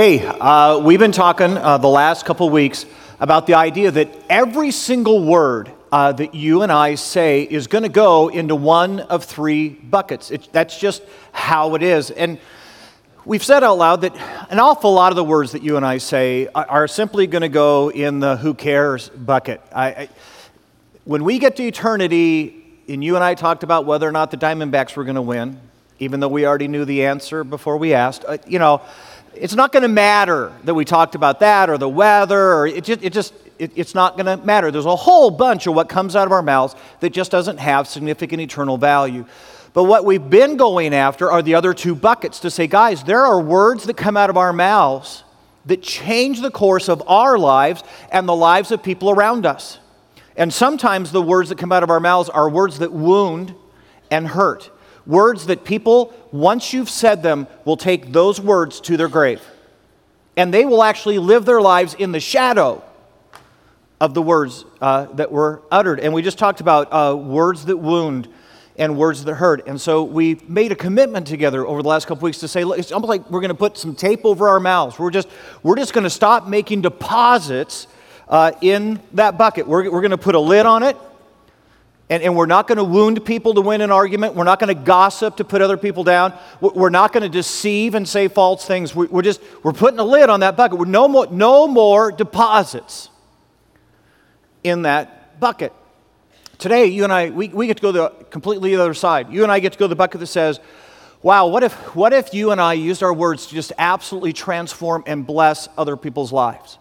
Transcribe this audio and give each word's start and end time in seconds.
Hey, 0.00 0.24
uh, 0.24 0.78
we've 0.78 1.00
been 1.00 1.10
talking 1.10 1.56
uh, 1.56 1.76
the 1.78 1.88
last 1.88 2.24
couple 2.24 2.48
weeks 2.50 2.86
about 3.18 3.48
the 3.48 3.54
idea 3.54 3.90
that 3.90 4.08
every 4.30 4.70
single 4.70 5.24
word 5.24 5.72
uh, 5.90 6.12
that 6.12 6.36
you 6.36 6.62
and 6.62 6.70
I 6.70 6.94
say 6.94 7.42
is 7.42 7.66
going 7.66 7.82
to 7.82 7.88
go 7.88 8.28
into 8.28 8.54
one 8.54 9.00
of 9.00 9.24
three 9.24 9.70
buckets. 9.70 10.30
It, 10.30 10.52
that's 10.52 10.78
just 10.78 11.02
how 11.32 11.74
it 11.74 11.82
is. 11.82 12.12
And 12.12 12.38
we've 13.24 13.42
said 13.42 13.64
out 13.64 13.76
loud 13.78 14.02
that 14.02 14.14
an 14.52 14.60
awful 14.60 14.94
lot 14.94 15.10
of 15.10 15.16
the 15.16 15.24
words 15.24 15.50
that 15.50 15.64
you 15.64 15.76
and 15.76 15.84
I 15.84 15.98
say 15.98 16.46
are, 16.54 16.66
are 16.68 16.86
simply 16.86 17.26
going 17.26 17.42
to 17.42 17.48
go 17.48 17.90
in 17.90 18.20
the 18.20 18.36
who 18.36 18.54
cares 18.54 19.08
bucket. 19.08 19.60
I, 19.74 19.86
I, 19.88 20.08
when 21.06 21.24
we 21.24 21.40
get 21.40 21.56
to 21.56 21.64
eternity, 21.64 22.64
and 22.88 23.02
you 23.02 23.16
and 23.16 23.24
I 23.24 23.34
talked 23.34 23.64
about 23.64 23.84
whether 23.84 24.08
or 24.08 24.12
not 24.12 24.30
the 24.30 24.36
Diamondbacks 24.36 24.94
were 24.94 25.02
going 25.02 25.16
to 25.16 25.22
win, 25.22 25.60
even 25.98 26.20
though 26.20 26.28
we 26.28 26.46
already 26.46 26.68
knew 26.68 26.84
the 26.84 27.04
answer 27.04 27.42
before 27.42 27.76
we 27.76 27.94
asked, 27.94 28.24
uh, 28.28 28.38
you 28.46 28.60
know, 28.60 28.80
it's 29.34 29.54
not 29.54 29.72
going 29.72 29.82
to 29.82 29.88
matter 29.88 30.52
that 30.64 30.74
we 30.74 30.84
talked 30.84 31.14
about 31.14 31.40
that 31.40 31.70
or 31.70 31.78
the 31.78 31.88
weather, 31.88 32.54
or 32.54 32.66
it 32.66 32.84
just, 32.84 33.02
it 33.02 33.12
just 33.12 33.32
it, 33.58 33.72
it's 33.76 33.94
not 33.94 34.16
going 34.16 34.26
to 34.26 34.44
matter. 34.44 34.70
There's 34.70 34.86
a 34.86 34.96
whole 34.96 35.30
bunch 35.30 35.66
of 35.66 35.74
what 35.74 35.88
comes 35.88 36.16
out 36.16 36.26
of 36.26 36.32
our 36.32 36.42
mouths 36.42 36.74
that 37.00 37.10
just 37.10 37.30
doesn't 37.30 37.58
have 37.58 37.86
significant 37.88 38.40
eternal 38.40 38.78
value. 38.78 39.26
But 39.74 39.84
what 39.84 40.04
we've 40.04 40.30
been 40.30 40.56
going 40.56 40.94
after 40.94 41.30
are 41.30 41.42
the 41.42 41.54
other 41.54 41.74
two 41.74 41.94
buckets 41.94 42.40
to 42.40 42.50
say, 42.50 42.66
guys, 42.66 43.04
there 43.04 43.24
are 43.24 43.40
words 43.40 43.84
that 43.84 43.96
come 43.96 44.16
out 44.16 44.30
of 44.30 44.36
our 44.36 44.52
mouths 44.52 45.24
that 45.66 45.82
change 45.82 46.40
the 46.40 46.50
course 46.50 46.88
of 46.88 47.02
our 47.06 47.38
lives 47.38 47.82
and 48.10 48.28
the 48.28 48.34
lives 48.34 48.70
of 48.70 48.82
people 48.82 49.10
around 49.10 49.44
us. 49.44 49.78
And 50.36 50.52
sometimes 50.52 51.12
the 51.12 51.22
words 51.22 51.50
that 51.50 51.58
come 51.58 51.72
out 51.72 51.82
of 51.82 51.90
our 51.90 52.00
mouths 52.00 52.28
are 52.28 52.48
words 52.48 52.78
that 52.78 52.92
wound 52.92 53.54
and 54.10 54.26
hurt. 54.26 54.70
Words 55.08 55.46
that 55.46 55.64
people, 55.64 56.12
once 56.30 56.72
you've 56.72 56.90
said 56.90 57.22
them, 57.22 57.48
will 57.64 57.78
take 57.78 58.12
those 58.12 58.40
words 58.40 58.78
to 58.82 58.96
their 58.98 59.08
grave. 59.08 59.42
And 60.36 60.54
they 60.54 60.64
will 60.66 60.82
actually 60.82 61.18
live 61.18 61.46
their 61.46 61.60
lives 61.60 61.94
in 61.94 62.12
the 62.12 62.20
shadow 62.20 62.84
of 64.00 64.12
the 64.12 64.22
words 64.22 64.66
uh, 64.80 65.06
that 65.14 65.32
were 65.32 65.62
uttered. 65.70 65.98
And 65.98 66.12
we 66.12 66.20
just 66.20 66.38
talked 66.38 66.60
about 66.60 66.92
uh, 66.92 67.16
words 67.16 67.64
that 67.64 67.78
wound 67.78 68.28
and 68.76 68.96
words 68.96 69.24
that 69.24 69.34
hurt. 69.34 69.66
And 69.66 69.80
so 69.80 70.04
we 70.04 70.40
made 70.46 70.72
a 70.72 70.76
commitment 70.76 71.26
together 71.26 71.66
over 71.66 71.82
the 71.82 71.88
last 71.88 72.06
couple 72.06 72.24
weeks 72.26 72.38
to 72.40 72.48
say, 72.48 72.62
look, 72.62 72.78
it's 72.78 72.92
almost 72.92 73.08
like 73.08 73.28
we're 73.30 73.40
going 73.40 73.48
to 73.48 73.54
put 73.54 73.78
some 73.78 73.94
tape 73.94 74.24
over 74.24 74.46
our 74.48 74.60
mouths. 74.60 74.98
We're 74.98 75.10
just, 75.10 75.28
we're 75.62 75.76
just 75.76 75.94
going 75.94 76.04
to 76.04 76.10
stop 76.10 76.46
making 76.46 76.82
deposits 76.82 77.88
uh, 78.28 78.52
in 78.60 79.00
that 79.14 79.38
bucket. 79.38 79.66
We're, 79.66 79.90
we're 79.90 80.02
going 80.02 80.12
to 80.12 80.18
put 80.18 80.34
a 80.34 80.40
lid 80.40 80.66
on 80.66 80.82
it. 80.82 80.96
And, 82.10 82.22
and 82.22 82.34
we're 82.34 82.46
not 82.46 82.66
going 82.66 82.78
to 82.78 82.84
wound 82.84 83.22
people 83.26 83.52
to 83.54 83.60
win 83.60 83.82
an 83.82 83.90
argument. 83.90 84.34
We're 84.34 84.44
not 84.44 84.58
going 84.58 84.74
to 84.74 84.82
gossip 84.82 85.36
to 85.36 85.44
put 85.44 85.60
other 85.60 85.76
people 85.76 86.04
down. 86.04 86.32
We're 86.60 86.88
not 86.88 87.12
going 87.12 87.22
to 87.22 87.28
deceive 87.28 87.94
and 87.94 88.08
say 88.08 88.28
false 88.28 88.64
things. 88.64 88.94
We're 88.94 89.22
just, 89.22 89.42
we're 89.62 89.74
putting 89.74 89.98
a 89.98 90.04
lid 90.04 90.30
on 90.30 90.40
that 90.40 90.56
bucket. 90.56 90.78
We're 90.78 90.86
no 90.86 91.06
more, 91.06 91.26
no 91.26 91.68
more 91.68 92.10
deposits 92.10 93.10
in 94.64 94.82
that 94.82 95.38
bucket. 95.38 95.72
Today, 96.56 96.86
you 96.86 97.04
and 97.04 97.12
I, 97.12 97.30
we, 97.30 97.48
we 97.48 97.66
get 97.66 97.76
to 97.76 97.82
go 97.82 97.92
the 97.92 98.08
completely 98.30 98.74
the 98.74 98.82
other 98.82 98.94
side. 98.94 99.30
You 99.30 99.42
and 99.42 99.52
I 99.52 99.60
get 99.60 99.74
to 99.74 99.78
go 99.78 99.84
to 99.84 99.88
the 99.88 99.96
bucket 99.96 100.20
that 100.20 100.26
says, 100.26 100.60
wow, 101.22 101.46
what 101.46 101.62
if, 101.62 101.72
what 101.94 102.12
if 102.12 102.32
you 102.32 102.52
and 102.52 102.60
I 102.60 102.72
used 102.72 103.02
our 103.02 103.12
words 103.12 103.46
to 103.48 103.54
just 103.54 103.72
absolutely 103.78 104.32
transform 104.32 105.04
and 105.06 105.26
bless 105.26 105.68
other 105.76 105.96
people's 105.96 106.32
lives? 106.32 106.78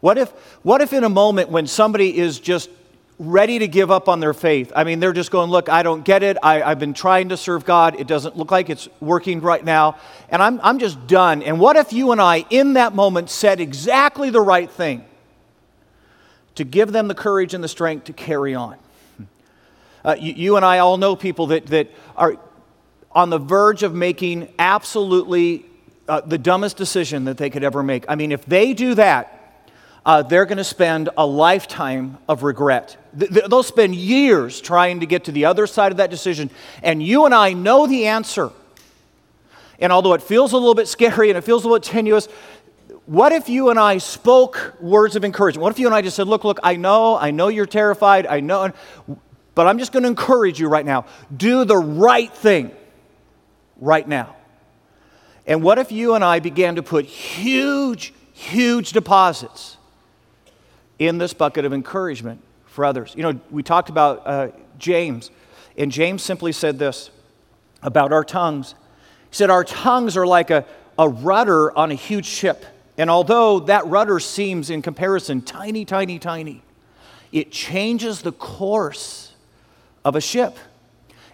What 0.00 0.18
if, 0.18 0.30
what 0.62 0.82
if 0.82 0.92
in 0.92 1.02
a 1.02 1.08
moment 1.08 1.48
when 1.48 1.66
somebody 1.66 2.16
is 2.16 2.38
just 2.38 2.68
ready 3.18 3.58
to 3.58 3.68
give 3.68 3.90
up 3.90 4.08
on 4.08 4.20
their 4.20 4.34
faith. 4.34 4.72
I 4.76 4.84
mean, 4.84 5.00
they're 5.00 5.12
just 5.12 5.30
going, 5.30 5.50
Look, 5.50 5.68
I 5.68 5.82
don't 5.82 6.04
get 6.04 6.22
it. 6.22 6.36
I, 6.42 6.58
have 6.60 6.78
been 6.78 6.94
trying 6.94 7.30
to 7.30 7.36
serve 7.36 7.64
God. 7.64 7.98
It 7.98 8.06
doesn't 8.06 8.36
look 8.36 8.50
like 8.50 8.68
it's 8.68 8.88
working 9.00 9.40
right 9.40 9.64
now. 9.64 9.98
And 10.28 10.42
I'm, 10.42 10.60
I'm 10.62 10.78
just 10.78 11.06
done. 11.06 11.42
And 11.42 11.58
what 11.58 11.76
if 11.76 11.92
you 11.92 12.12
and 12.12 12.20
I, 12.20 12.44
in 12.50 12.74
that 12.74 12.94
moment, 12.94 13.30
said 13.30 13.60
exactly 13.60 14.30
the 14.30 14.40
right 14.40 14.70
thing 14.70 15.04
to 16.56 16.64
give 16.64 16.92
them 16.92 17.08
the 17.08 17.14
courage 17.14 17.54
and 17.54 17.64
the 17.64 17.68
strength 17.68 18.04
to 18.04 18.12
carry 18.12 18.54
on? 18.54 18.76
Uh, 20.04 20.14
you, 20.18 20.32
you 20.34 20.56
and 20.56 20.64
I 20.64 20.78
all 20.78 20.98
know 20.98 21.16
people 21.16 21.48
that, 21.48 21.66
that 21.66 21.90
are 22.16 22.36
on 23.12 23.30
the 23.30 23.38
verge 23.38 23.82
of 23.82 23.94
making 23.94 24.52
absolutely 24.58 25.64
uh, 26.06 26.20
the 26.20 26.38
dumbest 26.38 26.76
decision 26.76 27.24
that 27.24 27.38
they 27.38 27.50
could 27.50 27.64
ever 27.64 27.82
make. 27.82 28.04
I 28.08 28.14
mean, 28.14 28.30
if 28.30 28.44
they 28.44 28.74
do 28.74 28.94
that, 28.94 29.35
uh, 30.06 30.22
they're 30.22 30.46
going 30.46 30.56
to 30.56 30.64
spend 30.64 31.08
a 31.18 31.26
lifetime 31.26 32.16
of 32.28 32.44
regret. 32.44 32.96
They'll 33.12 33.64
spend 33.64 33.96
years 33.96 34.60
trying 34.60 35.00
to 35.00 35.06
get 35.06 35.24
to 35.24 35.32
the 35.32 35.46
other 35.46 35.66
side 35.66 35.90
of 35.90 35.98
that 35.98 36.10
decision. 36.10 36.48
And 36.80 37.02
you 37.02 37.24
and 37.24 37.34
I 37.34 37.54
know 37.54 37.88
the 37.88 38.06
answer. 38.06 38.50
And 39.80 39.92
although 39.92 40.12
it 40.12 40.22
feels 40.22 40.52
a 40.52 40.56
little 40.56 40.76
bit 40.76 40.86
scary 40.86 41.28
and 41.28 41.36
it 41.36 41.42
feels 41.42 41.64
a 41.64 41.68
little 41.68 41.80
tenuous, 41.80 42.28
what 43.06 43.32
if 43.32 43.48
you 43.48 43.70
and 43.70 43.80
I 43.80 43.98
spoke 43.98 44.76
words 44.80 45.16
of 45.16 45.24
encouragement? 45.24 45.62
What 45.62 45.72
if 45.72 45.78
you 45.80 45.86
and 45.86 45.94
I 45.94 46.02
just 46.02 46.14
said, 46.14 46.28
Look, 46.28 46.44
look, 46.44 46.60
I 46.62 46.76
know, 46.76 47.16
I 47.18 47.32
know 47.32 47.48
you're 47.48 47.66
terrified, 47.66 48.28
I 48.28 48.38
know, 48.38 48.72
but 49.56 49.66
I'm 49.66 49.78
just 49.78 49.90
going 49.90 50.04
to 50.04 50.08
encourage 50.08 50.60
you 50.60 50.68
right 50.68 50.86
now. 50.86 51.06
Do 51.36 51.64
the 51.64 51.76
right 51.76 52.32
thing 52.32 52.70
right 53.80 54.06
now. 54.06 54.36
And 55.48 55.64
what 55.64 55.78
if 55.78 55.90
you 55.90 56.14
and 56.14 56.24
I 56.24 56.38
began 56.38 56.76
to 56.76 56.82
put 56.82 57.06
huge, 57.06 58.14
huge 58.32 58.92
deposits 58.92 59.75
in 60.98 61.18
this 61.18 61.34
bucket 61.34 61.64
of 61.64 61.72
encouragement 61.72 62.42
for 62.66 62.84
others. 62.84 63.14
You 63.16 63.22
know, 63.22 63.40
we 63.50 63.62
talked 63.62 63.88
about 63.88 64.26
uh, 64.26 64.48
James, 64.78 65.30
and 65.76 65.90
James 65.90 66.22
simply 66.22 66.52
said 66.52 66.78
this 66.78 67.10
about 67.82 68.12
our 68.12 68.24
tongues. 68.24 68.74
He 69.30 69.36
said, 69.36 69.50
Our 69.50 69.64
tongues 69.64 70.16
are 70.16 70.26
like 70.26 70.50
a, 70.50 70.64
a 70.98 71.08
rudder 71.08 71.76
on 71.76 71.90
a 71.90 71.94
huge 71.94 72.26
ship. 72.26 72.64
And 72.98 73.10
although 73.10 73.60
that 73.60 73.86
rudder 73.86 74.18
seems, 74.20 74.70
in 74.70 74.80
comparison, 74.80 75.42
tiny, 75.42 75.84
tiny, 75.84 76.18
tiny, 76.18 76.62
it 77.30 77.52
changes 77.52 78.22
the 78.22 78.32
course 78.32 79.34
of 80.04 80.16
a 80.16 80.20
ship. 80.20 80.56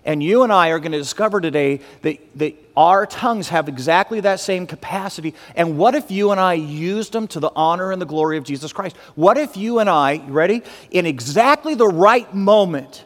And 0.05 0.23
you 0.23 0.43
and 0.43 0.53
I 0.53 0.71
are 0.71 0.81
going 0.81 0.93
to 0.93 0.99
discover 0.99 1.41
today 1.41 1.81
that, 2.03 2.19
that 2.37 2.57
our 2.77 3.07
tongues 3.07 3.51
have 3.51 3.69
exactly 3.69 4.21
that 4.21 4.41
same 4.41 4.67
capacity. 4.67 5.35
And 5.55 5.79
what 5.79 5.95
if 5.95 6.11
you 6.11 6.33
and 6.33 6.41
I 6.41 6.55
used 6.55 7.13
them 7.13 7.29
to 7.29 7.41
the 7.41 7.53
honor 7.55 7.93
and 7.93 8.03
the 8.03 8.07
glory 8.07 8.37
of 8.37 8.45
Jesus 8.45 8.73
Christ? 8.73 8.97
What 9.15 9.39
if 9.39 9.57
you 9.57 9.79
and 9.79 9.89
I, 9.89 10.19
ready, 10.27 10.62
in 10.91 11.07
exactly 11.07 11.77
the 11.77 11.87
right 11.87 12.33
moment, 12.35 13.05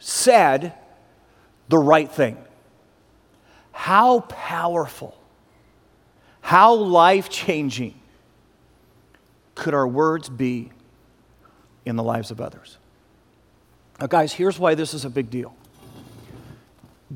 said 0.00 0.74
the 1.68 1.78
right 1.78 2.10
thing? 2.10 2.36
How 3.70 4.20
powerful, 4.20 5.16
how 6.40 6.74
life 6.74 7.28
changing 7.30 7.94
could 9.54 9.74
our 9.74 9.86
words 9.86 10.28
be 10.28 10.72
in 11.84 11.94
the 11.94 12.02
lives 12.02 12.32
of 12.32 12.40
others? 12.40 12.78
Now, 14.00 14.08
guys, 14.08 14.32
here's 14.32 14.58
why 14.58 14.74
this 14.74 14.92
is 14.92 15.04
a 15.04 15.10
big 15.10 15.30
deal 15.30 15.54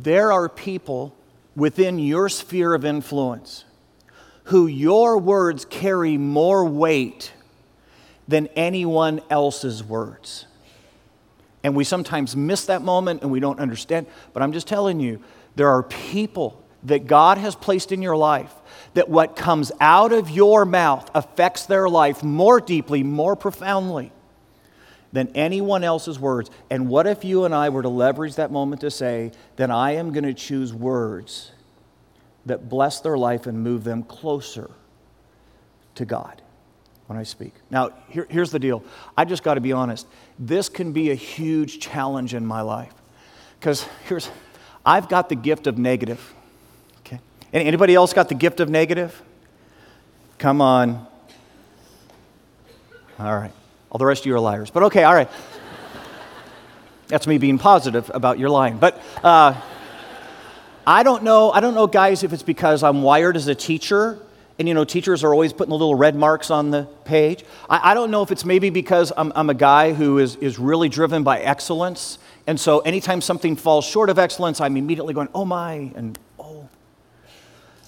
there 0.02 0.30
are 0.30 0.48
people 0.48 1.16
within 1.54 1.98
your 1.98 2.28
sphere 2.28 2.74
of 2.74 2.84
influence 2.84 3.64
who 4.44 4.66
your 4.66 5.16
words 5.16 5.64
carry 5.64 6.18
more 6.18 6.66
weight 6.66 7.32
than 8.28 8.46
anyone 8.48 9.22
else's 9.30 9.82
words. 9.82 10.46
And 11.64 11.74
we 11.74 11.82
sometimes 11.82 12.36
miss 12.36 12.66
that 12.66 12.82
moment 12.82 13.22
and 13.22 13.30
we 13.30 13.40
don't 13.40 13.58
understand. 13.58 14.06
But 14.34 14.42
I'm 14.42 14.52
just 14.52 14.68
telling 14.68 15.00
you, 15.00 15.22
there 15.56 15.68
are 15.68 15.82
people 15.82 16.62
that 16.84 17.06
God 17.06 17.38
has 17.38 17.56
placed 17.56 17.90
in 17.90 18.02
your 18.02 18.16
life 18.16 18.52
that 18.94 19.08
what 19.08 19.34
comes 19.34 19.72
out 19.80 20.12
of 20.12 20.28
your 20.28 20.66
mouth 20.66 21.10
affects 21.14 21.64
their 21.64 21.88
life 21.88 22.22
more 22.22 22.60
deeply, 22.60 23.02
more 23.02 23.34
profoundly 23.34 24.12
than 25.12 25.28
anyone 25.34 25.84
else's 25.84 26.18
words. 26.18 26.50
And 26.70 26.88
what 26.88 27.06
if 27.06 27.24
you 27.24 27.44
and 27.44 27.54
I 27.54 27.68
were 27.68 27.82
to 27.82 27.88
leverage 27.88 28.36
that 28.36 28.50
moment 28.50 28.80
to 28.82 28.90
say, 28.90 29.32
then 29.56 29.70
I 29.70 29.92
am 29.92 30.12
going 30.12 30.24
to 30.24 30.34
choose 30.34 30.74
words 30.74 31.52
that 32.44 32.68
bless 32.68 33.00
their 33.00 33.18
life 33.18 33.46
and 33.46 33.62
move 33.62 33.84
them 33.84 34.02
closer 34.02 34.70
to 35.96 36.04
God 36.04 36.42
when 37.06 37.18
I 37.18 37.22
speak. 37.22 37.54
Now, 37.70 37.90
here, 38.08 38.26
here's 38.28 38.50
the 38.50 38.58
deal. 38.58 38.82
I 39.16 39.24
just 39.24 39.42
got 39.42 39.54
to 39.54 39.60
be 39.60 39.72
honest. 39.72 40.06
This 40.38 40.68
can 40.68 40.92
be 40.92 41.10
a 41.10 41.14
huge 41.14 41.80
challenge 41.80 42.34
in 42.34 42.44
my 42.46 42.60
life. 42.60 42.92
Because 43.58 43.86
here's, 44.08 44.30
I've 44.84 45.08
got 45.08 45.28
the 45.28 45.34
gift 45.34 45.66
of 45.66 45.78
negative. 45.78 46.34
Okay. 47.00 47.20
Anybody 47.52 47.94
else 47.94 48.12
got 48.12 48.28
the 48.28 48.34
gift 48.34 48.60
of 48.60 48.68
negative? 48.68 49.22
Come 50.38 50.60
on. 50.60 51.06
All 53.18 53.34
right. 53.34 53.52
All 53.96 53.98
the 53.98 54.04
rest 54.04 54.24
of 54.24 54.26
you 54.26 54.34
are 54.34 54.40
liars. 54.40 54.68
But 54.68 54.82
okay, 54.82 55.04
all 55.04 55.14
right. 55.14 55.30
That's 57.08 57.26
me 57.26 57.38
being 57.38 57.56
positive 57.56 58.10
about 58.12 58.38
your 58.38 58.50
lying. 58.50 58.76
But 58.76 59.02
uh, 59.24 59.58
I 60.86 61.02
don't 61.02 61.22
know. 61.22 61.50
I 61.50 61.60
don't 61.60 61.72
know, 61.72 61.86
guys, 61.86 62.22
if 62.22 62.34
it's 62.34 62.42
because 62.42 62.82
I'm 62.82 63.00
wired 63.00 63.38
as 63.38 63.48
a 63.48 63.54
teacher, 63.54 64.18
and 64.58 64.68
you 64.68 64.74
know, 64.74 64.84
teachers 64.84 65.24
are 65.24 65.32
always 65.32 65.54
putting 65.54 65.70
the 65.70 65.78
little 65.78 65.94
red 65.94 66.14
marks 66.14 66.50
on 66.50 66.70
the 66.70 66.86
page. 67.06 67.42
I, 67.70 67.92
I 67.92 67.94
don't 67.94 68.10
know 68.10 68.20
if 68.20 68.30
it's 68.30 68.44
maybe 68.44 68.68
because 68.68 69.14
I'm, 69.16 69.32
I'm 69.34 69.48
a 69.48 69.54
guy 69.54 69.94
who 69.94 70.18
is, 70.18 70.36
is 70.36 70.58
really 70.58 70.90
driven 70.90 71.22
by 71.22 71.40
excellence, 71.40 72.18
and 72.46 72.60
so 72.60 72.80
anytime 72.80 73.22
something 73.22 73.56
falls 73.56 73.86
short 73.86 74.10
of 74.10 74.18
excellence, 74.18 74.60
I'm 74.60 74.76
immediately 74.76 75.14
going, 75.14 75.30
oh 75.34 75.46
my, 75.46 75.90
and 75.94 76.18
oh. 76.38 76.68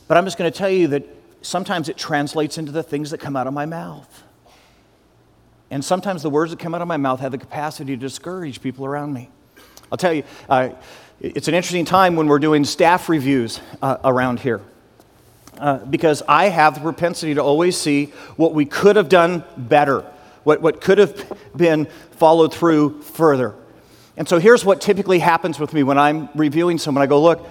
But 0.06 0.16
I'm 0.16 0.24
just 0.24 0.38
going 0.38 0.50
to 0.50 0.56
tell 0.56 0.70
you 0.70 0.88
that 0.88 1.04
sometimes 1.42 1.90
it 1.90 1.98
translates 1.98 2.56
into 2.56 2.72
the 2.72 2.82
things 2.82 3.10
that 3.10 3.18
come 3.18 3.36
out 3.36 3.46
of 3.46 3.52
my 3.52 3.66
mouth. 3.66 4.24
And 5.70 5.84
sometimes 5.84 6.22
the 6.22 6.30
words 6.30 6.50
that 6.50 6.58
come 6.58 6.74
out 6.74 6.82
of 6.82 6.88
my 6.88 6.96
mouth 6.96 7.20
have 7.20 7.32
the 7.32 7.38
capacity 7.38 7.94
to 7.94 8.00
discourage 8.00 8.62
people 8.62 8.86
around 8.86 9.12
me. 9.12 9.28
I'll 9.92 9.98
tell 9.98 10.12
you, 10.12 10.24
uh, 10.48 10.70
it's 11.20 11.48
an 11.48 11.54
interesting 11.54 11.84
time 11.84 12.16
when 12.16 12.26
we're 12.26 12.38
doing 12.38 12.64
staff 12.64 13.08
reviews 13.08 13.60
uh, 13.82 13.98
around 14.04 14.40
here. 14.40 14.60
Uh, 15.58 15.78
because 15.78 16.22
I 16.28 16.48
have 16.50 16.74
the 16.74 16.80
propensity 16.80 17.34
to 17.34 17.42
always 17.42 17.76
see 17.76 18.06
what 18.36 18.54
we 18.54 18.64
could 18.64 18.94
have 18.94 19.08
done 19.08 19.42
better, 19.56 20.00
what, 20.44 20.62
what 20.62 20.80
could 20.80 20.98
have 20.98 21.32
been 21.56 21.86
followed 22.12 22.54
through 22.54 23.02
further. 23.02 23.54
And 24.16 24.28
so 24.28 24.38
here's 24.38 24.64
what 24.64 24.80
typically 24.80 25.18
happens 25.18 25.58
with 25.58 25.72
me 25.72 25.82
when 25.82 25.98
I'm 25.98 26.28
reviewing 26.36 26.78
someone. 26.78 27.02
I 27.02 27.06
go, 27.06 27.20
Look, 27.20 27.44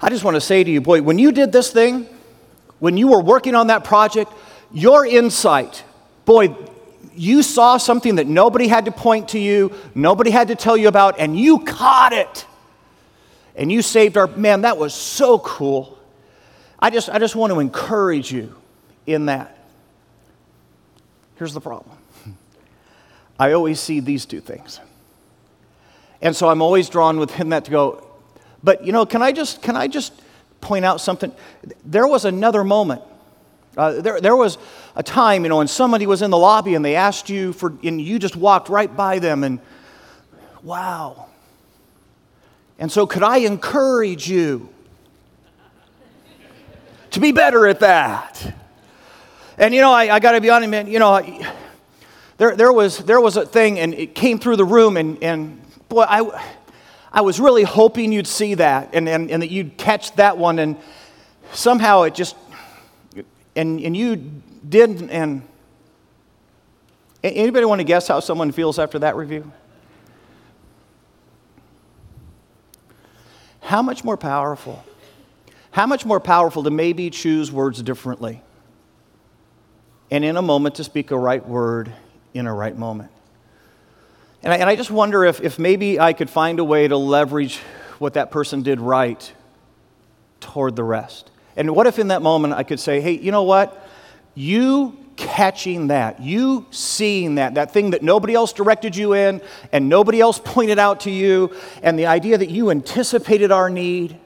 I 0.00 0.10
just 0.10 0.22
want 0.22 0.34
to 0.34 0.40
say 0.40 0.62
to 0.62 0.70
you, 0.70 0.82
boy, 0.82 1.00
when 1.00 1.18
you 1.18 1.32
did 1.32 1.52
this 1.52 1.70
thing, 1.70 2.06
when 2.78 2.98
you 2.98 3.08
were 3.08 3.22
working 3.22 3.54
on 3.54 3.68
that 3.68 3.84
project, 3.84 4.30
your 4.70 5.06
insight, 5.06 5.82
boy, 6.26 6.54
you 7.16 7.42
saw 7.42 7.76
something 7.76 8.16
that 8.16 8.26
nobody 8.26 8.68
had 8.68 8.84
to 8.84 8.92
point 8.92 9.30
to 9.30 9.38
you, 9.38 9.72
nobody 9.94 10.30
had 10.30 10.48
to 10.48 10.54
tell 10.54 10.76
you 10.76 10.88
about, 10.88 11.18
and 11.18 11.38
you 11.38 11.60
caught 11.60 12.12
it. 12.12 12.46
And 13.54 13.72
you 13.72 13.82
saved 13.82 14.16
our, 14.16 14.26
man, 14.26 14.62
that 14.62 14.76
was 14.76 14.94
so 14.94 15.38
cool. 15.38 15.98
I 16.78 16.90
just, 16.90 17.08
I 17.08 17.18
just 17.18 17.34
want 17.34 17.52
to 17.52 17.60
encourage 17.60 18.30
you 18.30 18.54
in 19.06 19.26
that. 19.26 19.56
Here's 21.36 21.54
the 21.54 21.60
problem 21.60 21.96
I 23.38 23.52
always 23.52 23.80
see 23.80 24.00
these 24.00 24.26
two 24.26 24.40
things. 24.40 24.80
And 26.20 26.34
so 26.34 26.48
I'm 26.48 26.62
always 26.62 26.88
drawn 26.88 27.18
within 27.18 27.50
that 27.50 27.66
to 27.66 27.70
go, 27.70 28.06
but 28.62 28.84
you 28.84 28.92
know, 28.92 29.06
can 29.06 29.22
I 29.22 29.32
just, 29.32 29.62
can 29.62 29.76
I 29.76 29.86
just 29.86 30.12
point 30.60 30.84
out 30.84 31.00
something? 31.00 31.32
There 31.84 32.06
was 32.06 32.24
another 32.24 32.64
moment. 32.64 33.02
Uh, 33.76 34.00
there, 34.00 34.20
there 34.20 34.36
was 34.36 34.56
a 34.94 35.02
time, 35.02 35.44
you 35.44 35.50
know, 35.50 35.58
when 35.58 35.68
somebody 35.68 36.06
was 36.06 36.22
in 36.22 36.30
the 36.30 36.38
lobby 36.38 36.74
and 36.74 36.82
they 36.84 36.96
asked 36.96 37.28
you 37.28 37.52
for, 37.52 37.74
and 37.82 38.00
you 38.00 38.18
just 38.18 38.34
walked 38.34 38.70
right 38.70 38.96
by 38.96 39.18
them 39.18 39.44
and, 39.44 39.60
wow. 40.62 41.26
And 42.78 42.90
so, 42.90 43.06
could 43.06 43.22
I 43.22 43.38
encourage 43.38 44.28
you 44.28 44.70
to 47.10 47.20
be 47.20 47.32
better 47.32 47.66
at 47.66 47.80
that? 47.80 48.54
And, 49.58 49.74
you 49.74 49.82
know, 49.82 49.92
I, 49.92 50.14
I 50.14 50.20
got 50.20 50.32
to 50.32 50.40
be 50.40 50.50
honest, 50.50 50.70
man, 50.70 50.86
you 50.86 50.98
know, 50.98 51.20
there, 52.38 52.56
there, 52.56 52.72
was, 52.72 52.98
there 52.98 53.20
was 53.20 53.36
a 53.36 53.44
thing 53.44 53.78
and 53.78 53.94
it 53.94 54.14
came 54.14 54.38
through 54.38 54.56
the 54.56 54.64
room, 54.64 54.96
and, 54.96 55.22
and 55.22 55.60
boy, 55.88 56.02
I, 56.02 56.46
I 57.12 57.20
was 57.22 57.40
really 57.40 57.62
hoping 57.62 58.12
you'd 58.12 58.26
see 58.26 58.54
that 58.54 58.90
and, 58.94 59.08
and, 59.08 59.30
and 59.30 59.42
that 59.42 59.50
you'd 59.50 59.76
catch 59.76 60.14
that 60.16 60.38
one, 60.38 60.58
and 60.58 60.76
somehow 61.52 62.02
it 62.02 62.14
just, 62.14 62.36
and, 63.56 63.80
and 63.80 63.96
you 63.96 64.16
didn't. 64.68 65.10
And 65.10 65.42
anybody 67.22 67.64
want 67.64 67.80
to 67.80 67.84
guess 67.84 68.08
how 68.08 68.20
someone 68.20 68.52
feels 68.52 68.78
after 68.78 68.98
that 69.00 69.16
review? 69.16 69.50
How 73.60 73.82
much 73.82 74.04
more 74.04 74.16
powerful? 74.16 74.84
How 75.72 75.86
much 75.86 76.04
more 76.06 76.20
powerful 76.20 76.62
to 76.62 76.70
maybe 76.70 77.10
choose 77.10 77.50
words 77.50 77.82
differently 77.82 78.40
and 80.10 80.24
in 80.24 80.36
a 80.36 80.42
moment 80.42 80.76
to 80.76 80.84
speak 80.84 81.10
a 81.10 81.18
right 81.18 81.46
word 81.46 81.92
in 82.32 82.46
a 82.46 82.54
right 82.54 82.76
moment? 82.76 83.10
And 84.42 84.52
I, 84.52 84.56
and 84.58 84.70
I 84.70 84.76
just 84.76 84.90
wonder 84.90 85.24
if, 85.24 85.40
if 85.40 85.58
maybe 85.58 85.98
I 85.98 86.12
could 86.12 86.30
find 86.30 86.60
a 86.60 86.64
way 86.64 86.86
to 86.86 86.96
leverage 86.96 87.58
what 87.98 88.14
that 88.14 88.30
person 88.30 88.62
did 88.62 88.80
right 88.80 89.32
toward 90.38 90.76
the 90.76 90.84
rest. 90.84 91.30
And 91.56 91.74
what 91.74 91.86
if 91.86 91.98
in 91.98 92.08
that 92.08 92.22
moment 92.22 92.54
I 92.54 92.62
could 92.62 92.80
say, 92.80 93.00
hey, 93.00 93.12
you 93.12 93.32
know 93.32 93.42
what? 93.42 93.88
You 94.34 94.96
catching 95.16 95.86
that, 95.86 96.20
you 96.20 96.66
seeing 96.70 97.36
that, 97.36 97.54
that 97.54 97.72
thing 97.72 97.90
that 97.90 98.02
nobody 98.02 98.34
else 98.34 98.52
directed 98.52 98.94
you 98.94 99.14
in 99.14 99.40
and 99.72 99.88
nobody 99.88 100.20
else 100.20 100.38
pointed 100.44 100.78
out 100.78 101.00
to 101.00 101.10
you, 101.10 101.54
and 101.82 101.98
the 101.98 102.06
idea 102.06 102.38
that 102.38 102.50
you 102.50 102.70
anticipated 102.70 103.50
our 103.50 103.70
need, 103.70 104.18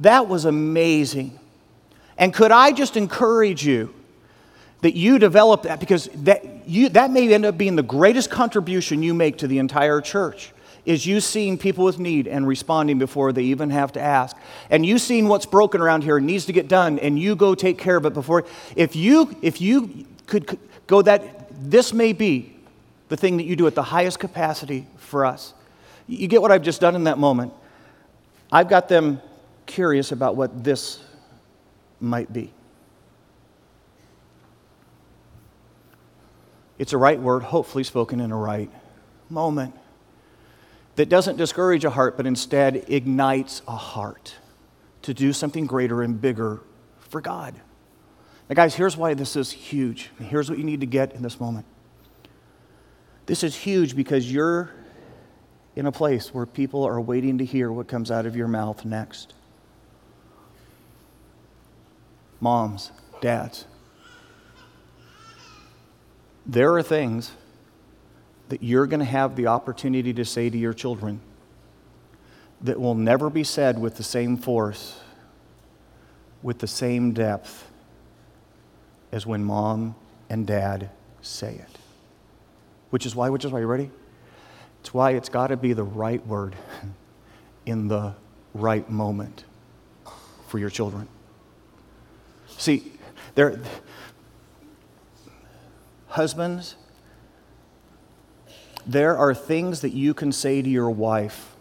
that 0.00 0.28
was 0.28 0.44
amazing. 0.44 1.38
And 2.16 2.32
could 2.32 2.50
I 2.50 2.72
just 2.72 2.96
encourage 2.96 3.64
you 3.64 3.94
that 4.80 4.94
you 4.94 5.18
develop 5.18 5.62
that 5.62 5.78
because 5.80 6.08
that, 6.14 6.68
you, 6.68 6.88
that 6.90 7.10
may 7.10 7.32
end 7.32 7.44
up 7.44 7.56
being 7.56 7.76
the 7.76 7.82
greatest 7.82 8.30
contribution 8.30 9.02
you 9.02 9.14
make 9.14 9.38
to 9.38 9.46
the 9.46 9.58
entire 9.58 10.00
church 10.00 10.52
is 10.84 11.06
you 11.06 11.20
seeing 11.20 11.56
people 11.56 11.84
with 11.84 11.98
need 11.98 12.26
and 12.26 12.46
responding 12.46 12.98
before 12.98 13.32
they 13.32 13.44
even 13.44 13.70
have 13.70 13.92
to 13.92 14.00
ask. 14.00 14.36
And 14.68 14.84
you 14.84 14.98
seeing 14.98 15.28
what's 15.28 15.46
broken 15.46 15.80
around 15.80 16.02
here 16.02 16.16
and 16.16 16.26
needs 16.26 16.46
to 16.46 16.52
get 16.52 16.68
done, 16.68 16.98
and 16.98 17.18
you 17.18 17.36
go 17.36 17.54
take 17.54 17.78
care 17.78 17.96
of 17.96 18.04
it 18.04 18.14
before. 18.14 18.44
If 18.74 18.96
you, 18.96 19.36
if 19.42 19.60
you 19.60 20.06
could 20.26 20.58
go 20.86 21.02
that, 21.02 21.48
this 21.70 21.92
may 21.92 22.12
be 22.12 22.56
the 23.08 23.16
thing 23.16 23.36
that 23.36 23.44
you 23.44 23.54
do 23.54 23.66
at 23.66 23.74
the 23.74 23.82
highest 23.82 24.18
capacity 24.18 24.86
for 24.96 25.24
us. 25.24 25.54
You 26.08 26.26
get 26.26 26.42
what 26.42 26.50
I've 26.50 26.62
just 26.62 26.80
done 26.80 26.96
in 26.96 27.04
that 27.04 27.18
moment. 27.18 27.52
I've 28.50 28.68
got 28.68 28.88
them 28.88 29.20
curious 29.66 30.10
about 30.10 30.34
what 30.34 30.64
this 30.64 31.00
might 32.00 32.32
be. 32.32 32.52
It's 36.78 36.92
a 36.92 36.98
right 36.98 37.20
word, 37.20 37.44
hopefully 37.44 37.84
spoken 37.84 38.18
in 38.18 38.32
a 38.32 38.36
right 38.36 38.68
moment 39.30 39.76
that 40.96 41.08
doesn't 41.08 41.36
discourage 41.36 41.84
a 41.84 41.90
heart, 41.90 42.16
but 42.16 42.26
instead 42.26 42.84
ignites 42.88 43.62
a 43.66 43.76
heart 43.76 44.36
to 45.02 45.14
do 45.14 45.32
something 45.32 45.66
greater 45.66 46.02
and 46.02 46.20
bigger 46.20 46.60
for 47.00 47.20
God. 47.20 47.54
Now, 48.48 48.54
guys, 48.54 48.74
here's 48.74 48.96
why 48.96 49.14
this 49.14 49.36
is 49.36 49.50
huge. 49.50 50.10
Here's 50.18 50.50
what 50.50 50.58
you 50.58 50.64
need 50.64 50.80
to 50.80 50.86
get 50.86 51.12
in 51.14 51.22
this 51.22 51.40
moment. 51.40 51.66
This 53.26 53.42
is 53.42 53.56
huge 53.56 53.96
because 53.96 54.30
you're 54.30 54.70
in 55.74 55.86
a 55.86 55.92
place 55.92 56.34
where 56.34 56.44
people 56.44 56.84
are 56.84 57.00
waiting 57.00 57.38
to 57.38 57.44
hear 57.44 57.72
what 57.72 57.88
comes 57.88 58.10
out 58.10 58.26
of 58.26 58.36
your 58.36 58.48
mouth 58.48 58.84
next. 58.84 59.34
Moms, 62.40 62.90
dads, 63.20 63.66
there 66.44 66.74
are 66.74 66.82
things 66.82 67.30
that 68.48 68.62
you're 68.62 68.86
going 68.86 69.00
to 69.00 69.06
have 69.06 69.36
the 69.36 69.46
opportunity 69.46 70.12
to 70.12 70.24
say 70.24 70.50
to 70.50 70.58
your 70.58 70.72
children 70.72 71.20
that 72.60 72.80
will 72.80 72.94
never 72.94 73.28
be 73.28 73.44
said 73.44 73.78
with 73.78 73.96
the 73.96 74.02
same 74.02 74.36
force, 74.36 75.00
with 76.42 76.58
the 76.58 76.66
same 76.66 77.12
depth 77.12 77.68
as 79.10 79.26
when 79.26 79.44
mom 79.44 79.94
and 80.30 80.46
dad 80.46 80.90
say 81.20 81.54
it. 81.54 81.78
Which 82.90 83.06
is 83.06 83.14
why, 83.14 83.30
which 83.30 83.44
is 83.44 83.52
why, 83.52 83.60
you 83.60 83.66
ready? 83.66 83.90
It's 84.80 84.92
why 84.92 85.12
it's 85.12 85.28
got 85.28 85.48
to 85.48 85.56
be 85.56 85.72
the 85.72 85.84
right 85.84 86.24
word 86.26 86.56
in 87.66 87.88
the 87.88 88.14
right 88.54 88.88
moment 88.90 89.44
for 90.48 90.58
your 90.58 90.70
children. 90.70 91.08
See, 92.58 92.92
there, 93.34 93.58
husbands, 96.08 96.76
there 98.86 99.16
are 99.16 99.34
things 99.34 99.80
that 99.80 99.92
you 99.92 100.14
can 100.14 100.32
say 100.32 100.62
to 100.62 100.68
your 100.68 100.90
wife 100.90 101.54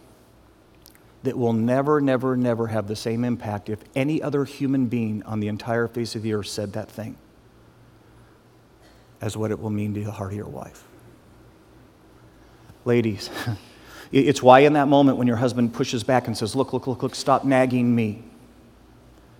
that 1.23 1.37
will 1.37 1.53
never, 1.53 2.01
never, 2.01 2.35
never 2.35 2.67
have 2.67 2.87
the 2.87 2.95
same 2.95 3.23
impact 3.23 3.69
if 3.69 3.79
any 3.95 4.21
other 4.21 4.43
human 4.45 4.87
being 4.87 5.21
on 5.23 5.39
the 5.39 5.47
entire 5.47 5.87
face 5.87 6.15
of 6.15 6.23
the 6.23 6.33
earth 6.33 6.47
said 6.47 6.73
that 6.73 6.89
thing 6.89 7.15
as 9.21 9.37
what 9.37 9.51
it 9.51 9.59
will 9.59 9.69
mean 9.69 9.93
to 9.93 10.03
the 10.03 10.11
heart 10.11 10.31
of 10.31 10.37
your 10.37 10.47
wife. 10.47 10.83
Ladies, 12.85 13.29
it's 14.11 14.41
why 14.41 14.61
in 14.61 14.73
that 14.73 14.87
moment 14.87 15.17
when 15.17 15.27
your 15.27 15.37
husband 15.37 15.73
pushes 15.73 16.03
back 16.03 16.25
and 16.25 16.35
says, 16.35 16.55
Look, 16.55 16.73
look, 16.73 16.87
look, 16.87 17.03
look, 17.03 17.13
stop 17.13 17.45
nagging 17.45 17.93
me. 17.93 18.23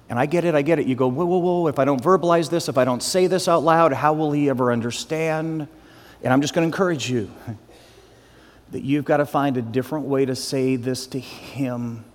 And 0.08 0.20
I 0.20 0.28
get 0.28 0.46
it, 0.46 0.54
I 0.54 0.62
get 0.62 0.78
it. 0.78 0.86
You 0.86 0.94
go, 0.94 1.08
Whoa, 1.08 1.26
whoa, 1.26 1.40
whoa, 1.40 1.68
if 1.68 1.80
I 1.80 1.86
don't 1.86 2.02
verbalize 2.02 2.52
this, 2.52 2.70
if 2.70 2.78
I 2.78 2.86
don't 2.86 3.02
say 3.02 3.26
this 3.26 3.48
out 3.48 3.64
loud, 3.64 3.92
how 3.92 4.14
will 4.14 4.32
he 4.32 4.50
ever 4.50 4.72
understand? 4.72 5.68
And 6.24 6.32
I'm 6.32 6.42
just 6.42 6.54
going 6.54 6.62
to 6.62 6.68
encourage 6.68 7.10
you 7.10 7.32
that 8.72 8.84
you've 8.84 9.06
got 9.06 9.18
to 9.18 9.25
find 9.25 9.58
a 9.58 9.62
different 9.62 10.06
way 10.06 10.25
to 10.25 10.36
say 10.36 10.75
this 10.78 11.08
to 11.08 11.20
him. 11.20 12.06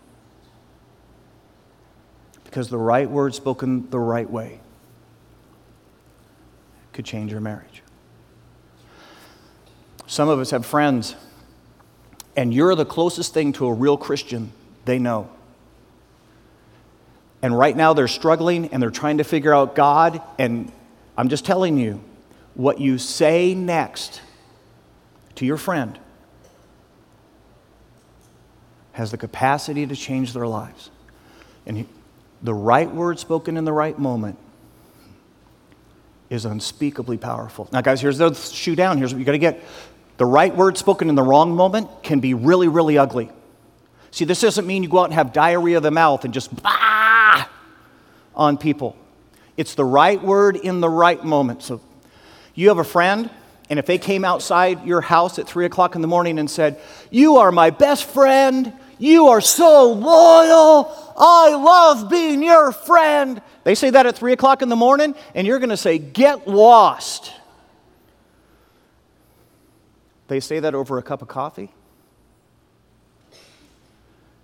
Because 2.45 2.71
the 2.71 2.79
right 2.79 3.09
word 3.09 3.35
spoken 3.35 3.89
the 3.91 3.99
right 3.99 4.29
way 4.29 4.61
could 6.93 7.05
change 7.05 7.31
your 7.31 7.43
marriage. 7.43 7.83
Some 10.07 10.29
of 10.29 10.39
us 10.39 10.51
have 10.51 10.65
friends, 10.65 11.15
and 12.37 12.55
you're 12.55 12.75
the 12.75 12.87
closest 12.87 13.35
thing 13.35 13.53
to 13.55 13.67
a 13.67 13.73
real 13.73 13.97
Christian 13.97 14.53
they 14.87 14.99
know. 14.99 15.29
And 17.43 17.57
right 17.57 17.77
now 17.77 17.93
they're 17.93 18.09
struggling 18.09 18.73
and 18.73 18.83
they're 18.83 18.91
trying 18.91 19.19
to 19.19 19.25
figure 19.25 19.55
out 19.55 19.75
God. 19.75 20.23
And 20.39 20.73
I'm 21.19 21.29
just 21.29 21.45
telling 21.45 21.77
you, 21.77 22.03
what 22.55 22.81
you 22.81 22.97
say 22.97 23.55
next 23.55 24.23
to 25.35 25.45
your 25.45 25.59
friend 25.59 25.99
has 28.97 29.11
the 29.11 29.19
capacity 29.19 29.87
to 29.87 29.95
change 29.95 30.33
their 30.33 30.47
lives. 30.47 30.91
And 31.67 31.87
the 32.43 32.55
right 32.55 32.91
word 32.91 33.19
spoken 33.19 33.59
in 33.59 33.67
the 33.67 33.73
right 33.73 33.99
moment 33.99 34.39
is 36.31 36.47
unspeakably 36.47 37.19
powerful. 37.19 37.69
Now, 37.73 37.83
guys, 37.83 38.01
here's 38.01 38.17
the 38.17 38.33
shoe 38.33 38.75
down. 38.75 38.97
Here's 38.97 39.13
what 39.13 39.19
you 39.19 39.27
got 39.27 39.33
to 39.33 39.39
get. 39.39 39.63
The 40.17 40.25
right 40.25 40.55
word 40.57 40.79
spoken 40.79 41.11
in 41.11 41.15
the 41.15 41.23
wrong 41.23 41.55
moment 41.55 41.91
can 42.03 42.21
be 42.21 42.33
really, 42.33 42.69
really 42.69 42.97
ugly. 42.97 43.31
See, 44.13 44.25
this 44.25 44.41
doesn't 44.41 44.67
mean 44.67 44.83
you 44.83 44.89
go 44.89 45.01
out 45.01 45.05
and 45.05 45.15
have 45.15 45.31
diarrhea 45.31 45.77
of 45.77 45.83
the 45.83 45.91
mouth 45.91 46.25
and 46.25 46.33
just 46.33 46.51
bah 46.63 47.47
on 48.35 48.57
people. 48.57 48.97
It's 49.59 49.75
the 49.75 49.85
right 49.85 50.23
word 50.23 50.57
in 50.57 50.81
the 50.81 50.89
right 50.89 51.23
moment. 51.23 51.63
So, 51.63 51.83
you 52.55 52.69
have 52.69 52.79
a 52.79 52.85
friend, 52.85 53.29
and 53.69 53.79
if 53.79 53.85
they 53.85 53.99
came 53.99 54.25
outside 54.25 54.87
your 54.87 55.03
house 55.03 55.39
at 55.39 55.47
3 55.47 55.67
o'clock 55.67 55.97
in 55.97 56.01
the 56.01 56.09
morning 56.09 56.39
and 56.39 56.51
said, 56.51 56.81
You 57.11 57.37
are 57.37 57.53
my 57.53 57.69
best 57.69 58.05
friend, 58.07 58.73
you 58.99 59.29
are 59.29 59.41
so 59.41 59.93
loyal, 59.93 61.15
I 61.17 61.51
love 61.55 62.11
being 62.11 62.43
your 62.43 62.73
friend. 62.73 63.41
They 63.65 63.75
say 63.75 63.91
that 63.91 64.07
at 64.07 64.17
3 64.17 64.33
o'clock 64.33 64.63
in 64.63 64.69
the 64.69 64.77
morning, 64.77 65.15
and 65.35 65.47
you're 65.47 65.59
going 65.59 65.71
to 65.71 65.77
say, 65.77 65.99
Get 65.99 66.47
lost. 66.47 67.33
They 70.29 70.41
say 70.41 70.61
that 70.61 70.75
over 70.75 70.99
a 70.99 71.03
cup 71.03 71.23
of 71.23 71.29
coffee. 71.29 71.73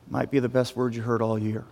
Might 0.09 0.31
be 0.31 0.39
the 0.39 0.49
best 0.49 0.77
word 0.77 0.95
you 0.95 1.03
heard 1.03 1.23
all 1.23 1.39
year. 1.39 1.65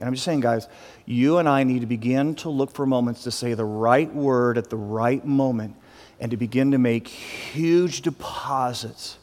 And 0.00 0.08
I'm 0.08 0.14
just 0.14 0.24
saying, 0.24 0.40
guys, 0.40 0.68
you 1.06 1.38
and 1.38 1.48
I 1.48 1.62
need 1.62 1.80
to 1.80 1.86
begin 1.86 2.34
to 2.36 2.50
look 2.50 2.72
for 2.72 2.84
moments 2.84 3.22
to 3.22 3.30
say 3.30 3.54
the 3.54 3.64
right 3.64 4.12
word 4.12 4.58
at 4.58 4.68
the 4.68 4.76
right 4.76 5.24
moment 5.24 5.76
and 6.18 6.32
to 6.32 6.36
begin 6.36 6.72
to 6.72 6.78
make 6.78 7.06
huge 7.08 8.02
deposits 8.02 9.18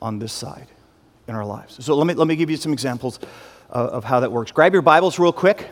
on 0.00 0.18
this 0.18 0.32
side 0.32 0.66
in 1.28 1.34
our 1.34 1.44
lives. 1.44 1.84
So 1.84 1.96
let 1.96 2.06
me, 2.06 2.14
let 2.14 2.26
me 2.26 2.36
give 2.36 2.50
you 2.50 2.56
some 2.56 2.72
examples 2.72 3.18
of, 3.68 3.88
of 3.88 4.04
how 4.04 4.20
that 4.20 4.32
works. 4.32 4.52
Grab 4.52 4.72
your 4.72 4.82
Bibles 4.82 5.18
real 5.18 5.32
quick. 5.32 5.70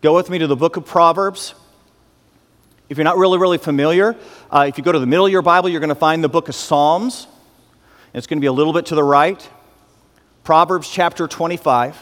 Go 0.00 0.14
with 0.14 0.28
me 0.30 0.38
to 0.38 0.46
the 0.46 0.56
book 0.56 0.76
of 0.76 0.84
Proverbs. 0.84 1.54
If 2.88 2.98
you're 2.98 3.04
not 3.04 3.16
really, 3.16 3.38
really 3.38 3.58
familiar, 3.58 4.16
uh, 4.50 4.66
if 4.68 4.76
you 4.76 4.84
go 4.84 4.92
to 4.92 4.98
the 4.98 5.06
middle 5.06 5.24
of 5.24 5.32
your 5.32 5.42
Bible, 5.42 5.68
you're 5.68 5.80
going 5.80 5.88
to 5.88 5.94
find 5.94 6.22
the 6.22 6.28
book 6.28 6.48
of 6.48 6.54
Psalms. 6.54 7.26
It's 8.12 8.26
going 8.26 8.38
to 8.38 8.40
be 8.40 8.48
a 8.48 8.52
little 8.52 8.72
bit 8.72 8.86
to 8.86 8.94
the 8.94 9.04
right. 9.04 9.48
Proverbs 10.44 10.90
chapter 10.90 11.28
25. 11.28 11.96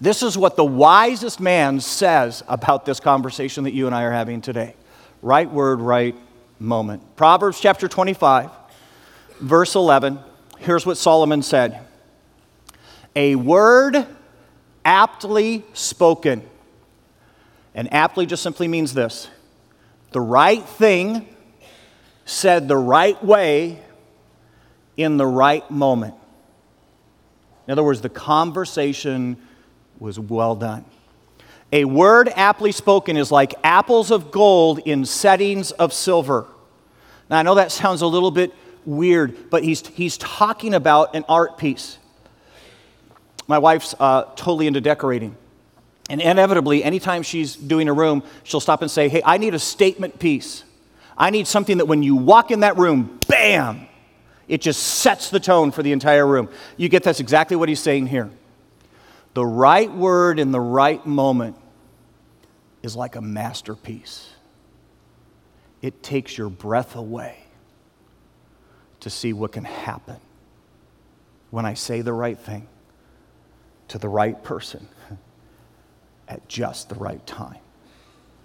This 0.00 0.22
is 0.22 0.38
what 0.38 0.56
the 0.56 0.64
wisest 0.64 1.40
man 1.40 1.80
says 1.80 2.42
about 2.48 2.86
this 2.86 3.00
conversation 3.00 3.64
that 3.64 3.74
you 3.74 3.86
and 3.86 3.94
I 3.94 4.04
are 4.04 4.12
having 4.12 4.40
today. 4.40 4.74
Right 5.20 5.50
word, 5.50 5.80
right 5.80 6.14
moment. 6.58 7.16
Proverbs 7.16 7.60
chapter 7.60 7.88
25, 7.88 8.50
verse 9.40 9.74
11. 9.74 10.20
Here's 10.60 10.84
what 10.84 10.98
Solomon 10.98 11.42
said 11.42 11.80
A 13.16 13.34
word 13.34 14.06
aptly 14.84 15.64
spoken. 15.72 16.42
And 17.74 17.92
aptly 17.94 18.26
just 18.26 18.42
simply 18.42 18.68
means 18.68 18.92
this 18.94 19.28
the 20.12 20.20
right 20.20 20.62
thing 20.62 21.26
said 22.26 22.68
the 22.68 22.76
right 22.76 23.22
way 23.24 23.80
in 24.96 25.16
the 25.16 25.26
right 25.26 25.68
moment. 25.70 26.14
In 27.66 27.72
other 27.72 27.82
words, 27.82 28.02
the 28.02 28.08
conversation 28.08 29.36
was 29.98 30.18
well 30.18 30.56
done. 30.56 30.84
A 31.72 31.84
word 31.84 32.28
aptly 32.34 32.72
spoken 32.72 33.16
is 33.16 33.30
like 33.32 33.54
apples 33.62 34.10
of 34.10 34.30
gold 34.30 34.80
in 34.80 35.04
settings 35.04 35.70
of 35.72 35.92
silver. 35.92 36.46
Now, 37.30 37.38
I 37.38 37.42
know 37.42 37.54
that 37.54 37.72
sounds 37.72 38.02
a 38.02 38.06
little 38.06 38.32
bit 38.32 38.52
weird, 38.86 39.50
but 39.50 39.62
he's, 39.62 39.86
he's 39.86 40.16
talking 40.18 40.74
about 40.74 41.14
an 41.14 41.24
art 41.28 41.58
piece. 41.58 41.98
My 43.46 43.58
wife's 43.58 43.94
uh, 43.98 44.24
totally 44.36 44.66
into 44.66 44.80
decorating. 44.80 45.36
And 46.08 46.20
inevitably, 46.20 46.82
anytime 46.82 47.22
she's 47.22 47.54
doing 47.54 47.88
a 47.88 47.92
room, 47.92 48.22
she'll 48.42 48.60
stop 48.60 48.82
and 48.82 48.90
say, 48.90 49.08
Hey, 49.08 49.22
I 49.24 49.38
need 49.38 49.54
a 49.54 49.58
statement 49.58 50.18
piece. 50.18 50.64
I 51.16 51.30
need 51.30 51.46
something 51.46 51.78
that 51.78 51.86
when 51.86 52.02
you 52.02 52.16
walk 52.16 52.50
in 52.50 52.60
that 52.60 52.78
room, 52.78 53.20
bam, 53.28 53.86
it 54.48 54.60
just 54.60 54.82
sets 54.82 55.30
the 55.30 55.38
tone 55.38 55.70
for 55.70 55.82
the 55.82 55.92
entire 55.92 56.26
room. 56.26 56.48
You 56.76 56.88
get 56.88 57.02
that's 57.02 57.20
exactly 57.20 57.56
what 57.56 57.68
he's 57.68 57.80
saying 57.80 58.06
here. 58.06 58.30
The 59.34 59.46
right 59.46 59.92
word 59.92 60.40
in 60.40 60.50
the 60.50 60.60
right 60.60 61.04
moment 61.06 61.56
is 62.82 62.96
like 62.96 63.14
a 63.16 63.20
masterpiece. 63.20 64.30
It 65.82 66.02
takes 66.02 66.36
your 66.36 66.48
breath 66.48 66.96
away 66.96 67.36
to 69.00 69.10
see 69.10 69.32
what 69.32 69.52
can 69.52 69.64
happen 69.64 70.16
when 71.50 71.66
I 71.66 71.74
say 71.74 72.00
the 72.00 72.12
right 72.12 72.38
thing 72.38 72.66
to 73.88 73.98
the 73.98 74.08
right 74.08 74.42
person 74.42 74.88
at 76.28 76.48
just 76.48 76.88
the 76.88 76.94
right 76.94 77.24
time. 77.26 77.58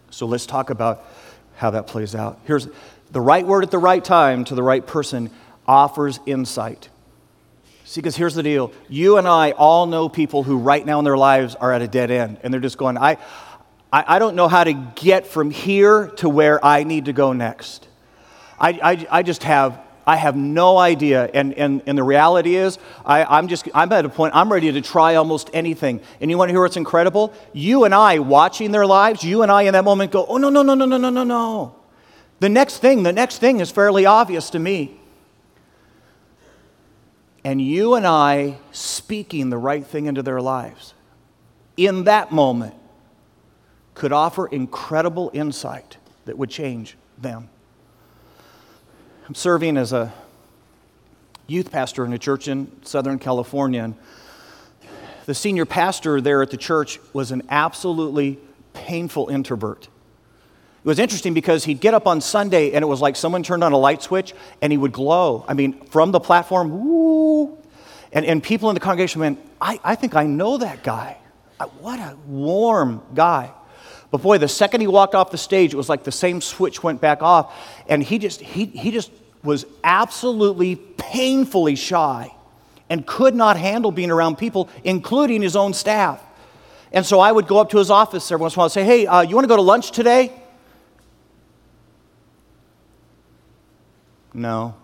So 0.10 0.26
let's 0.26 0.46
talk 0.46 0.70
about 0.70 1.06
how 1.58 1.72
that 1.72 1.88
plays 1.88 2.16
out. 2.16 2.40
Here's 2.46 2.68
the 3.12 3.22
right 3.22 3.46
word 3.46 3.64
at 3.64 3.72
the 3.72 3.78
right 3.78 4.04
time 4.04 4.44
to 4.46 4.56
the 4.56 4.64
right 4.64 4.86
person 4.86 5.30
offers 5.68 6.20
insight. 6.26 6.90
See, 7.84 8.02
because 8.02 8.16
here's 8.16 8.34
the 8.34 8.44
deal. 8.44 8.72
You 8.90 9.18
and 9.18 9.28
I 9.28 9.52
all 9.52 9.86
know 9.86 10.10
people 10.10 10.42
who 10.42 10.58
right 10.58 10.84
now 10.84 10.98
in 11.00 11.06
their 11.06 11.18
lives 11.18 11.54
are 11.56 11.72
at 11.72 11.82
a 11.84 11.88
dead 11.88 12.10
end, 12.10 12.40
and 12.42 12.52
they're 12.52 12.62
just 12.62 12.78
going, 12.78 12.98
I, 12.98 13.18
I, 13.94 14.16
I 14.16 14.20
don't 14.20 14.36
know 14.36 14.48
how 14.48 14.64
to 14.64 14.74
get 14.74 15.28
from 15.28 15.52
here 15.52 16.08
to 16.18 16.28
where 16.28 16.64
I 16.66 16.84
need 16.84 17.06
to 17.06 17.14
go 17.14 17.32
next. 17.34 17.88
I, 18.60 18.70
I, 18.82 19.08
I 19.20 19.24
just 19.24 19.44
have, 19.44 19.80
I 20.08 20.16
have 20.18 20.36
no 20.36 20.78
idea. 20.78 21.30
And, 21.34 21.54
and, 21.54 21.82
and 21.86 21.98
the 21.98 22.04
reality 22.04 22.56
is, 22.56 22.78
I, 23.06 23.24
I'm 23.24 23.48
just, 23.48 23.68
I'm 23.74 23.92
at 23.92 24.06
a 24.06 24.10
point, 24.10 24.36
I'm 24.36 24.52
ready 24.52 24.72
to 24.72 24.82
try 24.82 25.16
almost 25.16 25.50
anything. 25.54 26.02
And 26.22 26.30
you 26.30 26.38
want 26.38 26.50
to 26.50 26.54
hear 26.54 26.62
what's 26.62 26.78
incredible? 26.78 27.34
You 27.54 27.86
and 27.86 27.94
I 27.94 28.20
watching 28.20 28.72
their 28.72 28.86
lives, 28.86 29.24
you 29.24 29.42
and 29.42 29.52
I 29.52 29.64
in 29.64 29.74
that 29.74 29.84
moment 29.84 30.12
go, 30.12 30.26
oh, 30.28 30.38
no, 30.38 30.50
no, 30.50 30.62
no, 30.62 30.74
no, 30.76 30.86
no, 30.86 30.98
no, 30.98 31.10
no, 31.10 31.24
no. 31.24 31.76
The 32.40 32.50
next 32.50 32.78
thing, 32.78 33.04
the 33.04 33.14
next 33.14 33.40
thing 33.40 33.60
is 33.60 33.72
fairly 33.72 34.06
obvious 34.06 34.50
to 34.52 34.60
me 34.60 35.00
and 37.46 37.62
you 37.62 37.94
and 37.94 38.08
I 38.08 38.58
speaking 38.72 39.52
the 39.52 39.58
right 39.58 39.86
thing 39.86 40.08
into 40.08 40.24
their 40.24 40.42
lives 40.42 40.96
in 41.78 42.06
that 42.06 42.32
moment 42.32 42.74
could 43.94 44.12
offer 44.12 44.48
incredible 44.48 45.30
insight 45.32 45.98
that 46.26 46.40
would 46.40 46.50
change 46.50 46.98
them. 47.20 47.50
I'm 49.28 49.34
serving 49.34 49.76
as 49.76 49.92
a 49.92 50.14
youth 51.48 51.72
pastor 51.72 52.06
in 52.06 52.14
a 52.14 52.20
church 52.20 52.48
in 52.48 52.72
Southern 52.84 53.18
California. 53.18 53.82
And 53.82 53.96
the 55.26 55.34
senior 55.34 55.66
pastor 55.66 56.22
there 56.22 56.44
at 56.44 56.52
the 56.52 56.58
church 56.58 57.00
was 57.12 57.32
an 57.32 57.42
absolutely 57.50 58.38
painful 58.74 59.30
introvert. 59.30 59.86
It 59.86 60.88
was 60.88 61.00
interesting 61.00 61.34
because 61.34 61.64
he'd 61.64 61.80
get 61.80 61.96
up 61.96 62.06
on 62.06 62.22
Sunday 62.22 62.74
and 62.74 62.84
it 62.84 62.88
was 62.88 63.02
like 63.02 63.16
someone 63.16 63.42
turned 63.42 63.64
on 63.64 63.72
a 63.72 63.78
light 63.80 64.04
switch 64.04 64.36
and 64.62 64.72
he 64.72 64.78
would 64.78 64.92
glow. 64.92 65.44
I 65.48 65.56
mean, 65.56 65.74
from 65.88 66.12
the 66.12 66.20
platform, 66.20 66.86
woo. 66.86 67.58
And, 68.14 68.26
and 68.26 68.44
people 68.44 68.70
in 68.70 68.76
the 68.76 68.80
congregation 68.80 69.22
went, 69.22 69.40
I, 69.60 69.80
I 69.84 69.96
think 69.96 70.16
I 70.16 70.28
know 70.28 70.60
that 70.60 70.84
guy. 70.84 71.18
What 71.80 72.00
a 72.00 72.16
warm 72.28 73.02
guy. 73.16 73.52
But 74.16 74.22
boy, 74.22 74.38
the 74.38 74.48
second 74.48 74.80
he 74.80 74.88
walked 74.88 75.14
off 75.14 75.30
the 75.30 75.38
stage, 75.38 75.74
it 75.74 75.76
was 75.76 75.90
like 75.90 76.06
the 76.06 76.12
same 76.12 76.40
switch 76.40 76.82
went 76.82 77.02
back 77.02 77.22
off. 77.22 77.54
And 77.90 78.02
he 78.02 78.18
just, 78.18 78.40
he, 78.40 78.64
he 78.68 78.90
just 78.90 79.12
was 79.44 79.66
absolutely 79.84 80.78
painfully 80.78 81.76
shy 81.76 82.34
and 82.90 83.06
could 83.06 83.36
not 83.36 83.58
handle 83.58 83.92
being 83.92 84.12
around 84.12 84.38
people, 84.38 84.70
including 84.86 85.42
his 85.42 85.58
own 85.58 85.74
staff. 85.74 86.24
And 86.94 87.06
so 87.06 87.20
I 87.20 87.30
would 87.30 87.46
go 87.46 87.58
up 87.58 87.72
to 87.72 87.78
his 87.78 87.92
office 87.92 88.32
every 88.32 88.42
once 88.42 88.54
in 88.54 88.58
a 88.58 88.60
while 88.60 88.66
and 88.68 88.72
say, 88.72 88.86
Hey, 88.86 89.06
uh, 89.06 89.20
you 89.20 89.36
want 89.36 89.44
to 89.44 89.50
go 89.50 89.58
to 89.58 89.62
lunch 89.62 89.92
today? 89.92 90.32
No. 94.34 94.76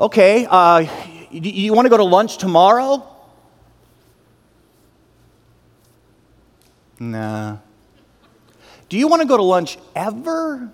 Okay, 0.00 0.48
uh, 0.50 0.78
you, 1.30 1.42
you 1.42 1.72
want 1.74 1.86
to 1.86 1.90
go 1.90 1.96
to 1.96 2.02
lunch 2.02 2.38
tomorrow? 2.38 3.06
Nah. 6.98 7.58
Do 8.88 8.96
you 8.96 9.08
want 9.08 9.22
to 9.22 9.28
go 9.28 9.36
to 9.36 9.42
lunch 9.42 9.78
ever? 9.94 10.70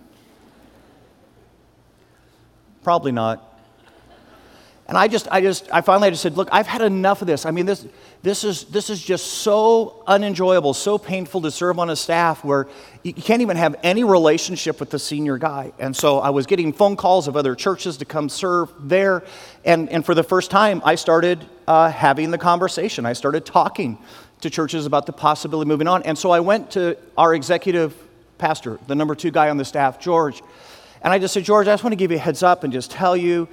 Probably 2.82 3.12
not. 3.12 3.48
And 4.88 4.98
I 4.98 5.08
just, 5.08 5.28
I 5.30 5.40
just, 5.40 5.72
I 5.72 5.80
finally 5.80 6.10
just 6.10 6.22
said, 6.22 6.36
look, 6.36 6.48
I've 6.52 6.66
had 6.66 6.82
enough 6.82 7.22
of 7.22 7.26
this. 7.26 7.46
I 7.46 7.50
mean, 7.50 7.64
this, 7.64 7.86
this 8.22 8.44
is, 8.44 8.64
this 8.64 8.90
is 8.90 9.02
just 9.02 9.24
so 9.26 10.02
unenjoyable, 10.06 10.74
so 10.74 10.98
painful 10.98 11.40
to 11.42 11.50
serve 11.50 11.78
on 11.78 11.88
a 11.88 11.96
staff 11.96 12.44
where 12.44 12.68
you 13.02 13.14
can't 13.14 13.40
even 13.40 13.56
have 13.56 13.76
any 13.82 14.04
relationship 14.04 14.80
with 14.80 14.90
the 14.90 14.98
senior 14.98 15.38
guy. 15.38 15.72
And 15.78 15.96
so 15.96 16.18
I 16.18 16.30
was 16.30 16.46
getting 16.46 16.72
phone 16.72 16.96
calls 16.96 17.26
of 17.26 17.36
other 17.36 17.54
churches 17.54 17.96
to 17.98 18.04
come 18.04 18.28
serve 18.28 18.70
there. 18.80 19.22
And, 19.64 19.88
and 19.88 20.04
for 20.04 20.14
the 20.14 20.24
first 20.24 20.50
time, 20.50 20.82
I 20.84 20.96
started 20.96 21.46
uh, 21.66 21.88
having 21.90 22.30
the 22.30 22.38
conversation. 22.38 23.06
I 23.06 23.14
started 23.14 23.46
talking 23.46 23.98
to 24.42 24.50
churches 24.50 24.86
about 24.86 25.06
the 25.06 25.12
possibility 25.12 25.64
of 25.64 25.68
moving 25.68 25.88
on. 25.88 26.02
And 26.02 26.16
so 26.16 26.30
I 26.30 26.40
went 26.40 26.72
to 26.72 26.96
our 27.16 27.34
executive 27.34 27.96
pastor, 28.38 28.78
the 28.86 28.94
number 28.94 29.14
two 29.14 29.30
guy 29.30 29.50
on 29.50 29.56
the 29.56 29.64
staff, 29.64 29.98
George. 30.00 30.42
And 31.00 31.12
I 31.12 31.18
just 31.18 31.34
said, 31.34 31.44
George, 31.44 31.66
I 31.66 31.72
just 31.72 31.82
want 31.82 31.92
to 31.92 31.96
give 31.96 32.10
you 32.10 32.16
a 32.16 32.20
heads 32.20 32.42
up 32.42 32.64
and 32.64 32.72
just 32.72 32.90
tell 32.90 33.16
you 33.16 33.48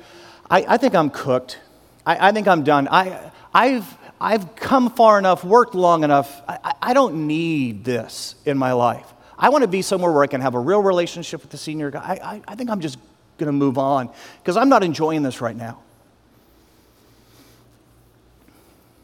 I, 0.49 0.65
I 0.67 0.77
think 0.77 0.95
I'm 0.95 1.09
cooked. 1.09 1.59
I, 2.05 2.29
I, 2.29 2.31
think 2.31 2.47
I'm 2.47 2.63
done. 2.63 2.87
I, 2.89 3.31
I've, 3.53 3.97
I've 4.19 4.55
come 4.55 4.89
far 4.89 5.19
enough, 5.19 5.43
worked 5.43 5.75
long 5.75 6.03
enough. 6.03 6.41
I, 6.47 6.73
I 6.81 6.93
don't 6.93 7.27
need 7.27 7.83
this 7.83 8.35
in 8.45 8.57
my 8.57 8.73
life. 8.73 9.05
I 9.37 9.49
want 9.49 9.61
to 9.61 9.67
be 9.67 9.81
somewhere 9.81 10.11
where 10.11 10.23
I 10.23 10.27
can 10.27 10.41
have 10.41 10.55
a 10.55 10.59
real 10.59 10.81
relationship 10.81 11.41
with 11.41 11.51
the 11.51 11.57
senior 11.57 11.91
guy. 11.91 12.01
I, 12.01 12.35
I, 12.35 12.41
I 12.49 12.55
think 12.55 12.69
I'm 12.69 12.81
just 12.81 12.97
going 13.37 13.47
to 13.47 13.53
move 13.53 13.77
on 13.77 14.09
because 14.41 14.57
I'm 14.57 14.69
not 14.69 14.83
enjoying 14.83 15.23
this 15.23 15.39
right 15.39 15.55
now. 15.55 15.79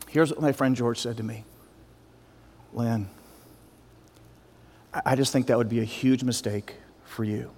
Here's 0.09 0.31
what 0.31 0.41
my 0.41 0.51
friend 0.51 0.75
George 0.75 0.99
said 0.99 1.17
to 1.17 1.23
me 1.23 1.43
Lynn, 2.75 3.07
I 5.05 5.15
just 5.15 5.33
think 5.33 5.47
that 5.47 5.57
would 5.57 5.69
be 5.69 5.79
a 5.79 5.85
huge 5.85 6.23
mistake 6.23 6.75
for 7.05 7.23
you. 7.23 7.49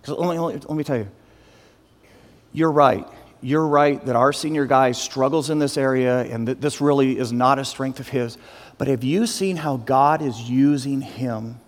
Because 0.00 0.18
let, 0.18 0.38
let, 0.38 0.68
let 0.68 0.76
me 0.76 0.84
tell 0.84 0.98
you, 0.98 1.08
you're 2.52 2.70
right. 2.70 3.06
You're 3.40 3.66
right 3.66 4.04
that 4.06 4.14
our 4.14 4.32
senior 4.32 4.66
guy 4.66 4.92
struggles 4.92 5.50
in 5.50 5.58
this 5.58 5.76
area 5.76 6.20
and 6.22 6.48
that 6.48 6.60
this 6.60 6.80
really 6.80 7.18
is 7.18 7.32
not 7.32 7.58
a 7.58 7.64
strength 7.64 7.98
of 7.98 8.08
his. 8.08 8.38
But 8.78 8.88
have 8.88 9.02
you 9.02 9.26
seen 9.26 9.56
how 9.56 9.78
God 9.78 10.22
is 10.22 10.48
using 10.48 11.00
him 11.00 11.60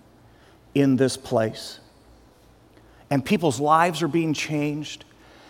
in 0.73 0.95
this 0.95 1.17
place? 1.17 1.79
And 3.09 3.23
people's 3.25 3.59
lives 3.59 4.01
are 4.01 4.07
being 4.07 4.33
changed. 4.33 5.05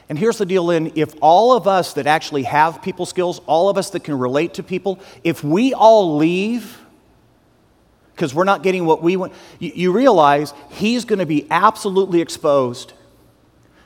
And 0.10 0.18
here's 0.18 0.38
the 0.38 0.46
deal, 0.46 0.66
Lynn 0.66 0.94
if 0.96 1.14
all 1.22 1.54
of 1.54 1.68
us 1.68 1.94
that 1.94 2.08
actually 2.08 2.44
have 2.44 2.82
people 2.82 3.06
skills, 3.06 3.40
all 3.46 3.70
of 3.70 3.78
us 3.78 3.90
that 3.92 4.04
can 4.04 4.18
relate 4.18 4.56
to 4.56 4.64
people, 4.64 5.00
if 5.24 5.44
we 5.44 5.74
all 5.74 6.18
leave, 6.18 6.80
because 8.16 8.34
we're 8.34 8.46
not 8.46 8.64
getting 8.64 8.86
what 8.86 9.04
we 9.04 9.18
want, 9.18 9.34
you, 9.60 9.72
you 9.76 9.92
realize 9.92 10.54
he's 10.70 11.06
going 11.06 11.20
to 11.20 11.26
be 11.26 11.46
absolutely 11.52 12.22
exposed. 12.22 12.94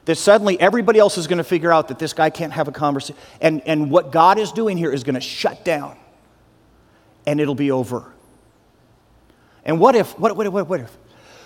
That 0.05 0.15
suddenly 0.15 0.59
everybody 0.59 0.99
else 0.99 1.17
is 1.17 1.27
going 1.27 1.37
to 1.37 1.43
figure 1.43 1.71
out 1.71 1.87
that 1.89 1.99
this 1.99 2.13
guy 2.13 2.29
can't 2.29 2.53
have 2.53 2.67
a 2.67 2.71
conversation. 2.71 3.19
And, 3.39 3.61
and 3.67 3.91
what 3.91 4.11
God 4.11 4.39
is 4.39 4.51
doing 4.51 4.77
here 4.77 4.91
is 4.91 5.03
going 5.03 5.15
to 5.15 5.21
shut 5.21 5.63
down 5.65 5.97
and 7.25 7.39
it'll 7.39 7.55
be 7.55 7.71
over. 7.71 8.11
And 9.63 9.79
what 9.79 9.95
if, 9.95 10.17
what, 10.17 10.35
what, 10.35 10.51
what, 10.51 10.67
what 10.67 10.79
if? 10.81 10.97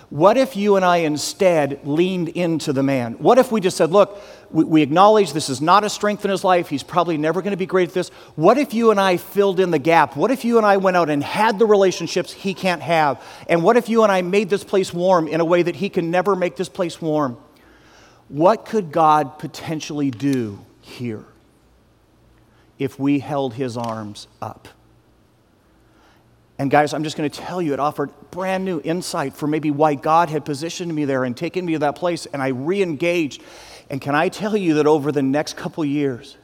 What 0.08 0.36
if 0.36 0.54
you 0.54 0.76
and 0.76 0.84
I 0.84 0.98
instead 0.98 1.80
leaned 1.84 2.28
into 2.28 2.72
the 2.72 2.82
man? 2.84 3.14
What 3.14 3.38
if 3.38 3.50
we 3.50 3.60
just 3.60 3.76
said, 3.76 3.90
look, 3.90 4.20
we, 4.52 4.62
we 4.62 4.82
acknowledge 4.82 5.32
this 5.32 5.48
is 5.48 5.60
not 5.60 5.82
a 5.82 5.90
strength 5.90 6.24
in 6.24 6.30
his 6.30 6.44
life. 6.44 6.68
He's 6.68 6.84
probably 6.84 7.18
never 7.18 7.42
going 7.42 7.50
to 7.50 7.56
be 7.56 7.66
great 7.66 7.88
at 7.88 7.94
this. 7.94 8.10
What 8.36 8.56
if 8.56 8.72
you 8.72 8.92
and 8.92 9.00
I 9.00 9.16
filled 9.16 9.58
in 9.58 9.72
the 9.72 9.80
gap? 9.80 10.16
What 10.16 10.30
if 10.30 10.44
you 10.44 10.58
and 10.58 10.66
I 10.66 10.76
went 10.76 10.96
out 10.96 11.10
and 11.10 11.24
had 11.24 11.58
the 11.58 11.66
relationships 11.66 12.32
he 12.32 12.54
can't 12.54 12.82
have? 12.82 13.20
And 13.48 13.64
what 13.64 13.76
if 13.76 13.88
you 13.88 14.04
and 14.04 14.12
I 14.12 14.22
made 14.22 14.48
this 14.48 14.62
place 14.62 14.94
warm 14.94 15.26
in 15.26 15.40
a 15.40 15.44
way 15.44 15.62
that 15.62 15.74
he 15.74 15.88
can 15.88 16.12
never 16.12 16.36
make 16.36 16.54
this 16.54 16.68
place 16.68 17.02
warm? 17.02 17.36
What 18.28 18.64
could 18.64 18.92
God 18.92 19.40
potentially 19.40 20.12
do 20.12 20.64
here 20.80 21.24
if 22.78 22.98
we 22.98 23.18
held 23.18 23.54
his 23.54 23.76
arms 23.76 24.28
up? 24.40 24.68
And 26.58 26.70
guys, 26.70 26.94
I'm 26.94 27.04
just 27.04 27.16
going 27.16 27.28
to 27.28 27.40
tell 27.40 27.60
you, 27.60 27.74
it 27.74 27.80
offered 27.80 28.10
brand 28.30 28.64
new 28.64 28.80
insight 28.82 29.34
for 29.34 29.46
maybe 29.46 29.70
why 29.70 29.94
God 29.94 30.30
had 30.30 30.44
positioned 30.44 30.94
me 30.94 31.04
there 31.04 31.24
and 31.24 31.36
taken 31.36 31.66
me 31.66 31.74
to 31.74 31.78
that 31.80 31.96
place, 31.96 32.26
and 32.26 32.40
I 32.40 32.48
re 32.48 32.82
engaged. 32.82 33.42
And 33.90 34.00
can 34.00 34.14
I 34.14 34.30
tell 34.30 34.56
you 34.56 34.74
that 34.74 34.86
over 34.86 35.12
the 35.12 35.22
next 35.22 35.56
couple 35.56 35.84
years, 35.84 36.36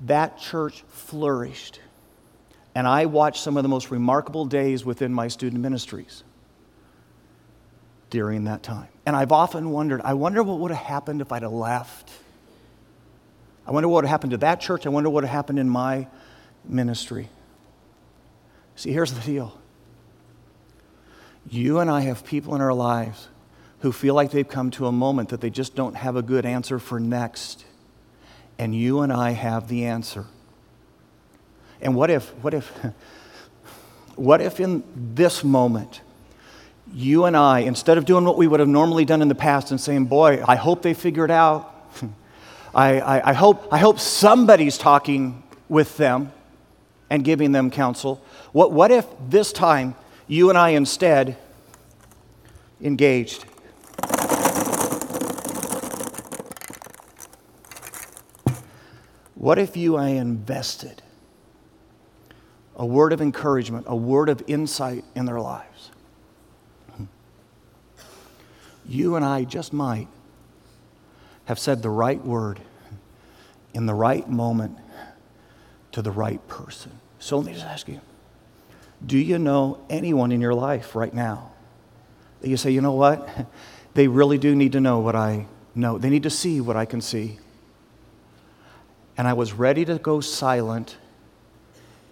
that 0.00 0.38
church 0.38 0.82
flourished. 0.88 1.80
And 2.74 2.86
I 2.86 3.06
watched 3.06 3.42
some 3.42 3.56
of 3.56 3.62
the 3.62 3.68
most 3.68 3.90
remarkable 3.90 4.46
days 4.46 4.84
within 4.84 5.12
my 5.12 5.28
student 5.28 5.62
ministries 5.62 6.24
during 8.10 8.44
that 8.44 8.62
time. 8.62 8.88
And 9.06 9.14
I've 9.14 9.32
often 9.32 9.70
wondered, 9.70 10.00
I 10.02 10.14
wonder 10.14 10.42
what 10.42 10.58
would 10.58 10.70
have 10.70 10.84
happened 10.84 11.20
if 11.20 11.32
I'd 11.32 11.42
have 11.42 11.52
left. 11.52 12.10
I 13.66 13.70
wonder 13.70 13.88
what 13.88 13.96
would 13.96 14.04
have 14.04 14.10
happened 14.10 14.32
to 14.32 14.38
that 14.38 14.60
church. 14.60 14.86
I 14.86 14.88
wonder 14.88 15.08
what 15.08 15.14
would 15.14 15.24
have 15.24 15.32
happened 15.32 15.58
in 15.58 15.68
my 15.68 16.08
ministry. 16.64 17.28
See, 18.76 18.92
here's 18.92 19.12
the 19.12 19.20
deal. 19.20 19.56
You 21.48 21.78
and 21.78 21.90
I 21.90 22.00
have 22.02 22.24
people 22.24 22.54
in 22.54 22.60
our 22.60 22.72
lives 22.72 23.28
who 23.80 23.92
feel 23.92 24.14
like 24.14 24.30
they've 24.30 24.48
come 24.48 24.70
to 24.72 24.86
a 24.86 24.92
moment 24.92 25.28
that 25.28 25.40
they 25.40 25.50
just 25.50 25.74
don't 25.74 25.94
have 25.94 26.16
a 26.16 26.22
good 26.22 26.46
answer 26.46 26.78
for 26.78 26.98
next. 26.98 27.64
And 28.58 28.74
you 28.74 29.00
and 29.00 29.12
I 29.12 29.32
have 29.32 29.68
the 29.68 29.84
answer. 29.84 30.24
And 31.82 31.94
what 31.94 32.10
if, 32.10 32.30
what 32.42 32.54
if, 32.54 32.66
what 34.16 34.40
if 34.40 34.58
in 34.58 34.82
this 34.96 35.44
moment, 35.44 36.00
you 36.92 37.24
and 37.24 37.36
I, 37.36 37.60
instead 37.60 37.98
of 37.98 38.04
doing 38.04 38.24
what 38.24 38.36
we 38.36 38.46
would 38.46 38.60
have 38.60 38.68
normally 38.68 39.04
done 39.04 39.20
in 39.20 39.28
the 39.28 39.34
past 39.34 39.70
and 39.70 39.80
saying, 39.80 40.06
Boy, 40.06 40.42
I 40.46 40.56
hope 40.56 40.82
they 40.82 40.94
figure 40.94 41.24
it 41.24 41.30
out, 41.30 41.70
I, 42.74 43.00
I, 43.00 43.30
I, 43.30 43.32
hope, 43.34 43.68
I 43.70 43.78
hope 43.78 44.00
somebody's 44.00 44.78
talking 44.78 45.42
with 45.68 45.96
them 45.96 46.32
and 47.10 47.24
giving 47.24 47.52
them 47.52 47.70
counsel. 47.70 48.22
What, 48.54 48.70
what 48.70 48.92
if 48.92 49.04
this 49.18 49.52
time 49.52 49.96
you 50.28 50.48
and 50.48 50.56
I 50.56 50.70
instead 50.70 51.36
engaged? 52.80 53.44
What 59.34 59.58
if 59.58 59.76
you 59.76 59.96
and 59.96 60.06
I 60.06 60.10
invested 60.10 61.02
a 62.76 62.86
word 62.86 63.12
of 63.12 63.20
encouragement, 63.20 63.86
a 63.88 63.96
word 63.96 64.28
of 64.28 64.40
insight 64.46 65.04
in 65.16 65.24
their 65.24 65.40
lives? 65.40 65.90
You 68.86 69.16
and 69.16 69.24
I 69.24 69.42
just 69.42 69.72
might 69.72 70.06
have 71.46 71.58
said 71.58 71.82
the 71.82 71.90
right 71.90 72.24
word 72.24 72.60
in 73.72 73.86
the 73.86 73.94
right 73.94 74.30
moment 74.30 74.78
to 75.90 76.02
the 76.02 76.12
right 76.12 76.46
person. 76.46 76.92
So 77.18 77.38
let 77.38 77.46
me 77.46 77.52
just 77.54 77.66
ask 77.66 77.88
you 77.88 78.00
do 79.04 79.18
you 79.18 79.38
know 79.38 79.84
anyone 79.90 80.32
in 80.32 80.40
your 80.40 80.54
life 80.54 80.94
right 80.94 81.12
now 81.12 81.52
that 82.40 82.48
you 82.48 82.56
say, 82.56 82.70
you 82.70 82.80
know 82.80 82.92
what? 82.92 83.28
They 83.94 84.08
really 84.08 84.38
do 84.38 84.56
need 84.56 84.72
to 84.72 84.80
know 84.80 84.98
what 84.98 85.14
I 85.14 85.46
know. 85.72 85.98
They 85.98 86.10
need 86.10 86.24
to 86.24 86.30
see 86.30 86.60
what 86.60 86.76
I 86.76 86.84
can 86.84 87.00
see. 87.00 87.38
And 89.16 89.28
I 89.28 89.34
was 89.34 89.52
ready 89.52 89.84
to 89.84 89.98
go 89.98 90.20
silent, 90.20 90.96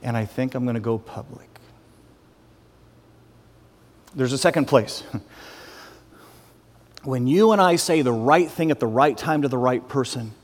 and 0.01 0.17
I 0.17 0.25
think 0.25 0.55
I'm 0.55 0.63
going 0.63 0.75
to 0.75 0.81
go 0.81 0.99
public. 0.99 1.49
There's 4.15 4.33
a 4.33 4.39
second 4.39 4.67
place. 4.67 5.03
When 7.05 7.27
you 7.27 7.51
and 7.51 7.61
I 7.61 7.77
say 7.77 8.03
the 8.03 8.13
right 8.13 8.49
thing 8.49 8.71
at 8.71 8.79
the 8.79 8.87
right 8.87 9.19
time 9.19 9.43
to 9.43 9.49
the 9.49 9.59
right 9.59 9.89
person, 9.89 10.35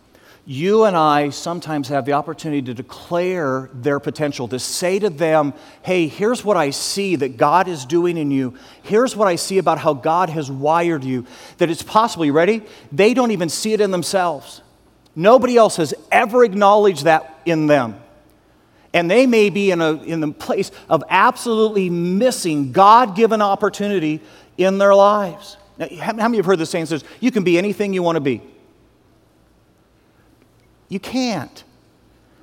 you 0.51 0.85
and 0.85 0.97
I 0.97 1.29
sometimes 1.29 1.89
have 1.89 2.07
the 2.07 2.15
opportunity 2.15 2.63
to 2.63 2.73
declare 2.73 3.69
their 3.75 4.01
potential, 4.01 4.49
to 4.49 4.59
say 4.59 4.99
to 4.99 5.11
them, 5.11 5.53
hey, 5.83 6.09
here's 6.09 6.43
what 6.43 6.57
I 6.57 6.71
see 6.71 7.17
that 7.17 7.37
God 7.37 7.69
is 7.69 7.85
doing 7.85 8.17
in 8.17 8.31
you. 8.31 8.55
Here's 8.83 9.15
what 9.15 9.29
I 9.29 9.37
see 9.37 9.59
about 9.59 9.77
how 9.77 9.93
God 9.93 10.31
has 10.31 10.51
wired 10.51 11.05
you. 11.05 11.27
That 11.59 11.69
it's 11.69 11.83
possible, 11.83 12.25
you 12.25 12.33
ready? 12.33 12.63
They 12.91 13.13
don't 13.13 13.31
even 13.31 13.51
see 13.51 13.75
it 13.75 13.83
in 13.83 13.91
themselves. 13.91 14.63
Nobody 15.15 15.59
else 15.59 15.77
has 15.77 15.93
ever 16.11 16.43
acknowledged 16.43 17.05
that 17.05 17.41
in 17.45 17.67
them. 17.67 18.01
And 18.95 19.11
they 19.11 19.27
may 19.27 19.51
be 19.51 19.71
in, 19.71 19.83
a, 19.83 20.03
in 20.03 20.21
the 20.21 20.33
place 20.33 20.71
of 20.89 21.05
absolutely 21.11 21.91
missing 21.91 22.73
God 22.73 23.15
given 23.15 23.43
opportunity 23.43 24.23
in 24.57 24.79
their 24.79 24.95
lives. 24.95 25.59
Now, 25.77 25.89
how 26.01 26.15
many 26.15 26.25
of 26.25 26.33
you 26.33 26.39
have 26.39 26.47
heard 26.47 26.59
the 26.59 26.65
saying 26.65 26.87
says, 26.87 27.05
you 27.21 27.31
can 27.31 27.45
be 27.45 27.59
anything 27.59 27.93
you 27.93 28.03
want 28.03 28.17
to 28.17 28.21
be? 28.21 28.41
You 30.89 31.01
can't. 31.01 31.65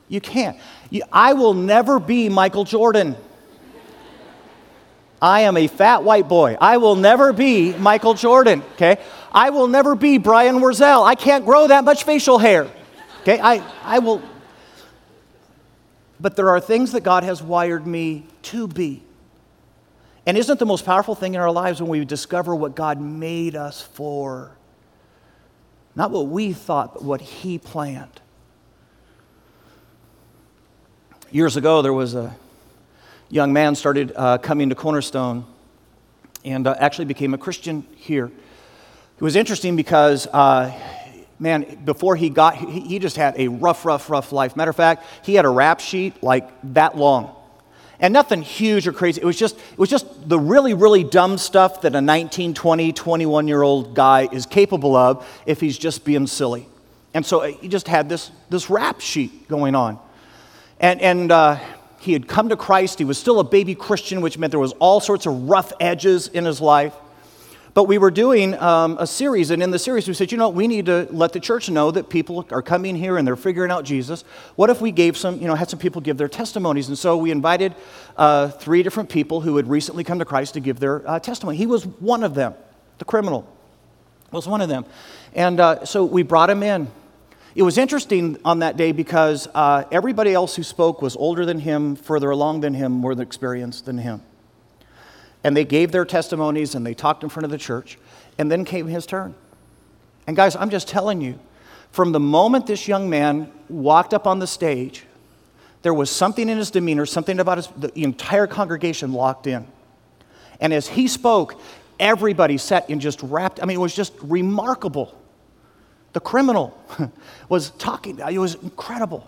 You 0.07 0.21
can't. 0.21 0.57
You, 0.89 1.03
I 1.11 1.33
will 1.33 1.53
never 1.53 1.99
be 1.99 2.29
Michael 2.29 2.63
Jordan. 2.63 3.15
I 5.21 5.41
am 5.41 5.57
a 5.57 5.67
fat 5.67 6.03
white 6.03 6.27
boy. 6.27 6.57
I 6.59 6.77
will 6.77 6.95
never 6.95 7.33
be 7.33 7.73
Michael 7.73 8.13
Jordan, 8.13 8.61
okay? 8.73 8.97
I 9.31 9.49
will 9.49 9.67
never 9.67 9.95
be 9.95 10.17
Brian 10.17 10.61
Wurzel. 10.61 11.03
I 11.03 11.15
can't 11.15 11.45
grow 11.45 11.67
that 11.67 11.83
much 11.83 12.03
facial 12.03 12.37
hair, 12.37 12.69
okay? 13.21 13.39
I, 13.39 13.63
I 13.83 13.99
will. 13.99 14.21
But 16.19 16.35
there 16.35 16.49
are 16.49 16.59
things 16.59 16.91
that 16.91 17.01
God 17.01 17.23
has 17.23 17.41
wired 17.41 17.87
me 17.87 18.25
to 18.43 18.67
be. 18.67 19.01
And 20.27 20.37
isn't 20.37 20.59
the 20.59 20.65
most 20.65 20.85
powerful 20.85 21.15
thing 21.15 21.33
in 21.33 21.41
our 21.41 21.51
lives 21.51 21.81
when 21.81 21.89
we 21.89 22.03
discover 22.03 22.55
what 22.55 22.75
God 22.75 22.99
made 22.99 23.55
us 23.55 23.81
for? 23.81 24.51
Not 25.95 26.11
what 26.11 26.27
we 26.27 26.51
thought, 26.53 26.93
but 26.93 27.03
what 27.03 27.21
He 27.21 27.57
planned. 27.57 28.21
Years 31.35 31.57
ago, 31.57 31.81
there 31.81 31.91
was 31.91 32.15
a 32.15 32.33
young 33.29 33.51
man 33.51 33.75
started 33.75 34.13
uh, 34.15 34.37
coming 34.37 34.69
to 34.69 34.75
Cornerstone 34.75 35.45
and 36.45 36.65
uh, 36.65 36.73
actually 36.79 37.03
became 37.03 37.33
a 37.33 37.37
Christian 37.37 37.85
here. 37.97 38.27
It 38.27 39.21
was 39.21 39.35
interesting 39.35 39.75
because, 39.75 40.27
uh, 40.27 40.71
man, 41.37 41.83
before 41.83 42.15
he 42.15 42.29
got, 42.29 42.55
he, 42.55 42.99
just 42.99 43.17
had 43.17 43.37
a 43.37 43.49
rough, 43.49 43.83
rough, 43.83 44.09
rough 44.09 44.31
life. 44.31 44.55
Matter 44.55 44.69
of 44.69 44.77
fact, 44.77 45.03
he 45.25 45.35
had 45.35 45.43
a 45.43 45.49
rap 45.49 45.81
sheet 45.81 46.23
like 46.23 46.49
that 46.73 46.95
long. 46.95 47.35
And 47.99 48.13
nothing 48.13 48.41
huge 48.41 48.87
or 48.87 48.93
crazy. 48.93 49.19
It 49.19 49.25
was 49.25 49.37
just, 49.37 49.57
it 49.57 49.77
was 49.77 49.89
just 49.89 50.29
the 50.29 50.39
really, 50.39 50.73
really 50.73 51.03
dumb 51.03 51.37
stuff 51.37 51.81
that 51.81 51.95
a 51.95 52.01
19, 52.01 52.53
20, 52.53 52.93
21 52.93 53.47
year 53.49 53.61
old 53.61 53.93
guy 53.93 54.29
is 54.31 54.45
capable 54.45 54.95
of 54.95 55.27
if 55.45 55.59
he's 55.59 55.77
just 55.77 56.05
being 56.05 56.27
silly. 56.27 56.69
And 57.13 57.25
so 57.25 57.41
uh, 57.41 57.47
he 57.47 57.67
just 57.67 57.89
had 57.89 58.07
this, 58.07 58.31
this 58.49 58.69
rap 58.69 59.01
sheet 59.01 59.49
going 59.49 59.75
on. 59.75 59.99
And, 60.79 61.01
and 61.01 61.31
uh, 61.31 61.59
he 61.99 62.13
had 62.13 62.27
come 62.27 62.49
to 62.49 62.57
Christ. 62.57 62.99
He 62.99 63.05
was 63.05 63.17
still 63.17 63.39
a 63.39 63.43
baby 63.43 63.75
Christian, 63.75 64.21
which 64.21 64.37
meant 64.37 64.51
there 64.51 64.59
was 64.59 64.73
all 64.73 64.99
sorts 64.99 65.25
of 65.25 65.49
rough 65.49 65.71
edges 65.79 66.27
in 66.27 66.45
his 66.45 66.61
life. 66.61 66.93
But 67.73 67.85
we 67.85 67.97
were 67.97 68.11
doing 68.11 68.53
um, 68.53 68.95
a 69.01 69.05
series, 69.05 69.51
and 69.51 69.61
in 69.61 69.69
the 69.69 69.79
series, 69.79 70.07
we 70.07 70.13
said, 70.13 70.31
you 70.31 70.37
know, 70.37 70.47
we 70.47 70.65
need 70.65 70.85
to 70.85 71.09
let 71.11 71.33
the 71.33 71.41
church 71.41 71.69
know 71.69 71.91
that 71.91 72.09
people 72.09 72.47
are 72.51 72.61
coming 72.61 72.95
here 72.95 73.17
and 73.17 73.27
they're 73.27 73.35
figuring 73.35 73.69
out 73.69 73.83
Jesus. 73.83 74.23
What 74.55 74.69
if 74.69 74.79
we 74.79 74.91
gave 74.91 75.17
some, 75.17 75.41
you 75.41 75.47
know, 75.47 75.55
had 75.55 75.69
some 75.69 75.79
people 75.79 75.99
give 75.99 76.15
their 76.15 76.29
testimonies? 76.29 76.87
And 76.87 76.97
so 76.97 77.17
we 77.17 77.31
invited 77.31 77.75
uh, 78.15 78.47
three 78.47 78.81
different 78.81 79.09
people 79.09 79.41
who 79.41 79.57
had 79.57 79.67
recently 79.67 80.05
come 80.05 80.19
to 80.19 80.25
Christ 80.25 80.53
to 80.53 80.61
give 80.61 80.79
their 80.79 81.05
uh, 81.05 81.19
testimony. 81.19 81.57
He 81.57 81.65
was 81.65 81.85
one 81.85 82.23
of 82.23 82.33
them, 82.33 82.53
the 82.97 83.05
criminal 83.05 83.45
was 84.31 84.47
one 84.47 84.61
of 84.61 84.69
them. 84.69 84.85
And 85.33 85.59
uh, 85.59 85.85
so 85.85 86.05
we 86.05 86.23
brought 86.23 86.49
him 86.49 86.63
in. 86.63 86.87
It 87.55 87.63
was 87.63 87.77
interesting 87.77 88.37
on 88.43 88.59
that 88.59 88.75
day 88.75 88.91
because 88.91 89.47
uh, 89.55 89.85
everybody 89.89 90.33
else 90.33 90.57
who 90.57 90.63
spoke 90.63 91.01
was 91.01 91.15
older 91.15 91.45
than 91.45 91.59
him, 91.59 91.95
further 91.95 92.29
along 92.29 92.59
than 92.59 92.73
him, 92.73 92.91
more 92.91 93.13
experienced 93.13 93.85
than 93.85 93.97
him. 93.97 94.21
And 95.41 95.55
they 95.55 95.63
gave 95.63 95.93
their 95.93 96.03
testimonies 96.03 96.75
and 96.75 96.85
they 96.85 96.93
talked 96.93 97.23
in 97.23 97.29
front 97.29 97.45
of 97.45 97.51
the 97.51 97.57
church. 97.57 97.97
And 98.37 98.51
then 98.51 98.65
came 98.65 98.87
his 98.87 99.05
turn. 99.05 99.33
And 100.27 100.35
guys, 100.35 100.57
I'm 100.57 100.69
just 100.69 100.89
telling 100.89 101.21
you, 101.21 101.39
from 101.91 102.11
the 102.11 102.19
moment 102.19 102.67
this 102.67 102.89
young 102.89 103.09
man 103.09 103.49
walked 103.69 104.13
up 104.13 104.27
on 104.27 104.39
the 104.39 104.47
stage, 104.47 105.05
there 105.81 105.93
was 105.93 106.11
something 106.11 106.49
in 106.49 106.57
his 106.57 106.71
demeanor, 106.71 107.05
something 107.05 107.39
about 107.39 107.57
his, 107.57 107.67
the 107.77 108.03
entire 108.03 108.47
congregation 108.47 109.13
locked 109.13 109.47
in. 109.47 109.65
And 110.59 110.73
as 110.73 110.87
he 110.87 111.07
spoke, 111.07 111.61
everybody 111.97 112.57
sat 112.57 112.89
and 112.89 112.99
just 112.99 113.21
wrapped. 113.23 113.63
I 113.63 113.65
mean, 113.65 113.77
it 113.77 113.81
was 113.81 113.95
just 113.95 114.11
remarkable. 114.21 115.17
The 116.15 116.21
criminal 116.21 116.73
was 117.49 117.71
talking, 117.71 118.19
it 118.19 118.37
was 118.37 118.55
incredible. 118.55 119.27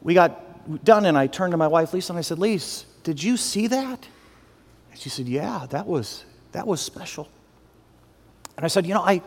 We 0.00 0.14
got 0.14 0.84
done, 0.84 1.06
and 1.06 1.18
I 1.18 1.26
turned 1.26 1.50
to 1.50 1.56
my 1.56 1.66
wife, 1.66 1.92
Lisa, 1.92 2.12
and 2.12 2.18
I 2.18 2.22
said, 2.22 2.38
Lisa, 2.38 2.86
did 3.02 3.20
you 3.20 3.36
see 3.36 3.66
that? 3.66 4.08
And 4.92 5.00
she 5.00 5.08
said, 5.08 5.26
Yeah, 5.26 5.66
that 5.70 5.88
was, 5.88 6.24
that 6.52 6.68
was 6.68 6.80
special. 6.80 7.28
And 8.56 8.64
I 8.64 8.68
said, 8.68 8.86
You 8.86 8.94
know, 8.94 9.02
I, 9.02 9.22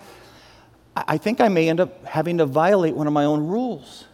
I 0.95 1.17
think 1.17 1.41
I 1.41 1.49
may 1.49 1.67
end 1.67 1.81
up 1.81 2.05
having 2.05 2.37
to 2.37 2.45
violate 2.45 2.95
one 2.95 3.07
of 3.07 3.11
my 3.11 3.25
own 3.25 3.45
rules. 3.45 4.05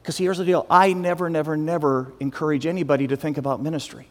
Because 0.00 0.16
here's 0.16 0.38
the 0.38 0.46
deal 0.46 0.64
I 0.70 0.94
never, 0.94 1.28
never, 1.28 1.58
never 1.58 2.10
encourage 2.20 2.64
anybody 2.64 3.06
to 3.08 3.16
think 3.16 3.36
about 3.36 3.60
ministry. 3.60 4.08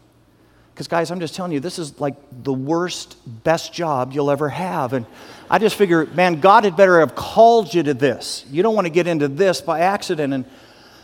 Because, 0.73 0.87
guys, 0.87 1.11
I'm 1.11 1.19
just 1.19 1.35
telling 1.35 1.51
you, 1.51 1.59
this 1.59 1.77
is 1.77 1.99
like 1.99 2.15
the 2.43 2.53
worst, 2.53 3.17
best 3.43 3.73
job 3.73 4.13
you'll 4.13 4.31
ever 4.31 4.49
have. 4.49 4.93
And 4.93 5.05
I 5.49 5.59
just 5.59 5.75
figure, 5.75 6.05
man, 6.07 6.39
God 6.39 6.63
had 6.63 6.77
better 6.77 7.01
have 7.01 7.13
called 7.13 7.73
you 7.73 7.83
to 7.83 7.93
this. 7.93 8.45
You 8.49 8.63
don't 8.63 8.73
want 8.73 8.85
to 8.85 8.91
get 8.91 9.05
into 9.05 9.27
this 9.27 9.61
by 9.61 9.81
accident. 9.81 10.33
And 10.33 10.45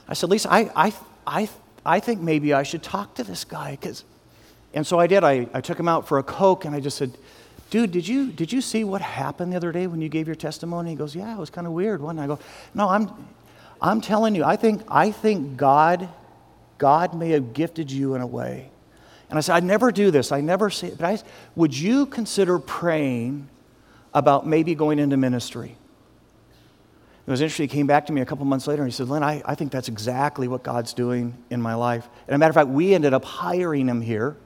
I 0.07 0.13
said, 0.13 0.29
Lisa, 0.29 0.51
I, 0.51 0.71
I, 0.75 0.93
I 1.25 1.49
I 1.87 2.01
think 2.01 2.19
maybe 2.19 2.53
I 2.53 2.63
should 2.63 2.83
talk 2.83 3.15
to 3.15 3.23
this 3.23 3.45
guy. 3.45 3.77
Cause, 3.81 4.03
and 4.73 4.85
so 4.85 4.99
I 4.99 5.07
did. 5.07 5.23
I, 5.23 5.47
I 5.53 5.61
took 5.61 5.79
him 5.79 5.87
out 5.87 6.07
for 6.07 6.17
a 6.17 6.23
Coke 6.23 6.65
and 6.65 6.75
I 6.75 6.81
just 6.81 6.97
said, 6.97 7.17
dude, 7.69 7.91
did 7.91 8.05
you, 8.05 8.29
did 8.29 8.51
you 8.51 8.59
see 8.59 8.83
what 8.83 9.01
happened 9.01 9.53
the 9.53 9.55
other 9.55 9.71
day 9.71 9.87
when 9.87 10.01
you 10.01 10.09
gave 10.09 10.27
your 10.27 10.35
testimony? 10.35 10.91
He 10.91 10.95
goes, 10.97 11.15
yeah, 11.15 11.33
it 11.33 11.39
was 11.39 11.49
kind 11.49 11.65
of 11.65 11.71
weird, 11.71 12.01
it? 12.01 12.05
I 12.05 12.27
go, 12.27 12.39
no, 12.73 12.89
I'm, 12.89 13.09
I'm 13.81 14.01
telling 14.01 14.35
you, 14.35 14.43
I 14.43 14.57
think, 14.57 14.83
I 14.89 15.11
think 15.11 15.55
God, 15.55 16.09
God 16.77 17.15
may 17.15 17.29
have 17.29 17.53
gifted 17.53 17.89
you 17.89 18.15
in 18.15 18.21
a 18.21 18.27
way. 18.27 18.69
And 19.29 19.37
I 19.37 19.41
said, 19.41 19.55
I 19.55 19.59
never 19.59 19.91
do 19.91 20.09
this. 20.11 20.31
I 20.31 20.41
never 20.41 20.69
say 20.69 20.87
it. 20.87 20.97
But 20.97 21.05
I, 21.05 21.23
would 21.55 21.77
you 21.77 22.05
consider 22.05 22.59
praying 22.59 23.49
about 24.13 24.47
maybe 24.47 24.73
going 24.73 24.99
into 24.99 25.17
ministry? 25.17 25.75
It 27.25 27.31
was 27.31 27.41
interesting. 27.41 27.67
He 27.67 27.75
came 27.75 27.87
back 27.87 28.05
to 28.05 28.13
me 28.13 28.21
a 28.21 28.25
couple 28.25 28.45
months 28.45 28.67
later 28.67 28.83
and 28.83 28.91
he 28.91 28.95
said, 28.95 29.09
Lynn, 29.09 29.21
I, 29.21 29.41
I 29.43 29.53
think 29.53 29.69
that's 29.69 29.89
exactly 29.89 30.47
what 30.47 30.63
God's 30.63 30.93
doing 30.93 31.37
in 31.49 31.61
my 31.61 31.75
life. 31.75 32.07
And 32.25 32.35
a 32.35 32.37
matter 32.37 32.51
of 32.51 32.55
fact, 32.55 32.69
we 32.69 32.93
ended 32.93 33.13
up 33.13 33.25
hiring 33.25 33.89
him 33.89 33.99
here. 34.01 34.37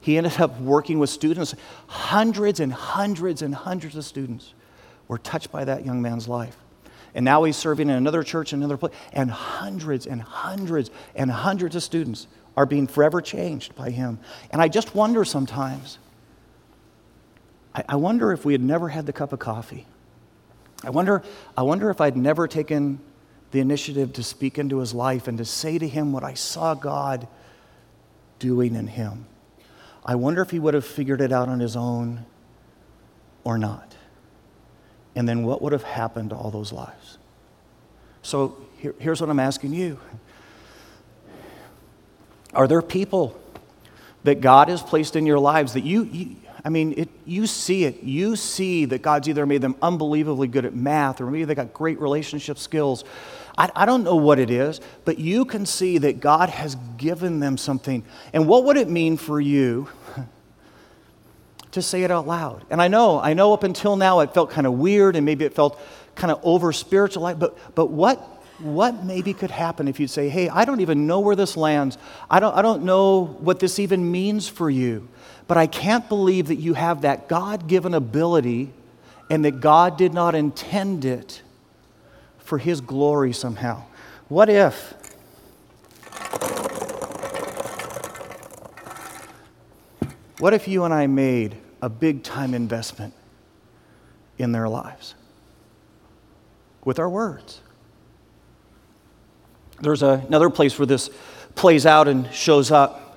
He 0.00 0.16
ended 0.16 0.40
up 0.40 0.58
working 0.60 0.98
with 0.98 1.08
students. 1.08 1.54
Hundreds 1.86 2.58
and 2.58 2.72
hundreds 2.72 3.42
and 3.42 3.54
hundreds 3.54 3.94
of 3.94 4.04
students 4.04 4.54
were 5.06 5.18
touched 5.18 5.52
by 5.52 5.64
that 5.64 5.86
young 5.86 6.02
man's 6.02 6.26
life. 6.26 6.56
And 7.14 7.24
now 7.24 7.44
he's 7.44 7.56
serving 7.56 7.88
in 7.88 7.94
another 7.94 8.24
church, 8.24 8.52
another 8.52 8.76
place. 8.76 8.92
And 9.12 9.30
hundreds 9.30 10.06
and 10.06 10.20
hundreds 10.20 10.90
and 11.14 11.30
hundreds 11.30 11.76
of 11.76 11.82
students 11.84 12.26
are 12.60 12.66
being 12.66 12.86
forever 12.86 13.22
changed 13.22 13.74
by 13.74 13.88
him. 13.88 14.18
And 14.50 14.60
I 14.60 14.68
just 14.68 14.94
wonder 14.94 15.24
sometimes, 15.24 15.98
I, 17.74 17.84
I 17.88 17.96
wonder 17.96 18.32
if 18.32 18.44
we 18.44 18.52
had 18.52 18.60
never 18.60 18.90
had 18.90 19.06
the 19.06 19.12
cup 19.12 19.32
of 19.32 19.38
coffee 19.38 19.86
I 20.82 20.90
wonder, 20.90 21.22
I 21.56 21.62
wonder 21.62 21.90
if 21.90 22.00
I'd 22.00 22.16
never 22.16 22.48
taken 22.48 23.00
the 23.50 23.60
initiative 23.60 24.12
to 24.14 24.22
speak 24.22 24.58
into 24.58 24.78
his 24.78 24.94
life 24.94 25.28
and 25.28 25.36
to 25.38 25.44
say 25.44 25.78
to 25.78 25.86
him 25.86 26.12
what 26.12 26.24
I 26.24 26.34
saw 26.34 26.74
God 26.74 27.26
doing 28.38 28.74
in 28.74 28.86
him. 28.86 29.26
I 30.04 30.14
wonder 30.14 30.40
if 30.40 30.50
he 30.50 30.58
would 30.58 30.74
have 30.74 30.86
figured 30.86 31.20
it 31.20 31.32
out 31.32 31.48
on 31.48 31.60
his 31.60 31.76
own 31.76 32.24
or 33.44 33.58
not. 33.58 33.94
And 35.14 35.28
then 35.28 35.42
what 35.42 35.60
would 35.60 35.72
have 35.72 35.82
happened 35.82 36.30
to 36.30 36.36
all 36.36 36.50
those 36.50 36.72
lives? 36.72 37.18
So 38.22 38.56
here, 38.78 38.94
here's 38.98 39.20
what 39.20 39.28
I'm 39.28 39.40
asking 39.40 39.74
you 39.74 39.98
Are 42.54 42.66
there 42.66 42.82
people 42.82 43.40
that 44.24 44.40
God 44.40 44.68
has 44.68 44.82
placed 44.82 45.16
in 45.16 45.26
your 45.26 45.38
lives 45.38 45.74
that 45.74 45.84
you, 45.84 46.04
you 46.04 46.36
I 46.64 46.68
mean, 46.68 46.94
it, 46.96 47.08
you 47.24 47.46
see 47.46 47.84
it. 47.84 48.02
You 48.02 48.36
see 48.36 48.84
that 48.86 49.02
God's 49.02 49.28
either 49.28 49.46
made 49.46 49.62
them 49.62 49.76
unbelievably 49.80 50.48
good 50.48 50.64
at 50.64 50.74
math 50.74 51.20
or 51.20 51.30
maybe 51.30 51.44
they 51.44 51.54
got 51.54 51.72
great 51.72 52.00
relationship 52.00 52.58
skills. 52.58 53.04
I, 53.56 53.70
I 53.74 53.86
don't 53.86 54.04
know 54.04 54.16
what 54.16 54.38
it 54.38 54.50
is, 54.50 54.80
but 55.04 55.18
you 55.18 55.44
can 55.44 55.64
see 55.64 55.98
that 55.98 56.20
God 56.20 56.50
has 56.50 56.76
given 56.96 57.40
them 57.40 57.56
something. 57.56 58.04
And 58.32 58.46
what 58.46 58.64
would 58.64 58.76
it 58.76 58.88
mean 58.88 59.16
for 59.16 59.40
you 59.40 59.88
to 61.72 61.82
say 61.82 62.02
it 62.02 62.10
out 62.10 62.26
loud? 62.26 62.64
And 62.70 62.82
I 62.82 62.88
know, 62.88 63.20
I 63.20 63.32
know 63.32 63.52
up 63.52 63.62
until 63.62 63.96
now 63.96 64.20
it 64.20 64.34
felt 64.34 64.50
kind 64.50 64.66
of 64.66 64.74
weird 64.74 65.16
and 65.16 65.24
maybe 65.24 65.44
it 65.44 65.54
felt 65.54 65.80
kind 66.14 66.30
of 66.30 66.40
over 66.42 66.72
spiritual, 66.72 67.34
but, 67.34 67.74
but 67.74 67.86
what, 67.86 68.39
what 68.60 69.04
maybe 69.04 69.32
could 69.34 69.50
happen 69.50 69.88
if 69.88 70.00
you'd 70.00 70.10
say, 70.10 70.28
hey, 70.28 70.48
I 70.48 70.64
don't 70.64 70.80
even 70.80 71.06
know 71.06 71.20
where 71.20 71.36
this 71.36 71.56
lands. 71.56 71.98
I 72.30 72.40
don't, 72.40 72.56
I 72.56 72.62
don't 72.62 72.84
know 72.84 73.24
what 73.40 73.60
this 73.60 73.78
even 73.78 74.10
means 74.10 74.48
for 74.48 74.70
you. 74.70 75.08
But 75.46 75.56
I 75.56 75.66
can't 75.66 76.08
believe 76.08 76.48
that 76.48 76.56
you 76.56 76.74
have 76.74 77.02
that 77.02 77.28
God 77.28 77.66
given 77.66 77.94
ability 77.94 78.72
and 79.28 79.44
that 79.44 79.60
God 79.60 79.96
did 79.96 80.14
not 80.14 80.34
intend 80.34 81.04
it 81.04 81.42
for 82.38 82.58
His 82.58 82.80
glory 82.80 83.32
somehow. 83.32 83.84
What 84.28 84.48
if? 84.48 84.94
What 90.38 90.54
if 90.54 90.66
you 90.66 90.84
and 90.84 90.94
I 90.94 91.06
made 91.06 91.56
a 91.82 91.88
big 91.88 92.22
time 92.22 92.54
investment 92.54 93.12
in 94.38 94.52
their 94.52 94.68
lives 94.68 95.14
with 96.84 96.98
our 96.98 97.10
words? 97.10 97.60
There's 99.80 100.02
a, 100.02 100.22
another 100.26 100.50
place 100.50 100.78
where 100.78 100.86
this 100.86 101.10
plays 101.54 101.86
out 101.86 102.08
and 102.08 102.32
shows 102.32 102.70
up 102.70 103.10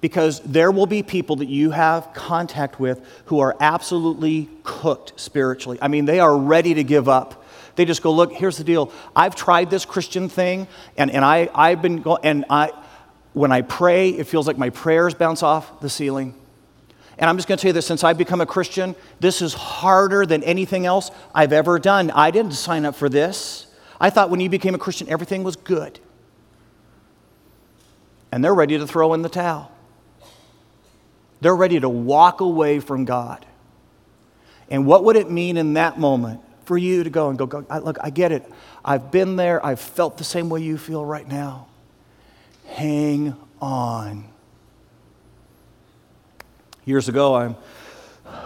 because 0.00 0.40
there 0.40 0.72
will 0.72 0.86
be 0.86 1.02
people 1.02 1.36
that 1.36 1.48
you 1.48 1.70
have 1.70 2.12
contact 2.12 2.80
with 2.80 3.00
who 3.26 3.38
are 3.38 3.56
absolutely 3.60 4.50
cooked 4.64 5.18
spiritually. 5.18 5.78
I 5.80 5.88
mean, 5.88 6.04
they 6.04 6.18
are 6.18 6.36
ready 6.36 6.74
to 6.74 6.84
give 6.84 7.08
up. 7.08 7.44
They 7.76 7.84
just 7.84 8.02
go, 8.02 8.12
look, 8.12 8.32
here's 8.32 8.58
the 8.58 8.64
deal. 8.64 8.92
I've 9.14 9.36
tried 9.36 9.70
this 9.70 9.84
Christian 9.84 10.28
thing, 10.28 10.66
and, 10.96 11.10
and 11.10 11.24
I, 11.24 11.48
I've 11.54 11.80
been 11.80 12.02
going, 12.02 12.20
and 12.24 12.44
I, 12.50 12.72
when 13.32 13.52
I 13.52 13.62
pray, 13.62 14.10
it 14.10 14.26
feels 14.26 14.46
like 14.46 14.58
my 14.58 14.70
prayers 14.70 15.14
bounce 15.14 15.42
off 15.42 15.80
the 15.80 15.88
ceiling. 15.88 16.34
And 17.16 17.30
I'm 17.30 17.36
just 17.36 17.46
going 17.46 17.56
to 17.56 17.62
tell 17.62 17.68
you 17.68 17.74
this 17.74 17.86
since 17.86 18.02
I've 18.02 18.18
become 18.18 18.40
a 18.40 18.46
Christian, 18.46 18.96
this 19.20 19.40
is 19.40 19.54
harder 19.54 20.26
than 20.26 20.42
anything 20.42 20.84
else 20.84 21.12
I've 21.34 21.52
ever 21.52 21.78
done. 21.78 22.10
I 22.10 22.32
didn't 22.32 22.54
sign 22.54 22.84
up 22.84 22.96
for 22.96 23.08
this. 23.08 23.68
I 24.02 24.10
thought 24.10 24.30
when 24.30 24.40
you 24.40 24.48
became 24.50 24.74
a 24.74 24.78
Christian, 24.78 25.08
everything 25.08 25.44
was 25.44 25.54
good. 25.54 26.00
And 28.32 28.44
they're 28.44 28.54
ready 28.54 28.76
to 28.76 28.86
throw 28.86 29.14
in 29.14 29.22
the 29.22 29.28
towel. 29.28 29.70
They're 31.40 31.54
ready 31.54 31.78
to 31.78 31.88
walk 31.88 32.40
away 32.40 32.80
from 32.80 33.04
God. 33.04 33.46
And 34.68 34.86
what 34.86 35.04
would 35.04 35.14
it 35.14 35.30
mean 35.30 35.56
in 35.56 35.74
that 35.74 36.00
moment 36.00 36.40
for 36.64 36.76
you 36.76 37.04
to 37.04 37.10
go 37.10 37.28
and 37.28 37.38
go, 37.38 37.46
go 37.46 37.64
look, 37.78 37.98
I 38.00 38.10
get 38.10 38.32
it. 38.32 38.44
I've 38.84 39.12
been 39.12 39.36
there. 39.36 39.64
I've 39.64 39.80
felt 39.80 40.18
the 40.18 40.24
same 40.24 40.48
way 40.48 40.62
you 40.62 40.78
feel 40.78 41.04
right 41.04 41.26
now. 41.26 41.68
Hang 42.66 43.36
on. 43.60 44.24
Years 46.84 47.08
ago, 47.08 47.36
I'm, 47.36 47.54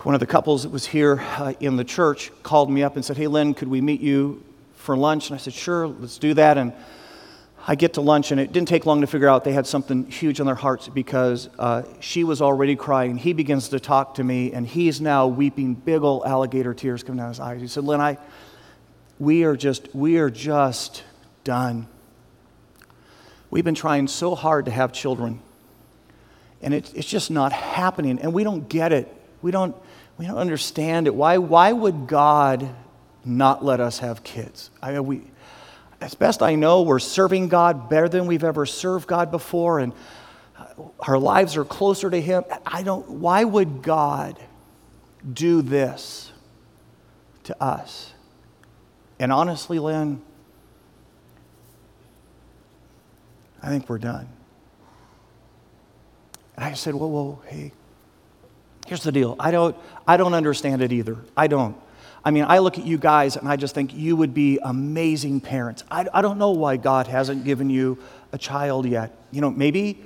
one 0.02 0.14
of 0.14 0.20
the 0.20 0.26
couples 0.26 0.64
that 0.64 0.70
was 0.70 0.84
here 0.84 1.20
uh, 1.38 1.54
in 1.60 1.76
the 1.76 1.84
church 1.84 2.30
called 2.42 2.70
me 2.70 2.82
up 2.82 2.96
and 2.96 3.04
said, 3.04 3.16
Hey, 3.16 3.26
Lynn, 3.26 3.54
could 3.54 3.68
we 3.68 3.80
meet 3.80 4.02
you 4.02 4.42
for 4.86 4.96
lunch? 4.96 5.28
And 5.28 5.34
I 5.34 5.42
said, 5.42 5.52
Sure, 5.52 5.86
let's 5.86 6.16
do 6.16 6.32
that. 6.34 6.56
And 6.56 6.72
I 7.68 7.74
get 7.74 7.94
to 7.94 8.00
lunch, 8.00 8.30
and 8.30 8.40
it 8.40 8.52
didn't 8.52 8.68
take 8.68 8.86
long 8.86 9.00
to 9.00 9.08
figure 9.08 9.28
out 9.28 9.42
they 9.42 9.52
had 9.52 9.66
something 9.66 10.08
huge 10.08 10.38
on 10.38 10.46
their 10.46 10.54
hearts 10.54 10.88
because 10.88 11.48
uh, 11.58 11.82
she 11.98 12.22
was 12.22 12.40
already 12.40 12.76
crying. 12.76 13.16
He 13.16 13.32
begins 13.32 13.70
to 13.70 13.80
talk 13.80 14.14
to 14.14 14.24
me, 14.24 14.52
and 14.52 14.64
he's 14.64 15.00
now 15.00 15.26
weeping 15.26 15.74
big 15.74 16.02
old 16.02 16.24
alligator 16.24 16.74
tears 16.74 17.02
coming 17.02 17.18
down 17.18 17.28
his 17.28 17.40
eyes. 17.40 17.60
He 17.60 17.66
said, 17.66 17.82
Lynn, 17.82 18.00
I, 18.00 18.18
we 19.18 19.42
are 19.42 19.56
just, 19.56 19.92
we 19.96 20.18
are 20.18 20.30
just 20.30 21.02
done. 21.42 21.88
We've 23.50 23.64
been 23.64 23.74
trying 23.74 24.06
so 24.06 24.36
hard 24.36 24.66
to 24.66 24.70
have 24.70 24.92
children, 24.92 25.40
and 26.62 26.72
it, 26.72 26.92
it's 26.94 27.08
just 27.08 27.32
not 27.32 27.52
happening, 27.52 28.20
and 28.20 28.32
we 28.32 28.44
don't 28.44 28.68
get 28.68 28.92
it. 28.92 29.12
We 29.42 29.50
don't, 29.50 29.74
we 30.18 30.26
don't 30.26 30.38
understand 30.38 31.08
it. 31.08 31.14
Why, 31.16 31.38
why 31.38 31.72
would 31.72 32.06
God 32.06 32.72
not 33.26 33.64
let 33.64 33.80
us 33.80 33.98
have 33.98 34.22
kids? 34.22 34.70
I, 34.80 35.00
we, 35.00 35.22
as 36.00 36.14
best 36.14 36.42
I 36.42 36.54
know, 36.54 36.82
we're 36.82 36.98
serving 36.98 37.48
God 37.48 37.88
better 37.88 38.08
than 38.08 38.26
we've 38.26 38.44
ever 38.44 38.66
served 38.66 39.08
God 39.08 39.30
before, 39.30 39.80
and 39.80 39.92
uh, 40.58 40.64
our 41.00 41.18
lives 41.18 41.56
are 41.56 41.64
closer 41.64 42.10
to 42.10 42.20
Him. 42.20 42.44
I 42.64 42.82
don't, 42.82 43.08
why 43.08 43.44
would 43.44 43.82
God 43.82 44.38
do 45.32 45.62
this 45.62 46.30
to 47.44 47.62
us? 47.62 48.12
And 49.18 49.32
honestly, 49.32 49.78
Lynn, 49.78 50.20
I 53.62 53.68
think 53.68 53.88
we're 53.88 53.98
done. 53.98 54.28
And 56.56 56.64
I 56.64 56.72
said, 56.74 56.94
Whoa, 56.94 57.06
whoa, 57.06 57.42
hey, 57.46 57.72
here's 58.86 59.02
the 59.02 59.12
deal. 59.12 59.36
I 59.38 59.50
don't, 59.50 59.76
I 60.06 60.16
don't 60.16 60.34
understand 60.34 60.82
it 60.82 60.92
either. 60.92 61.16
I 61.36 61.46
don't. 61.46 61.76
I 62.26 62.32
mean, 62.32 62.44
I 62.48 62.58
look 62.58 62.76
at 62.76 62.84
you 62.84 62.98
guys 62.98 63.36
and 63.36 63.48
I 63.48 63.54
just 63.54 63.72
think 63.72 63.94
you 63.94 64.16
would 64.16 64.34
be 64.34 64.58
amazing 64.60 65.40
parents. 65.40 65.84
I, 65.88 66.08
I 66.12 66.22
don't 66.22 66.38
know 66.38 66.50
why 66.50 66.76
God 66.76 67.06
hasn't 67.06 67.44
given 67.44 67.70
you 67.70 67.98
a 68.32 68.36
child 68.36 68.84
yet. 68.84 69.16
You 69.30 69.40
know, 69.40 69.48
maybe, 69.48 70.02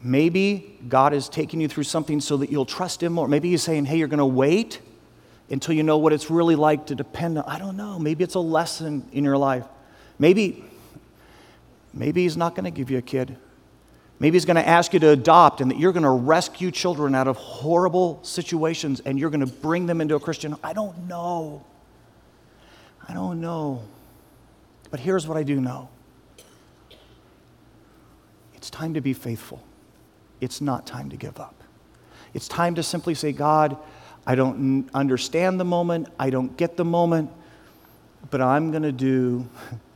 maybe 0.00 0.78
God 0.88 1.12
is 1.12 1.28
taking 1.28 1.60
you 1.60 1.66
through 1.66 1.82
something 1.82 2.20
so 2.20 2.36
that 2.36 2.52
you'll 2.52 2.66
trust 2.66 3.02
Him 3.02 3.14
more. 3.14 3.26
Maybe 3.26 3.50
He's 3.50 3.64
saying, 3.64 3.86
hey, 3.86 3.98
you're 3.98 4.06
going 4.06 4.18
to 4.18 4.26
wait 4.26 4.80
until 5.50 5.74
you 5.74 5.82
know 5.82 5.98
what 5.98 6.12
it's 6.12 6.30
really 6.30 6.54
like 6.54 6.86
to 6.86 6.94
depend 6.94 7.36
on. 7.36 7.44
I 7.48 7.58
don't 7.58 7.76
know. 7.76 7.98
Maybe 7.98 8.22
it's 8.22 8.36
a 8.36 8.38
lesson 8.38 9.08
in 9.10 9.24
your 9.24 9.36
life. 9.36 9.64
Maybe, 10.20 10.62
maybe 11.92 12.22
He's 12.22 12.36
not 12.36 12.54
going 12.54 12.66
to 12.66 12.70
give 12.70 12.92
you 12.92 12.98
a 12.98 13.02
kid. 13.02 13.36
Maybe 14.20 14.36
he's 14.36 14.44
going 14.44 14.56
to 14.56 14.68
ask 14.68 14.92
you 14.92 15.00
to 15.00 15.08
adopt 15.08 15.62
and 15.62 15.70
that 15.70 15.78
you're 15.78 15.92
going 15.92 16.02
to 16.02 16.10
rescue 16.10 16.70
children 16.70 17.14
out 17.14 17.26
of 17.26 17.38
horrible 17.38 18.20
situations 18.22 19.00
and 19.00 19.18
you're 19.18 19.30
going 19.30 19.40
to 19.40 19.46
bring 19.46 19.86
them 19.86 20.02
into 20.02 20.14
a 20.14 20.20
Christian. 20.20 20.54
I 20.62 20.74
don't 20.74 21.08
know. 21.08 21.64
I 23.08 23.14
don't 23.14 23.40
know. 23.40 23.82
But 24.90 25.00
here's 25.00 25.26
what 25.26 25.38
I 25.38 25.42
do 25.42 25.58
know 25.60 25.88
it's 28.54 28.68
time 28.68 28.92
to 28.92 29.00
be 29.00 29.14
faithful, 29.14 29.62
it's 30.40 30.60
not 30.60 30.86
time 30.86 31.08
to 31.10 31.16
give 31.16 31.40
up. 31.40 31.54
It's 32.34 32.46
time 32.46 32.74
to 32.76 32.82
simply 32.82 33.14
say, 33.14 33.32
God, 33.32 33.76
I 34.26 34.34
don't 34.34 34.88
understand 34.92 35.58
the 35.58 35.64
moment, 35.64 36.08
I 36.18 36.28
don't 36.28 36.56
get 36.58 36.76
the 36.76 36.84
moment, 36.84 37.30
but 38.30 38.42
I'm 38.42 38.70
going 38.70 38.82
to 38.82 38.92
do 38.92 39.48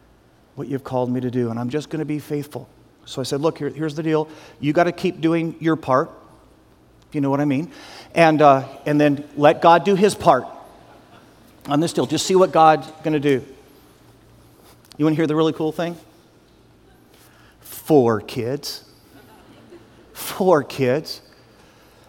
what 0.54 0.66
you've 0.66 0.82
called 0.82 1.10
me 1.10 1.20
to 1.20 1.30
do, 1.30 1.50
and 1.50 1.60
I'm 1.60 1.68
just 1.68 1.90
going 1.90 2.00
to 2.00 2.06
be 2.06 2.18
faithful. 2.18 2.68
So 3.06 3.20
I 3.20 3.24
said, 3.24 3.40
Look, 3.40 3.58
here, 3.58 3.68
here's 3.68 3.94
the 3.94 4.02
deal. 4.02 4.28
You 4.60 4.72
got 4.72 4.84
to 4.84 4.92
keep 4.92 5.20
doing 5.20 5.56
your 5.60 5.76
part, 5.76 6.10
if 7.08 7.14
you 7.14 7.20
know 7.20 7.30
what 7.30 7.40
I 7.40 7.44
mean, 7.44 7.70
and, 8.14 8.40
uh, 8.40 8.66
and 8.86 9.00
then 9.00 9.28
let 9.36 9.60
God 9.62 9.84
do 9.84 9.94
his 9.94 10.14
part 10.14 10.46
on 11.66 11.80
this 11.80 11.92
deal. 11.92 12.06
Just 12.06 12.26
see 12.26 12.36
what 12.36 12.52
God's 12.52 12.86
going 13.02 13.14
to 13.14 13.20
do. 13.20 13.44
You 14.96 15.04
want 15.04 15.14
to 15.14 15.16
hear 15.16 15.26
the 15.26 15.36
really 15.36 15.52
cool 15.52 15.72
thing? 15.72 15.96
Four 17.60 18.20
kids. 18.20 18.84
Four 20.12 20.62
kids. 20.62 21.20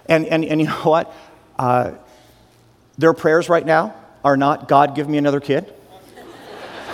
And, 0.08 0.26
and, 0.28 0.46
and 0.46 0.62
you 0.62 0.68
know 0.70 0.74
what? 0.74 1.14
Uh, 1.58 1.92
their 2.98 3.14
prayers 3.14 3.50
right 3.50 3.66
now 3.66 3.96
are 4.24 4.38
not, 4.38 4.68
God, 4.68 4.96
give 4.96 5.10
me 5.10 5.18
another 5.18 5.40
kid. 5.40 5.74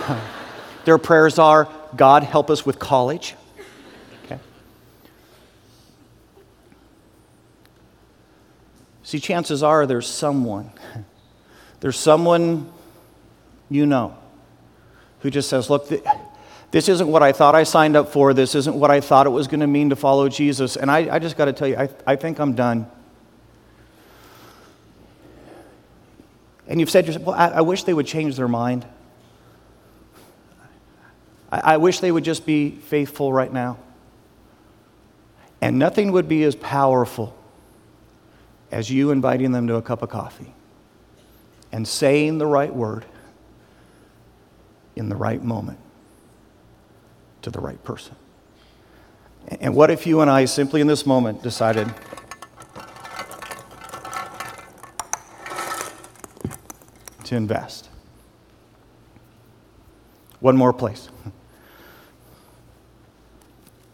their 0.84 0.98
prayers 0.98 1.38
are, 1.38 1.68
God, 1.94 2.22
help 2.22 2.50
us 2.50 2.66
with 2.66 2.78
college. 2.78 3.34
See, 9.12 9.20
chances 9.20 9.62
are 9.62 9.84
there's 9.84 10.06
someone, 10.06 10.70
there's 11.80 11.98
someone 11.98 12.72
you 13.68 13.84
know 13.84 14.16
who 15.20 15.28
just 15.28 15.50
says, 15.50 15.68
Look, 15.68 15.86
this 16.70 16.88
isn't 16.88 17.06
what 17.06 17.22
I 17.22 17.32
thought 17.32 17.54
I 17.54 17.64
signed 17.64 17.94
up 17.94 18.08
for. 18.08 18.32
This 18.32 18.54
isn't 18.54 18.74
what 18.74 18.90
I 18.90 19.02
thought 19.02 19.26
it 19.26 19.28
was 19.28 19.48
going 19.48 19.60
to 19.60 19.66
mean 19.66 19.90
to 19.90 19.96
follow 19.96 20.30
Jesus. 20.30 20.76
And 20.76 20.90
I, 20.90 21.16
I 21.16 21.18
just 21.18 21.36
got 21.36 21.44
to 21.44 21.52
tell 21.52 21.68
you, 21.68 21.76
I, 21.76 21.90
I 22.06 22.16
think 22.16 22.40
I'm 22.40 22.54
done. 22.54 22.86
And 26.66 26.80
you've 26.80 26.88
said 26.88 27.06
yourself, 27.06 27.26
well, 27.26 27.36
I, 27.36 27.48
I 27.48 27.60
wish 27.60 27.84
they 27.84 27.92
would 27.92 28.06
change 28.06 28.36
their 28.36 28.48
mind. 28.48 28.86
I, 31.50 31.74
I 31.74 31.76
wish 31.76 32.00
they 32.00 32.10
would 32.10 32.24
just 32.24 32.46
be 32.46 32.70
faithful 32.70 33.30
right 33.30 33.52
now. 33.52 33.76
And 35.60 35.78
nothing 35.78 36.12
would 36.12 36.30
be 36.30 36.44
as 36.44 36.56
powerful 36.56 37.36
as 38.72 38.90
you 38.90 39.10
inviting 39.10 39.52
them 39.52 39.68
to 39.68 39.76
a 39.76 39.82
cup 39.82 40.02
of 40.02 40.08
coffee 40.08 40.54
and 41.70 41.86
saying 41.86 42.38
the 42.38 42.46
right 42.46 42.74
word 42.74 43.04
in 44.96 45.10
the 45.10 45.14
right 45.16 45.42
moment 45.42 45.78
to 47.42 47.50
the 47.50 47.60
right 47.60 47.82
person. 47.84 48.16
And 49.60 49.74
what 49.74 49.90
if 49.90 50.06
you 50.06 50.20
and 50.20 50.30
I 50.30 50.46
simply 50.46 50.80
in 50.80 50.86
this 50.86 51.04
moment 51.04 51.42
decided 51.42 51.92
to 57.24 57.36
invest? 57.36 57.90
One 60.40 60.56
more 60.56 60.72
place. 60.72 61.08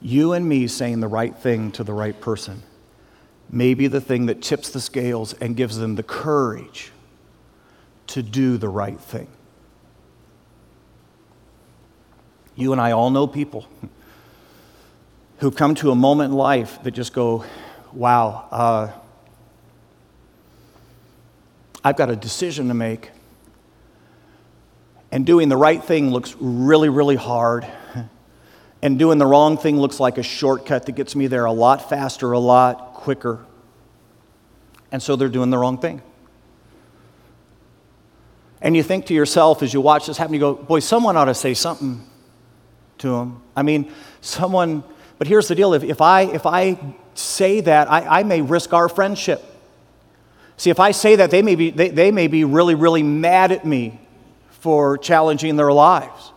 You 0.01 0.33
and 0.33 0.49
me 0.49 0.69
saying 0.69 1.01
the 1.01 1.09
right 1.09 1.37
thing 1.37 1.73
to 1.73 1.83
the 1.83 1.93
right 1.93 2.19
person 2.19 2.63
may 3.51 3.75
be 3.75 3.87
the 3.87 4.01
thing 4.01 4.27
that 4.27 4.43
tips 4.43 4.71
the 4.71 4.81
scales 4.81 5.33
and 5.35 5.57
gives 5.57 5.79
them 5.79 5.95
the 5.95 6.03
courage 6.03 6.93
to 8.09 8.23
do 8.23 8.57
the 8.57 8.69
right 8.69 9.01
thing. 9.01 9.29
You 12.57 12.73
and 12.73 12.81
I 12.81 12.93
all 12.93 13.11
know 13.11 13.27
people 13.27 13.67
who 15.39 15.51
come 15.51 15.75
to 15.77 15.91
a 15.91 15.95
moment 15.95 16.33
in 16.33 16.37
life 16.37 16.83
that 16.83 16.91
just 16.91 17.13
go, 17.13 17.45
wow, 17.93 18.49
uh, 18.51 18.91
I've 21.85 21.97
got 21.97 22.11
a 22.11 22.17
decision 22.17 22.69
to 22.69 22.75
make. 22.75 23.11
And 25.11 25.25
doing 25.25 25.49
the 25.49 25.57
right 25.57 25.83
thing 25.83 26.11
looks 26.11 26.35
really, 26.39 26.89
really 26.89 27.17
hard. 27.17 27.67
And 28.81 28.97
doing 28.97 29.19
the 29.19 29.27
wrong 29.27 29.59
thing 29.59 29.81
looks 29.81 29.99
like 29.99 30.19
a 30.19 30.23
shortcut 30.23 30.87
that 30.87 30.93
gets 30.93 31.17
me 31.17 31.27
there 31.27 31.47
a 31.47 31.53
lot 31.53 31.89
faster, 31.89 32.31
a 32.31 32.39
lot 32.39 32.88
quicker. 32.99 33.47
And 34.91 35.03
so 35.03 35.17
they're 35.17 35.29
doing 35.29 35.51
the 35.51 35.59
wrong 35.59 35.79
thing. 35.79 36.03
And 38.61 38.77
you 38.77 38.83
think 38.83 39.07
to 39.07 39.15
yourself 39.15 39.63
as 39.63 39.73
you 39.73 39.81
watch 39.81 40.07
this 40.07 40.19
happen, 40.19 40.35
you 40.35 40.41
go, 40.41 40.55
boy, 40.55 40.81
someone 40.81 41.17
ought 41.17 41.27
to 41.27 41.35
say 41.35 41.55
something 41.55 42.05
to 42.99 43.11
them. 43.11 43.43
I 43.55 43.63
mean, 43.63 43.93
someone, 44.21 44.83
but 45.17 45.29
here's 45.29 45.47
the 45.47 45.55
deal 45.55 45.75
if, 45.75 45.85
if, 45.85 46.01
I, 46.01 46.23
if 46.23 46.45
I 46.45 46.79
say 47.15 47.61
that, 47.61 47.91
I, 47.91 48.21
I 48.21 48.23
may 48.25 48.43
risk 48.43 48.73
our 48.73 48.89
friendship. 48.89 49.45
See, 50.57 50.71
if 50.71 50.81
I 50.81 50.91
say 50.91 51.17
that, 51.17 51.31
they 51.31 51.41
may, 51.41 51.55
be, 51.55 51.71
they, 51.71 51.91
they 51.91 52.11
may 52.11 52.27
be 52.27 52.43
really, 52.43 52.75
really 52.75 53.05
mad 53.05 53.53
at 53.53 53.65
me 53.65 54.01
for 54.51 54.99
challenging 54.99 55.55
their 55.55 55.73
lives. 55.73 56.33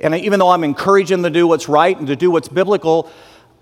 And 0.00 0.14
even 0.14 0.38
though 0.38 0.50
I'm 0.50 0.64
encouraging 0.64 1.20
them 1.20 1.30
to 1.32 1.38
do 1.38 1.46
what's 1.46 1.68
right 1.68 1.96
and 1.96 2.06
to 2.06 2.16
do 2.16 2.30
what's 2.30 2.48
biblical, 2.48 3.10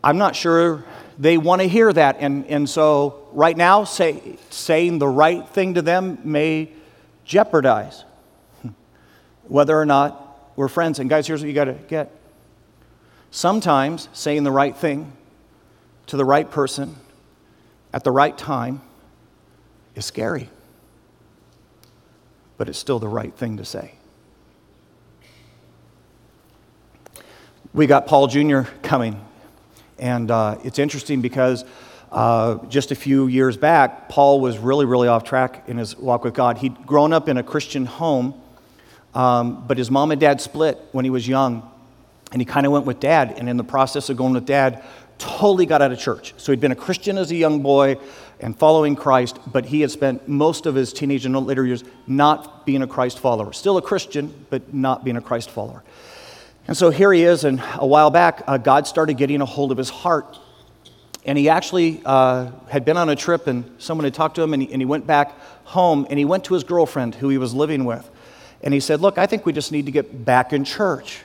I'm 0.05 0.19
not 0.19 0.35
sure 0.35 0.85
they 1.19 1.38
want 1.38 1.62
to 1.62 1.69
hear 1.69 1.93
that. 1.93 2.17
And, 2.19 2.47
and 2.47 2.69
so, 2.69 3.29
right 3.33 3.57
now, 3.57 3.85
say, 3.85 4.38
saying 4.51 4.99
the 4.99 5.09
right 5.09 5.49
thing 5.49 5.75
to 5.75 5.83
them 5.83 6.19
may 6.25 6.73
jeopardize 7.25 8.05
whether 9.45 9.79
or 9.79 9.87
not 9.87 10.53
we're 10.57 10.69
friends. 10.69 10.99
And, 10.99 11.09
guys, 11.09 11.27
here's 11.27 11.41
what 11.41 11.49
you 11.49 11.55
got 11.55 11.65
to 11.65 11.75
get 11.75 12.11
sometimes 13.31 14.09
saying 14.12 14.45
the 14.45 14.53
right 14.53 14.77
thing 14.77 15.12
to 16.07 16.17
the 16.17 16.25
right 16.25 16.51
person 16.51 16.95
at 17.93 18.05
the 18.05 18.11
right 18.11 18.37
time 18.37 18.81
is 19.95 20.05
scary, 20.05 20.49
but 22.59 22.69
it's 22.69 22.79
still 22.79 22.99
the 22.99 23.09
right 23.09 23.35
thing 23.35 23.57
to 23.57 23.65
say. 23.65 23.95
We 27.73 27.87
got 27.87 28.07
Paul 28.07 28.27
Jr. 28.27 28.62
coming 28.83 29.25
and 30.03 30.33
uh, 30.33 30.59
it's 30.65 30.81
interesting 30.81 31.21
because 31.21 31.65
uh, 32.11 32.59
just 32.67 32.91
a 32.91 32.95
few 32.97 33.29
years 33.29 33.57
back, 33.57 34.09
Paul 34.09 34.41
was 34.41 34.59
really, 34.59 34.85
really 34.85 35.07
off 35.07 35.23
track 35.23 35.62
in 35.69 35.79
his 35.79 35.97
walk 35.97 36.25
with 36.25 36.35
God. 36.35 36.59
He'd 36.59 36.85
grown 36.85 37.12
up 37.12 37.29
in 37.29 37.37
a 37.37 37.43
Christian 37.45 37.87
home, 37.87 38.35
um, 39.15 39.65
but 39.69 39.79
his 39.79 39.93
mom 39.93 40.11
and 40.11 40.21
dad 40.21 40.41
split 40.41 40.77
when 40.91 41.05
he 41.05 41.11
was 41.11 41.29
young. 41.29 41.71
And 42.33 42.41
he 42.41 42.45
kind 42.45 42.67
of 42.67 42.73
went 42.73 42.85
with 42.85 42.99
dad. 42.99 43.35
And 43.38 43.49
in 43.49 43.57
the 43.57 43.65
process 43.65 44.11
of 44.11 44.17
going 44.17 44.33
with 44.33 44.45
dad, 44.45 44.83
totally 45.19 45.67
got 45.67 45.83
out 45.83 45.93
of 45.93 46.01
church. 46.01 46.35
So 46.37 46.51
he'd 46.51 46.61
been 46.61 46.73
a 46.73 46.77
Christian 46.77 47.17
as 47.17 47.31
a 47.31 47.37
young 47.37 47.62
boy 47.62 47.97
and 48.41 48.59
following 48.59 48.97
Christ, 48.97 49.38
but 49.47 49.67
he 49.67 49.83
had 49.83 49.93
spent 49.93 50.27
most 50.27 50.67
of 50.67 50.75
his 50.75 50.93
teenage 50.93 51.27
and 51.27 51.47
later 51.47 51.65
years 51.65 51.85
not 52.09 52.67
being 52.67 52.83
a 52.83 52.88
Christ 52.88 53.21
follower. 53.21 53.53
Still 53.53 53.77
a 53.77 53.83
Christian, 53.83 54.35
but 54.51 54.75
not 54.75 55.05
being 55.05 55.17
a 55.17 55.21
Christ 55.21 55.51
follower. 55.51 55.85
And 56.68 56.77
so 56.77 56.90
here 56.90 57.12
he 57.12 57.25
is, 57.25 57.44
and 57.44 57.62
a 57.75 57.87
while 57.87 58.11
back, 58.11 58.42
uh, 58.46 58.57
God 58.57 58.87
started 58.87 59.14
getting 59.16 59.40
a 59.40 59.46
hold 59.46 59.72
of 59.72 59.79
his 59.79 59.90
heart. 59.90 60.38
And 61.25 61.37
he 61.37 61.48
actually 61.48 62.03
uh, 62.05 62.51
had 62.68 62.85
been 62.85 62.96
on 62.96 63.09
a 63.09 63.16
trip, 63.16 63.46
and 63.46 63.64
someone 63.79 64.05
had 64.05 64.14
talked 64.14 64.37
to 64.37 64.42
him, 64.42 64.53
and 64.55 64.62
he, 64.62 64.72
and 64.72 64.81
he 64.81 64.87
went 64.87 65.07
back 65.07 65.38
home, 65.64 66.07
and 66.09 66.18
he 66.18 66.25
went 66.25 66.44
to 66.44 66.55
his 66.55 66.64
girlfriend 66.64 67.16
who 67.16 67.29
he 67.29 67.38
was 67.38 67.55
living 67.55 67.85
with. 67.85 68.09
And 68.62 68.72
he 68.72 68.81
said, 68.81 69.01
Look, 69.01 69.18
I 69.18 69.27
think 69.27 69.44
we 69.44 69.53
just 69.53 69.72
need 69.72 69.87
to 69.87 69.92
get 69.92 70.25
back 70.25 70.53
in 70.53 70.64
church. 70.64 71.20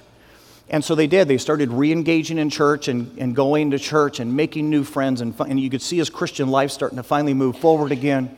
And 0.69 0.83
so 0.83 0.95
they 0.95 1.07
did. 1.07 1.27
They 1.27 1.37
started 1.37 1.71
re 1.71 1.91
engaging 1.91 2.37
in 2.37 2.49
church 2.49 2.87
and, 2.87 3.17
and 3.17 3.35
going 3.35 3.71
to 3.71 3.79
church 3.79 4.19
and 4.19 4.35
making 4.35 4.69
new 4.69 4.83
friends. 4.83 5.21
And, 5.21 5.33
and 5.39 5.59
you 5.59 5.69
could 5.69 5.81
see 5.81 5.97
his 5.97 6.09
Christian 6.09 6.49
life 6.49 6.71
starting 6.71 6.97
to 6.97 7.03
finally 7.03 7.33
move 7.33 7.57
forward 7.57 7.91
again. 7.91 8.35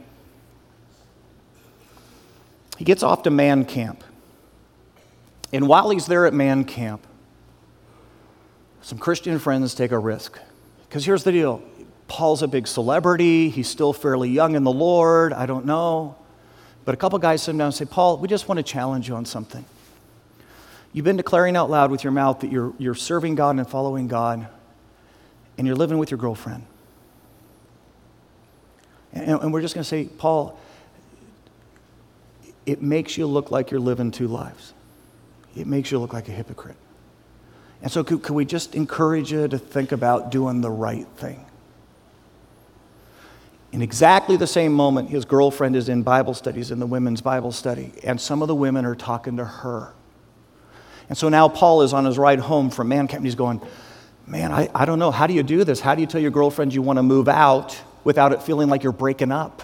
He 2.77 2.85
gets 2.85 3.03
off 3.03 3.23
to 3.23 3.31
man 3.31 3.65
camp. 3.65 4.03
And 5.51 5.67
while 5.67 5.89
he's 5.89 6.05
there 6.05 6.25
at 6.25 6.33
man 6.33 6.63
camp, 6.63 7.05
some 8.81 8.97
Christian 8.97 9.39
friends 9.39 9.73
take 9.73 9.91
a 9.91 9.99
risk. 9.99 10.39
Because 10.87 11.05
here's 11.05 11.23
the 11.23 11.31
deal 11.31 11.61
Paul's 12.07 12.41
a 12.41 12.47
big 12.47 12.67
celebrity. 12.67 13.49
He's 13.49 13.69
still 13.69 13.93
fairly 13.93 14.29
young 14.29 14.55
in 14.55 14.63
the 14.63 14.71
Lord. 14.71 15.33
I 15.33 15.45
don't 15.45 15.65
know. 15.65 16.15
But 16.85 16.95
a 16.95 16.97
couple 16.97 17.19
guys 17.19 17.43
sit 17.43 17.51
down 17.51 17.61
and 17.67 17.73
say, 17.73 17.85
Paul, 17.85 18.17
we 18.17 18.27
just 18.27 18.47
want 18.47 18.57
to 18.57 18.63
challenge 18.63 19.07
you 19.07 19.15
on 19.15 19.25
something. 19.25 19.63
You've 20.91 21.05
been 21.05 21.17
declaring 21.17 21.55
out 21.55 21.69
loud 21.69 21.91
with 21.91 22.03
your 22.03 22.11
mouth 22.11 22.39
that 22.39 22.51
you're, 22.51 22.73
you're 22.79 22.95
serving 22.95 23.35
God 23.35 23.57
and 23.57 23.67
following 23.67 24.07
God, 24.07 24.47
and 25.57 25.67
you're 25.67 25.75
living 25.75 25.99
with 25.99 26.09
your 26.09 26.17
girlfriend. 26.17 26.65
And, 29.13 29.41
and 29.41 29.53
we're 29.53 29.61
just 29.61 29.75
going 29.75 29.83
to 29.83 29.87
say, 29.87 30.05
Paul, 30.05 30.59
it 32.65 32.81
makes 32.81 33.17
you 33.17 33.27
look 33.27 33.51
like 33.51 33.69
you're 33.69 33.79
living 33.79 34.09
two 34.09 34.27
lives. 34.27 34.73
It 35.59 35.67
makes 35.67 35.91
you 35.91 35.99
look 35.99 36.13
like 36.13 36.27
a 36.27 36.31
hypocrite. 36.31 36.77
And 37.81 37.91
so, 37.91 38.03
could, 38.03 38.23
could 38.23 38.33
we 38.33 38.45
just 38.45 38.75
encourage 38.75 39.31
you 39.31 39.47
to 39.47 39.57
think 39.57 39.91
about 39.91 40.31
doing 40.31 40.61
the 40.61 40.69
right 40.69 41.07
thing? 41.17 41.45
In 43.71 43.81
exactly 43.81 44.35
the 44.35 44.47
same 44.47 44.73
moment, 44.73 45.09
his 45.09 45.25
girlfriend 45.25 45.75
is 45.75 45.89
in 45.89 46.01
Bible 46.01 46.33
studies, 46.33 46.71
in 46.71 46.79
the 46.79 46.87
women's 46.87 47.21
Bible 47.21 47.51
study, 47.51 47.93
and 48.03 48.19
some 48.19 48.41
of 48.41 48.47
the 48.47 48.55
women 48.55 48.83
are 48.83 48.95
talking 48.95 49.37
to 49.37 49.45
her. 49.45 49.93
And 51.07 51.17
so 51.17 51.29
now 51.29 51.47
Paul 51.47 51.83
is 51.83 51.93
on 51.93 52.05
his 52.05 52.17
ride 52.17 52.39
home 52.39 52.69
from 52.69 52.89
man 52.89 53.07
camp, 53.07 53.19
and 53.19 53.25
he's 53.25 53.35
going, 53.35 53.61
Man, 54.27 54.51
I, 54.51 54.69
I 54.75 54.85
don't 54.85 54.99
know. 54.99 55.09
How 55.09 55.25
do 55.25 55.33
you 55.33 55.41
do 55.41 55.63
this? 55.63 55.79
How 55.79 55.95
do 55.95 56.01
you 56.01 56.07
tell 56.07 56.21
your 56.21 56.29
girlfriend 56.29 56.71
you 56.71 56.83
want 56.83 56.97
to 56.97 57.03
move 57.03 57.27
out 57.27 57.79
without 58.03 58.31
it 58.31 58.43
feeling 58.43 58.69
like 58.69 58.83
you're 58.83 58.91
breaking 58.91 59.31
up? 59.31 59.63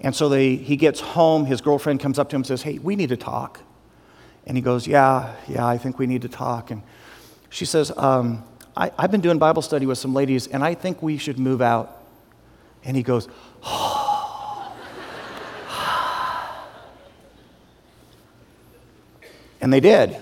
And 0.00 0.14
so 0.14 0.28
they, 0.28 0.56
he 0.56 0.76
gets 0.76 1.00
home, 1.00 1.46
his 1.46 1.62
girlfriend 1.62 2.00
comes 2.00 2.18
up 2.18 2.28
to 2.30 2.36
him 2.36 2.40
and 2.40 2.46
says, 2.46 2.62
Hey, 2.62 2.78
we 2.78 2.96
need 2.96 3.08
to 3.08 3.16
talk. 3.16 3.60
And 4.46 4.56
he 4.56 4.62
goes, 4.62 4.86
Yeah, 4.86 5.34
yeah, 5.48 5.66
I 5.66 5.78
think 5.78 5.98
we 5.98 6.06
need 6.06 6.22
to 6.22 6.28
talk. 6.28 6.70
And 6.70 6.82
she 7.50 7.64
says, 7.64 7.92
um, 7.96 8.44
I, 8.76 8.90
have 8.98 9.10
been 9.12 9.20
doing 9.20 9.38
Bible 9.38 9.62
study 9.62 9.86
with 9.86 9.98
some 9.98 10.12
ladies, 10.12 10.48
and 10.48 10.64
I 10.64 10.74
think 10.74 11.02
we 11.02 11.16
should 11.18 11.38
move 11.38 11.62
out. 11.62 12.02
And 12.82 12.96
he 12.96 13.04
goes, 13.04 13.28
and 19.60 19.72
they 19.72 19.80
did. 19.80 20.16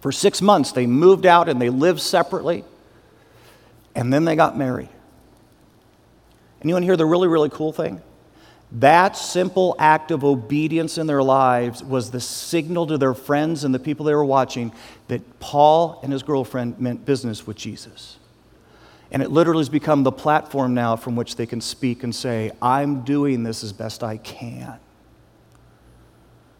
For 0.00 0.12
six 0.12 0.40
months, 0.40 0.72
they 0.72 0.86
moved 0.86 1.26
out 1.26 1.48
and 1.48 1.60
they 1.60 1.68
lived 1.68 2.00
separately, 2.00 2.64
and 3.94 4.12
then 4.12 4.24
they 4.24 4.36
got 4.36 4.56
married. 4.56 4.88
And 6.60 6.70
you 6.70 6.74
want 6.74 6.84
to 6.84 6.86
hear 6.86 6.96
the 6.96 7.06
really, 7.06 7.28
really 7.28 7.50
cool 7.50 7.72
thing? 7.72 8.00
That 8.72 9.16
simple 9.16 9.74
act 9.78 10.12
of 10.12 10.22
obedience 10.24 10.96
in 10.96 11.08
their 11.08 11.22
lives 11.22 11.82
was 11.82 12.12
the 12.12 12.20
signal 12.20 12.86
to 12.86 12.98
their 12.98 13.14
friends 13.14 13.64
and 13.64 13.74
the 13.74 13.80
people 13.80 14.06
they 14.06 14.14
were 14.14 14.24
watching 14.24 14.72
that 15.08 15.40
Paul 15.40 15.98
and 16.04 16.12
his 16.12 16.22
girlfriend 16.22 16.78
meant 16.80 17.04
business 17.04 17.46
with 17.46 17.56
Jesus. 17.56 18.16
And 19.10 19.22
it 19.22 19.30
literally 19.30 19.60
has 19.60 19.68
become 19.68 20.04
the 20.04 20.12
platform 20.12 20.72
now 20.72 20.94
from 20.94 21.16
which 21.16 21.34
they 21.34 21.46
can 21.46 21.60
speak 21.60 22.04
and 22.04 22.14
say, 22.14 22.52
I'm 22.62 23.02
doing 23.02 23.42
this 23.42 23.64
as 23.64 23.72
best 23.72 24.04
I 24.04 24.18
can. 24.18 24.78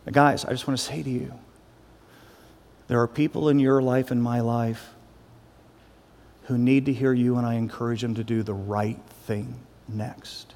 Now, 0.04 0.12
guys, 0.12 0.44
I 0.44 0.50
just 0.50 0.66
want 0.66 0.78
to 0.80 0.84
say 0.84 1.04
to 1.04 1.10
you 1.10 1.32
there 2.88 3.00
are 3.00 3.06
people 3.06 3.50
in 3.50 3.60
your 3.60 3.80
life 3.80 4.10
and 4.10 4.20
my 4.20 4.40
life 4.40 4.94
who 6.44 6.58
need 6.58 6.86
to 6.86 6.92
hear 6.92 7.12
you, 7.12 7.36
and 7.36 7.46
I 7.46 7.54
encourage 7.54 8.02
them 8.02 8.16
to 8.16 8.24
do 8.24 8.42
the 8.42 8.54
right 8.54 8.98
thing 9.26 9.54
next 9.86 10.54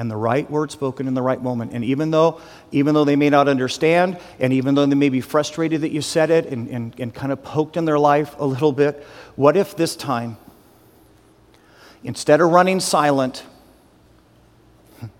and 0.00 0.10
the 0.10 0.16
right 0.16 0.50
word 0.50 0.72
spoken 0.72 1.06
in 1.06 1.14
the 1.14 1.22
right 1.22 1.40
moment. 1.40 1.72
And 1.72 1.84
even 1.84 2.10
though, 2.10 2.40
even 2.72 2.94
though 2.94 3.04
they 3.04 3.16
may 3.16 3.30
not 3.30 3.46
understand, 3.46 4.18
and 4.40 4.52
even 4.52 4.74
though 4.74 4.86
they 4.86 4.96
may 4.96 5.10
be 5.10 5.20
frustrated 5.20 5.82
that 5.82 5.92
you 5.92 6.02
said 6.02 6.30
it 6.30 6.46
and, 6.46 6.68
and, 6.68 6.98
and 6.98 7.14
kind 7.14 7.30
of 7.30 7.44
poked 7.44 7.76
in 7.76 7.84
their 7.84 7.98
life 7.98 8.34
a 8.38 8.46
little 8.46 8.72
bit, 8.72 9.06
what 9.36 9.56
if 9.56 9.76
this 9.76 9.94
time 9.94 10.36
Instead 12.02 12.40
of 12.40 12.50
running 12.50 12.80
silent, 12.80 13.44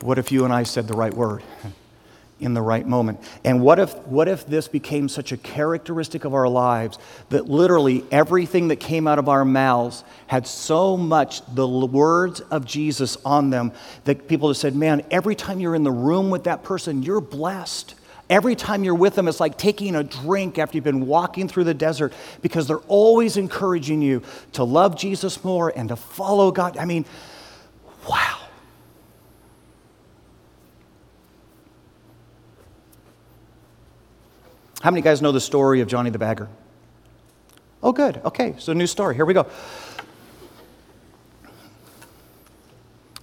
what 0.00 0.18
if 0.18 0.32
you 0.32 0.46
and 0.46 0.52
I 0.54 0.62
said 0.62 0.88
the 0.88 0.94
right 0.94 1.12
word? 1.12 1.42
in 2.40 2.54
the 2.54 2.62
right 2.62 2.86
moment. 2.86 3.20
And 3.44 3.62
what 3.62 3.78
if, 3.78 3.94
what 4.06 4.28
if 4.28 4.46
this 4.46 4.68
became 4.68 5.08
such 5.08 5.32
a 5.32 5.36
characteristic 5.36 6.24
of 6.24 6.34
our 6.34 6.48
lives 6.48 6.98
that 7.28 7.48
literally 7.48 8.04
everything 8.10 8.68
that 8.68 8.76
came 8.76 9.06
out 9.06 9.18
of 9.18 9.28
our 9.28 9.44
mouths 9.44 10.04
had 10.26 10.46
so 10.46 10.96
much 10.96 11.42
the 11.54 11.66
words 11.66 12.40
of 12.40 12.64
Jesus 12.64 13.16
on 13.24 13.50
them 13.50 13.72
that 14.04 14.28
people 14.28 14.48
have 14.48 14.56
said, 14.56 14.74
man, 14.74 15.02
every 15.10 15.34
time 15.34 15.60
you're 15.60 15.74
in 15.74 15.84
the 15.84 15.92
room 15.92 16.30
with 16.30 16.44
that 16.44 16.64
person, 16.64 17.02
you're 17.02 17.20
blessed. 17.20 17.94
Every 18.30 18.56
time 18.56 18.84
you're 18.84 18.94
with 18.94 19.14
them, 19.14 19.28
it's 19.28 19.38
like 19.38 19.58
taking 19.58 19.94
a 19.94 20.02
drink 20.02 20.58
after 20.58 20.76
you've 20.76 20.84
been 20.84 21.06
walking 21.06 21.46
through 21.46 21.64
the 21.64 21.74
desert 21.74 22.12
because 22.40 22.66
they're 22.66 22.78
always 22.88 23.36
encouraging 23.36 24.00
you 24.00 24.22
to 24.52 24.64
love 24.64 24.96
Jesus 24.96 25.44
more 25.44 25.72
and 25.74 25.90
to 25.90 25.96
follow 25.96 26.50
God. 26.50 26.78
I 26.78 26.86
mean, 26.86 27.04
wow. 28.08 28.43
How 34.84 34.90
many 34.90 35.00
guys 35.00 35.22
know 35.22 35.32
the 35.32 35.40
story 35.40 35.80
of 35.80 35.88
Johnny 35.88 36.10
the 36.10 36.18
Bagger? 36.18 36.46
Oh, 37.82 37.90
good. 37.90 38.20
Okay, 38.22 38.54
so 38.58 38.74
new 38.74 38.86
story. 38.86 39.14
Here 39.14 39.24
we 39.24 39.32
go. 39.32 39.46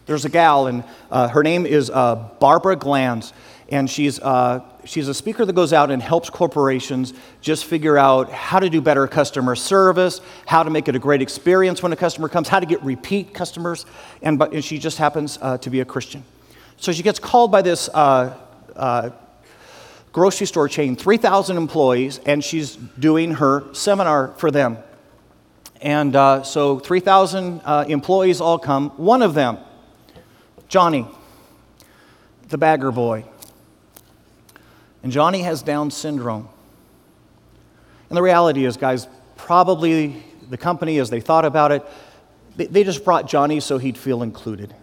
There's 0.07 0.25
a 0.25 0.29
gal, 0.29 0.65
and 0.65 0.83
uh, 1.11 1.27
her 1.27 1.43
name 1.43 1.67
is 1.67 1.91
uh, 1.91 2.15
Barbara 2.39 2.75
Glanz, 2.75 3.31
and 3.69 3.87
she's, 3.87 4.19
uh, 4.19 4.61
she's 4.85 5.07
a 5.07 5.13
speaker 5.13 5.45
that 5.45 5.53
goes 5.53 5.71
out 5.71 5.91
and 5.91 6.01
helps 6.01 6.31
corporations 6.31 7.13
just 7.41 7.65
figure 7.65 7.95
out 7.95 8.31
how 8.31 8.57
to 8.57 8.67
do 8.67 8.81
better 8.81 9.05
customer 9.05 9.55
service, 9.55 10.19
how 10.47 10.63
to 10.63 10.71
make 10.71 10.87
it 10.87 10.95
a 10.95 10.99
great 10.99 11.21
experience 11.21 11.83
when 11.83 11.93
a 11.93 11.95
customer 11.95 12.27
comes, 12.27 12.47
how 12.47 12.59
to 12.59 12.65
get 12.65 12.81
repeat 12.81 13.35
customers, 13.35 13.85
and, 14.23 14.39
but, 14.39 14.51
and 14.51 14.65
she 14.65 14.79
just 14.79 14.97
happens 14.97 15.37
uh, 15.43 15.59
to 15.59 15.69
be 15.69 15.81
a 15.81 15.85
Christian. 15.85 16.23
So 16.77 16.91
she 16.91 17.03
gets 17.03 17.19
called 17.19 17.51
by 17.51 17.61
this 17.61 17.87
uh, 17.93 18.35
uh, 18.75 19.11
grocery 20.11 20.47
store 20.47 20.67
chain, 20.67 20.95
3,000 20.95 21.57
employees, 21.57 22.19
and 22.25 22.43
she's 22.43 22.75
doing 22.75 23.35
her 23.35 23.73
seminar 23.73 24.29
for 24.37 24.51
them. 24.51 24.77
And 25.81 26.15
uh, 26.15 26.43
so 26.43 26.79
3,000 26.79 27.61
uh, 27.63 27.85
employees 27.87 28.41
all 28.41 28.59
come. 28.59 28.89
One 28.91 29.21
of 29.21 29.33
them, 29.33 29.57
Johnny, 30.67 31.07
the 32.49 32.57
bagger 32.57 32.91
boy. 32.91 33.25
And 35.03 35.11
Johnny 35.11 35.41
has 35.41 35.63
Down 35.63 35.89
syndrome. 35.89 36.47
And 38.09 38.17
the 38.17 38.21
reality 38.21 38.65
is, 38.65 38.77
guys, 38.77 39.07
probably 39.37 40.21
the 40.49 40.57
company, 40.57 40.99
as 40.99 41.09
they 41.09 41.21
thought 41.21 41.45
about 41.45 41.71
it, 41.71 41.83
they, 42.57 42.67
they 42.67 42.83
just 42.83 43.03
brought 43.03 43.27
Johnny 43.27 43.59
so 43.59 43.77
he'd 43.77 43.97
feel 43.97 44.21
included. 44.21 44.75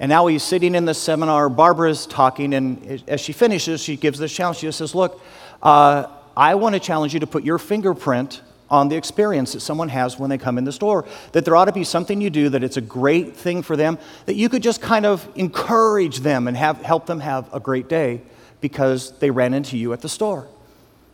And 0.00 0.08
now 0.08 0.26
he's 0.26 0.42
sitting 0.42 0.74
in 0.74 0.86
the 0.86 0.94
seminar. 0.94 1.50
Barbara's 1.50 2.06
talking, 2.06 2.54
and 2.54 3.04
as 3.06 3.20
she 3.20 3.34
finishes, 3.34 3.82
she 3.82 3.96
gives 3.96 4.18
this 4.18 4.34
challenge. 4.34 4.56
She 4.56 4.66
just 4.66 4.78
says, 4.78 4.94
Look, 4.94 5.20
uh, 5.62 6.06
I 6.34 6.54
want 6.54 6.74
to 6.74 6.80
challenge 6.80 7.12
you 7.12 7.20
to 7.20 7.26
put 7.26 7.44
your 7.44 7.58
fingerprint 7.58 8.40
on 8.70 8.88
the 8.88 8.96
experience 8.96 9.52
that 9.52 9.60
someone 9.60 9.90
has 9.90 10.18
when 10.18 10.30
they 10.30 10.38
come 10.38 10.56
in 10.56 10.64
the 10.64 10.72
store. 10.72 11.04
That 11.32 11.44
there 11.44 11.54
ought 11.54 11.66
to 11.66 11.72
be 11.72 11.84
something 11.84 12.20
you 12.20 12.30
do 12.30 12.48
that 12.48 12.62
it's 12.62 12.78
a 12.78 12.82
great 12.82 13.36
thing 13.36 13.62
for 13.62 13.76
them, 13.76 13.98
that 14.24 14.34
you 14.34 14.48
could 14.48 14.62
just 14.62 14.80
kind 14.80 15.04
of 15.04 15.28
encourage 15.34 16.20
them 16.20 16.48
and 16.48 16.56
have, 16.56 16.80
help 16.80 17.04
them 17.04 17.20
have 17.20 17.52
a 17.52 17.60
great 17.60 17.88
day 17.88 18.22
because 18.62 19.18
they 19.18 19.30
ran 19.30 19.52
into 19.52 19.76
you 19.76 19.92
at 19.92 20.00
the 20.00 20.08
store. 20.08 20.48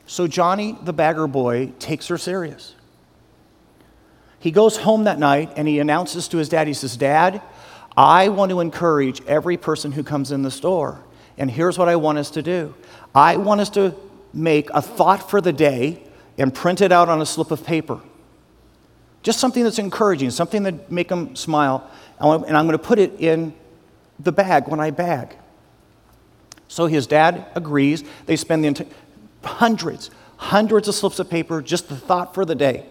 So 0.07 0.29
Johnny, 0.29 0.79
the 0.83 0.93
bagger 0.93 1.27
boy, 1.27 1.73
takes 1.81 2.07
her 2.07 2.19
serious. 2.19 2.75
He 4.39 4.53
goes 4.53 4.77
home 4.77 5.05
that 5.05 5.19
night 5.19 5.53
and 5.57 5.67
he 5.67 5.81
announces 5.81 6.29
to 6.29 6.37
his 6.37 6.49
dad, 6.49 6.69
he 6.69 6.75
says, 6.75 6.97
Dad, 6.97 7.43
I 7.97 8.29
want 8.29 8.51
to 8.51 8.61
encourage 8.61 9.25
every 9.27 9.57
person 9.57 9.93
who 9.93 10.03
comes 10.03 10.31
in 10.31 10.43
the 10.43 10.51
store. 10.51 11.03
And 11.39 11.51
here's 11.51 11.79
what 11.79 11.89
I 11.89 11.97
want 11.97 12.19
us 12.19 12.31
to 12.33 12.43
do 12.43 12.75
I 13.15 13.37
want 13.37 13.61
us 13.61 13.71
to 13.71 13.95
make 14.33 14.69
a 14.71 14.83
thought 14.83 15.31
for 15.31 15.41
the 15.41 15.53
day 15.53 16.03
and 16.39 16.55
print 16.55 16.81
it 16.81 16.93
out 16.93 17.09
on 17.09 17.23
a 17.23 17.27
slip 17.27 17.51
of 17.51 17.65
paper 17.65 18.01
Just 19.23 19.41
something 19.41 19.65
that's 19.65 19.79
encouraging, 19.79 20.31
something 20.31 20.63
that 20.65 20.91
make 20.91 21.09
them 21.09 21.35
smile. 21.35 21.91
And 22.21 22.57
I'm 22.57 22.67
going 22.67 22.73
to 22.73 22.79
put 22.79 22.99
it 22.99 23.19
in 23.19 23.55
the 24.19 24.33
bag 24.33 24.69
when 24.69 24.81
I 24.81 24.91
bag. 24.91 25.35
So 26.69 26.87
his 26.87 27.07
dad 27.07 27.47
agrees. 27.55 28.05
They 28.27 28.37
spend 28.37 28.65
the 28.65 28.87
hundreds, 29.45 30.11
hundreds 30.37 30.89
of 30.89 30.95
slips 30.95 31.19
of 31.19 31.31
paper, 31.31 31.63
just 31.63 31.89
the 31.89 31.97
thought 31.97 32.35
for 32.35 32.45
the 32.45 32.55
day. 32.55 32.87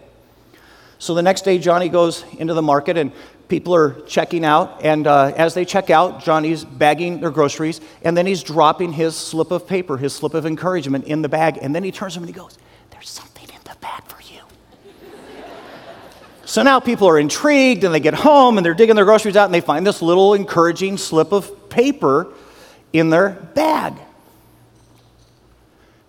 So 0.98 1.14
the 1.14 1.22
next 1.22 1.42
day, 1.42 1.58
Johnny 1.58 1.88
goes 1.88 2.24
into 2.38 2.54
the 2.54 2.62
market 2.62 2.96
and 2.96 3.12
people 3.48 3.74
are 3.74 4.00
checking 4.02 4.44
out. 4.44 4.82
And 4.82 5.06
uh, 5.06 5.32
as 5.36 5.54
they 5.54 5.64
check 5.64 5.90
out, 5.90 6.22
Johnny's 6.22 6.64
bagging 6.64 7.20
their 7.20 7.30
groceries 7.30 7.80
and 8.02 8.16
then 8.16 8.26
he's 8.26 8.42
dropping 8.42 8.92
his 8.92 9.16
slip 9.16 9.50
of 9.50 9.66
paper, 9.66 9.96
his 9.96 10.14
slip 10.14 10.34
of 10.34 10.46
encouragement 10.46 11.04
in 11.04 11.22
the 11.22 11.28
bag. 11.28 11.58
And 11.60 11.74
then 11.74 11.84
he 11.84 11.92
turns 11.92 12.14
to 12.14 12.20
him 12.20 12.24
and 12.24 12.34
he 12.34 12.40
goes, 12.40 12.58
There's 12.90 13.08
something 13.08 13.48
in 13.48 13.60
the 13.64 13.76
bag 13.80 14.04
for 14.04 14.20
you. 14.22 14.40
so 16.44 16.62
now 16.62 16.80
people 16.80 17.08
are 17.08 17.18
intrigued 17.18 17.84
and 17.84 17.94
they 17.94 18.00
get 18.00 18.14
home 18.14 18.58
and 18.58 18.64
they're 18.64 18.74
digging 18.74 18.96
their 18.96 19.04
groceries 19.04 19.36
out 19.36 19.44
and 19.44 19.54
they 19.54 19.60
find 19.60 19.86
this 19.86 20.02
little 20.02 20.34
encouraging 20.34 20.96
slip 20.96 21.32
of 21.32 21.68
paper 21.68 22.32
in 22.92 23.10
their 23.10 23.30
bag. 23.54 23.94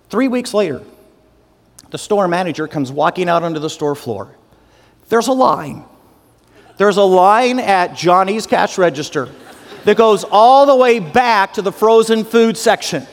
Three 0.10 0.30
weeks 0.30 0.54
later, 0.54 0.84
the 1.90 1.98
store 1.98 2.28
manager 2.28 2.68
comes 2.68 2.92
walking 2.92 3.30
out 3.30 3.44
onto 3.44 3.60
the 3.60 3.70
store 3.70 3.96
floor. 3.96 4.36
There's 5.10 5.28
a 5.28 5.34
line. 5.34 5.86
There's 6.78 6.98
a 6.98 7.04
line 7.04 7.60
at 7.60 7.96
Johnny's 7.96 8.46
cash 8.46 8.78
register 8.78 9.30
that 9.86 9.98
goes 9.98 10.24
all 10.24 10.66
the 10.66 10.76
way 10.76 11.00
back 11.00 11.54
to 11.54 11.62
the 11.62 11.72
frozen 11.72 12.24
food 12.24 12.58
section. 12.58 13.08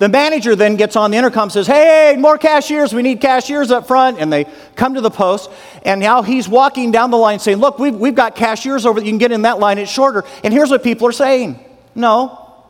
The 0.00 0.08
manager 0.08 0.56
then 0.56 0.76
gets 0.76 0.96
on 0.96 1.10
the 1.10 1.18
intercom 1.18 1.44
and 1.44 1.52
says, 1.52 1.66
Hey, 1.66 2.16
more 2.18 2.38
cashiers. 2.38 2.94
We 2.94 3.02
need 3.02 3.20
cashiers 3.20 3.70
up 3.70 3.86
front. 3.86 4.18
And 4.18 4.32
they 4.32 4.46
come 4.74 4.94
to 4.94 5.02
the 5.02 5.10
post. 5.10 5.50
And 5.84 6.00
now 6.00 6.22
he's 6.22 6.48
walking 6.48 6.90
down 6.90 7.10
the 7.10 7.18
line 7.18 7.38
saying, 7.38 7.58
Look, 7.58 7.78
we've, 7.78 7.94
we've 7.94 8.14
got 8.14 8.34
cashiers 8.34 8.86
over. 8.86 8.98
You 8.98 9.10
can 9.10 9.18
get 9.18 9.30
in 9.30 9.42
that 9.42 9.58
line. 9.58 9.76
It's 9.76 9.90
shorter. 9.90 10.24
And 10.42 10.54
here's 10.54 10.70
what 10.70 10.82
people 10.82 11.06
are 11.06 11.12
saying 11.12 11.62
No, 11.94 12.64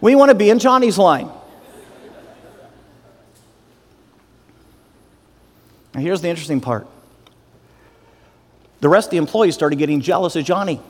we 0.00 0.14
want 0.14 0.28
to 0.28 0.36
be 0.36 0.50
in 0.50 0.60
Johnny's 0.60 0.96
line. 0.96 1.28
And 5.94 6.04
here's 6.04 6.20
the 6.20 6.28
interesting 6.28 6.60
part 6.60 6.86
the 8.80 8.88
rest 8.88 9.08
of 9.08 9.10
the 9.12 9.16
employees 9.18 9.54
started 9.54 9.76
getting 9.76 10.00
jealous 10.00 10.36
of 10.36 10.44
Johnny. 10.44 10.80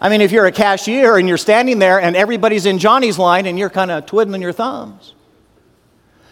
I 0.00 0.08
mean, 0.08 0.20
if 0.20 0.30
you're 0.30 0.46
a 0.46 0.52
cashier 0.52 1.16
and 1.16 1.28
you're 1.28 1.38
standing 1.38 1.78
there 1.78 2.00
and 2.00 2.14
everybody's 2.14 2.66
in 2.66 2.78
Johnny's 2.78 3.18
line 3.18 3.46
and 3.46 3.58
you're 3.58 3.70
kind 3.70 3.90
of 3.90 4.06
twiddling 4.06 4.42
your 4.42 4.52
thumbs. 4.52 5.14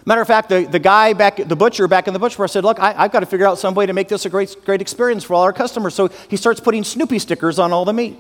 Matter 0.05 0.20
of 0.20 0.29
fact, 0.29 0.51
the, 0.51 0.62
the 0.64 0.79
guy 0.79 1.14
back, 1.14 1.37
the 1.37 1.57
butcher 1.57 1.89
back 1.89 2.07
in 2.07 2.14
the 2.14 2.20
butcher 2.20 2.39
bar 2.39 2.47
said, 2.47 2.62
Look, 2.62 2.79
I, 2.79 2.93
have 2.93 3.11
got 3.11 3.20
to 3.20 3.27
figure 3.27 3.47
out 3.47 3.59
some 3.59 3.74
way 3.74 3.87
to 3.87 3.93
make 3.93 4.07
this 4.07 4.24
a 4.24 4.31
great, 4.31 4.55
great 4.64 4.81
experience 4.81 5.24
for 5.24 5.35
all 5.35 5.43
our 5.43 5.53
customers. 5.53 5.95
So 5.95 6.11
he 6.29 6.37
starts 6.37 6.61
putting 6.61 6.85
Snoopy 6.85 7.18
stickers 7.18 7.59
on 7.59 7.72
all 7.72 7.85
the 7.85 7.93
meat. 7.93 8.16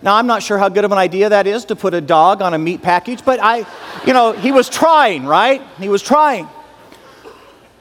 Now, 0.00 0.14
I'm 0.16 0.26
not 0.26 0.42
sure 0.42 0.56
how 0.56 0.70
good 0.70 0.84
of 0.84 0.92
an 0.92 0.98
idea 0.98 1.28
that 1.28 1.46
is 1.46 1.66
to 1.66 1.76
put 1.76 1.92
a 1.92 2.00
dog 2.00 2.40
on 2.40 2.54
a 2.54 2.58
meat 2.58 2.80
package, 2.80 3.22
but 3.24 3.38
I, 3.42 3.66
you 4.06 4.14
know, 4.14 4.32
he 4.32 4.50
was 4.50 4.68
trying, 4.70 5.26
right? 5.26 5.62
He 5.78 5.90
was 5.90 6.02
trying. 6.02 6.48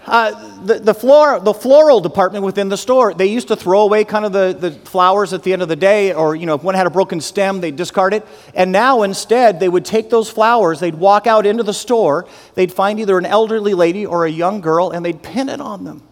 Uh, 0.07 0.31
the, 0.63 0.75
the, 0.75 1.39
the 1.39 1.53
floral 1.53 1.99
department 1.99 2.45
within 2.45 2.69
the 2.69 2.77
store, 2.77 3.13
they 3.13 3.25
used 3.25 3.47
to 3.47 3.55
throw 3.55 3.81
away 3.81 4.03
kind 4.03 4.23
of 4.23 4.33
the, 4.33 4.55
the 4.57 4.71
flowers 4.71 5.33
at 5.33 5.41
the 5.41 5.51
end 5.51 5.63
of 5.63 5.67
the 5.67 5.75
day, 5.75 6.13
or, 6.13 6.35
you 6.35 6.45
know, 6.45 6.53
if 6.53 6.63
one 6.63 6.75
had 6.75 6.85
a 6.85 6.91
broken 6.91 7.19
stem, 7.19 7.59
they'd 7.59 7.75
discard 7.75 8.13
it. 8.13 8.25
And 8.53 8.71
now 8.71 9.01
instead, 9.01 9.59
they 9.59 9.67
would 9.67 9.83
take 9.83 10.11
those 10.11 10.29
flowers, 10.29 10.79
they'd 10.79 10.95
walk 10.95 11.25
out 11.25 11.47
into 11.47 11.63
the 11.63 11.73
store, 11.73 12.27
they'd 12.53 12.71
find 12.71 12.99
either 12.99 13.17
an 13.17 13.25
elderly 13.25 13.73
lady 13.73 14.05
or 14.05 14.25
a 14.25 14.29
young 14.29 14.61
girl, 14.61 14.91
and 14.91 15.03
they'd 15.03 15.23
pin 15.23 15.49
it 15.49 15.59
on 15.59 15.85
them. 15.85 16.03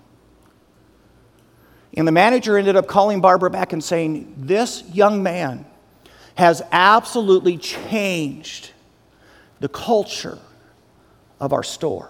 And 1.96 2.08
the 2.08 2.12
manager 2.12 2.58
ended 2.58 2.76
up 2.76 2.88
calling 2.88 3.22
Barbara 3.22 3.52
back 3.52 3.74
and 3.74 3.84
saying, 3.84 4.34
This 4.38 4.84
young 4.92 5.22
man 5.22 5.66
has 6.36 6.64
absolutely 6.72 7.58
changed 7.58 8.72
the 9.60 9.70
culture 9.70 10.40
of 11.40 11.54
our 11.54 11.62
store. 11.62 12.10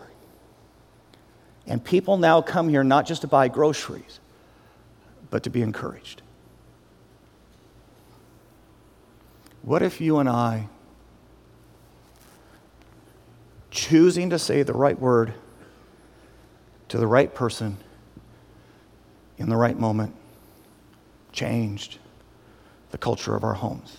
And 1.65 1.83
people 1.83 2.17
now 2.17 2.41
come 2.41 2.69
here 2.69 2.83
not 2.83 3.05
just 3.05 3.21
to 3.21 3.27
buy 3.27 3.47
groceries, 3.47 4.19
but 5.29 5.43
to 5.43 5.49
be 5.49 5.61
encouraged. 5.61 6.21
What 9.61 9.81
if 9.81 10.01
you 10.01 10.17
and 10.19 10.27
I, 10.27 10.67
choosing 13.71 14.29
to 14.31 14.39
say 14.39 14.63
the 14.63 14.73
right 14.73 14.99
word 14.99 15.33
to 16.89 16.97
the 16.97 17.07
right 17.07 17.33
person 17.33 17.77
in 19.37 19.49
the 19.49 19.55
right 19.55 19.77
moment, 19.77 20.13
changed 21.31 21.97
the 22.91 22.97
culture 22.97 23.35
of 23.35 23.43
our 23.43 23.53
homes? 23.53 23.97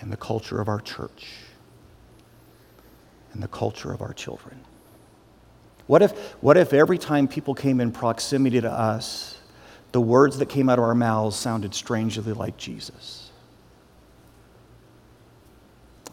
and 0.00 0.12
the 0.12 0.16
culture 0.16 0.60
of 0.60 0.68
our 0.68 0.80
church 0.80 1.28
and 3.32 3.42
the 3.42 3.48
culture 3.48 3.92
of 3.92 4.02
our 4.02 4.12
children? 4.12 4.60
What 5.86 6.02
if, 6.02 6.12
what 6.42 6.56
if 6.56 6.72
every 6.72 6.98
time 6.98 7.28
people 7.28 7.54
came 7.54 7.80
in 7.80 7.92
proximity 7.92 8.60
to 8.60 8.70
us, 8.70 9.38
the 9.92 10.00
words 10.00 10.38
that 10.38 10.46
came 10.46 10.68
out 10.68 10.78
of 10.78 10.84
our 10.84 10.94
mouths 10.94 11.36
sounded 11.36 11.74
strangely 11.74 12.32
like 12.32 12.56
Jesus? 12.56 13.30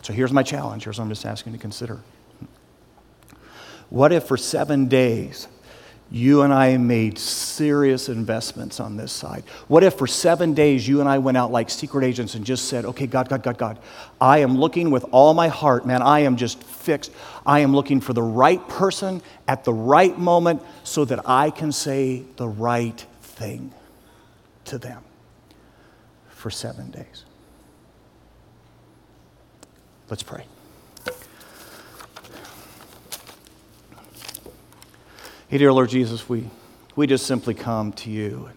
So 0.01 0.13
here's 0.13 0.31
my 0.31 0.43
challenge. 0.43 0.83
Here's 0.83 0.99
what 0.99 1.05
I'm 1.05 1.09
just 1.09 1.25
asking 1.25 1.53
you 1.53 1.57
to 1.57 1.61
consider. 1.61 1.99
What 3.89 4.11
if 4.11 4.25
for 4.25 4.37
seven 4.37 4.87
days 4.87 5.47
you 6.11 6.43
and 6.43 6.53
I 6.53 6.77
made 6.77 7.17
serious 7.17 8.09
investments 8.09 8.79
on 8.79 8.95
this 8.95 9.11
side. 9.11 9.43
What 9.67 9.83
if 9.83 9.95
for 9.95 10.07
seven 10.07 10.53
days 10.53 10.87
you 10.87 10.99
and 10.99 11.09
I 11.09 11.17
went 11.17 11.35
out 11.35 11.51
like 11.51 11.69
secret 11.69 12.05
agents 12.05 12.35
and 12.35 12.45
just 12.45 12.65
said, 12.65 12.85
okay, 12.85 13.07
God, 13.07 13.27
God, 13.27 13.41
God, 13.41 13.57
God, 13.57 13.79
I 14.21 14.39
am 14.39 14.55
looking 14.57 14.91
with 14.91 15.03
all 15.11 15.33
my 15.33 15.47
heart, 15.47 15.85
man, 15.85 16.01
I 16.01 16.19
am 16.19 16.35
just 16.35 16.63
fixed. 16.63 17.11
I 17.45 17.59
am 17.61 17.75
looking 17.75 18.01
for 18.01 18.13
the 18.13 18.21
right 18.21 18.65
person 18.69 19.21
at 19.47 19.63
the 19.63 19.73
right 19.73 20.17
moment 20.17 20.61
so 20.83 21.05
that 21.05 21.27
I 21.27 21.49
can 21.49 21.71
say 21.71 22.23
the 22.37 22.47
right 22.47 23.05
thing 23.21 23.73
to 24.65 24.77
them 24.77 25.03
for 26.29 26.51
seven 26.51 26.91
days. 26.91 27.25
Let's 30.07 30.23
pray. 30.23 30.45
Hey, 35.47 35.59
dear 35.59 35.71
Lord 35.71 35.89
Jesus, 35.89 36.27
we, 36.27 36.49
we 36.95 37.05
just 37.05 37.27
simply 37.27 37.53
come 37.53 37.93
to 37.93 38.09
you. 38.09 38.49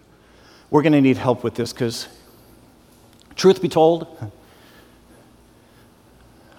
We're 0.71 0.81
going 0.81 0.93
to 0.93 1.01
need 1.01 1.17
help 1.17 1.43
with 1.43 1.53
this 1.53 1.71
because, 1.71 2.07
truth 3.35 3.61
be 3.61 3.69
told, 3.69 4.07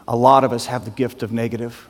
a 0.07 0.15
lot 0.15 0.45
of 0.45 0.53
us 0.53 0.67
have 0.67 0.85
the 0.85 0.93
gift 0.93 1.25
of 1.25 1.33
negative, 1.33 1.89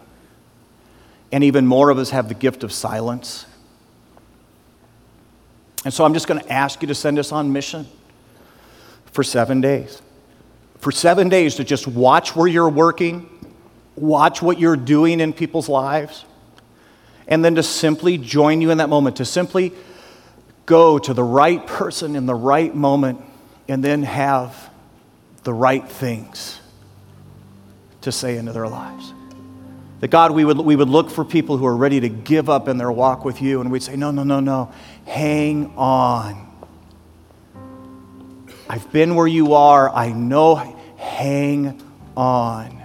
and 1.31 1.45
even 1.45 1.67
more 1.67 1.91
of 1.91 1.99
us 1.99 2.11
have 2.11 2.29
the 2.29 2.35
gift 2.35 2.65
of 2.65 2.73
silence. 2.73 3.45
And 5.85 5.93
so 5.93 6.07
I'm 6.07 6.15
just 6.15 6.27
going 6.27 6.41
to 6.41 6.51
ask 6.51 6.81
you 6.81 6.89
to 6.89 6.95
send 6.95 7.19
us 7.19 7.33
on 7.33 7.53
mission 7.53 7.87
for 9.13 9.23
seven 9.23 9.61
days. 9.61 10.01
For 10.79 10.91
seven 10.91 11.29
days 11.29 11.57
to 11.57 11.65
just 11.65 11.87
watch 11.87 12.35
where 12.35 12.49
you're 12.49 12.71
working, 12.71 13.29
watch 13.97 14.41
what 14.41 14.59
you're 14.59 14.77
doing 14.77 15.21
in 15.21 15.35
people's 15.35 15.69
lives 15.69 16.25
and 17.31 17.45
then 17.45 17.55
to 17.55 17.63
simply 17.63 18.19
join 18.19 18.61
you 18.61 18.71
in 18.73 18.79
that 18.79 18.89
moment, 18.89 19.17
to 19.17 19.25
simply 19.25 19.73
go 20.67 20.99
to 20.99 21.15
the 21.15 21.23
right 21.23 21.65
person 21.65 22.17
in 22.17 22.27
the 22.27 22.35
right 22.35 22.75
moment, 22.75 23.21
and 23.69 23.83
then 23.83 24.03
have 24.03 24.69
the 25.45 25.55
right 25.55 25.89
things 25.89 26.61
to 28.01 28.11
say 28.11 28.37
into 28.37 28.53
their 28.53 28.67
lives. 28.67 29.15
That 30.01 30.09
God, 30.09 30.33
we 30.33 30.45
would, 30.45 30.59
we 30.59 30.77
would 30.77 30.89
look 30.89 31.11
for 31.11 31.25
people 31.25 31.57
who 31.57 31.67
are 31.67 31.77
ready 31.77 32.01
to 32.01 32.09
give 32.09 32.51
up 32.51 32.69
in 32.69 32.79
their 32.79 32.91
walk 32.91 33.25
with 33.25 33.41
you, 33.41 33.61
and 33.61 33.71
we'd 33.71 33.83
say, 33.83 33.97
No, 33.97 34.11
no, 34.11 34.25
no, 34.25 34.41
no, 34.41 34.73
hang 35.07 35.73
on. 35.77 36.49
I've 38.69 38.91
been 38.93 39.15
where 39.15 39.27
you 39.27 39.55
are, 39.55 39.91
I 39.91 40.13
know, 40.13 40.55
hang 40.97 41.81
on. 42.17 42.83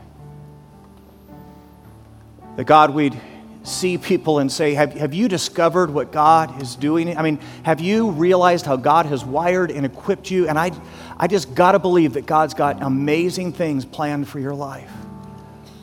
That 2.57 2.65
God, 2.65 2.93
we'd 2.93 3.19
see 3.65 3.97
people 3.97 4.39
and 4.39 4.51
say, 4.51 4.73
have, 4.75 4.93
have 4.93 5.13
you 5.13 5.27
discovered 5.27 5.91
what 5.91 6.11
God 6.11 6.61
is 6.61 6.75
doing? 6.75 7.17
I 7.17 7.21
mean, 7.21 7.39
have 7.63 7.81
you 7.81 8.11
realized 8.11 8.65
how 8.65 8.75
God 8.75 9.05
has 9.07 9.25
wired 9.25 9.71
and 9.71 9.85
equipped 9.85 10.29
you? 10.29 10.47
And 10.47 10.57
I, 10.57 10.71
I 11.17 11.27
just 11.27 11.55
got 11.55 11.71
to 11.71 11.79
believe 11.79 12.13
that 12.13 12.25
God's 12.25 12.53
got 12.53 12.81
amazing 12.81 13.53
things 13.53 13.83
planned 13.83 14.27
for 14.27 14.39
your 14.39 14.53
life. 14.53 14.91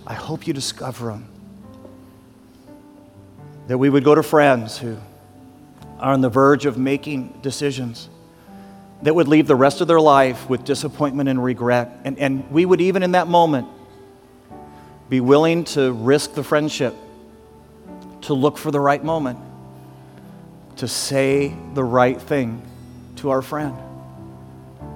I 0.06 0.14
hope 0.14 0.46
you 0.46 0.52
discover 0.52 1.06
them. 1.06 1.28
That 3.66 3.78
we 3.78 3.90
would 3.90 4.04
go 4.04 4.14
to 4.14 4.22
friends 4.22 4.78
who 4.78 4.96
are 5.98 6.12
on 6.12 6.20
the 6.20 6.28
verge 6.28 6.66
of 6.66 6.78
making 6.78 7.38
decisions 7.42 8.08
that 9.02 9.14
would 9.14 9.26
leave 9.26 9.48
the 9.48 9.56
rest 9.56 9.80
of 9.80 9.88
their 9.88 10.00
life 10.00 10.48
with 10.48 10.64
disappointment 10.64 11.28
and 11.28 11.42
regret. 11.42 12.00
And, 12.04 12.18
and 12.18 12.48
we 12.50 12.64
would, 12.64 12.80
even 12.80 13.02
in 13.02 13.12
that 13.12 13.26
moment, 13.26 13.66
be 15.08 15.20
willing 15.20 15.64
to 15.64 15.92
risk 15.92 16.34
the 16.34 16.44
friendship 16.44 16.94
to 18.22 18.34
look 18.34 18.58
for 18.58 18.70
the 18.70 18.80
right 18.80 19.02
moment 19.02 19.38
to 20.76 20.88
say 20.88 21.54
the 21.74 21.84
right 21.84 22.20
thing 22.20 22.62
to 23.16 23.30
our 23.30 23.42
friend. 23.42 23.76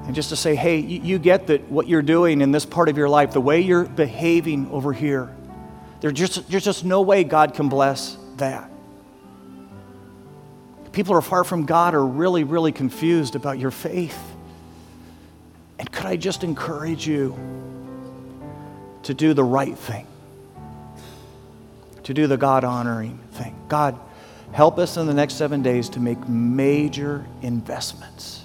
And 0.06 0.14
just 0.14 0.30
to 0.30 0.36
say, 0.36 0.54
hey, 0.54 0.78
you, 0.78 1.18
get 1.18 1.48
that 1.48 1.68
what 1.70 1.88
you're 1.88 2.02
doing 2.02 2.40
in 2.40 2.52
this 2.52 2.64
part 2.64 2.88
of 2.88 2.96
your 2.96 3.08
life, 3.08 3.32
the 3.32 3.40
way 3.40 3.60
you're 3.60 3.84
behaving 3.84 4.70
over 4.70 4.92
here, 4.92 5.34
just, 6.12 6.48
there's 6.48 6.64
just 6.64 6.84
no 6.84 7.02
way 7.02 7.24
God 7.24 7.54
can 7.54 7.68
bless 7.68 8.16
that. 8.36 8.70
People 10.92 11.14
who 11.14 11.18
are 11.18 11.22
far 11.22 11.44
from 11.44 11.66
God 11.66 11.94
are 11.94 12.06
really, 12.06 12.44
really 12.44 12.72
confused 12.72 13.34
about 13.34 13.58
your 13.58 13.70
faith. 13.70 14.18
And 15.78 15.90
could 15.90 16.06
I 16.06 16.16
just 16.16 16.44
encourage 16.44 17.06
you 17.06 17.36
to 19.02 19.12
do 19.12 19.34
the 19.34 19.44
right 19.44 19.76
thing? 19.76 20.06
To 22.06 22.14
do 22.14 22.28
the 22.28 22.36
God 22.36 22.62
honoring 22.62 23.18
thing. 23.32 23.56
God, 23.66 23.98
help 24.52 24.78
us 24.78 24.96
in 24.96 25.08
the 25.08 25.14
next 25.14 25.34
seven 25.34 25.60
days 25.60 25.88
to 25.88 25.98
make 25.98 26.28
major 26.28 27.26
investments 27.42 28.44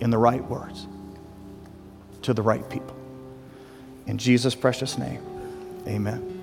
in 0.00 0.10
the 0.10 0.18
right 0.18 0.44
words 0.50 0.88
to 2.22 2.34
the 2.34 2.42
right 2.42 2.68
people. 2.68 2.96
In 4.08 4.18
Jesus' 4.18 4.56
precious 4.56 4.98
name, 4.98 5.22
amen. 5.86 6.33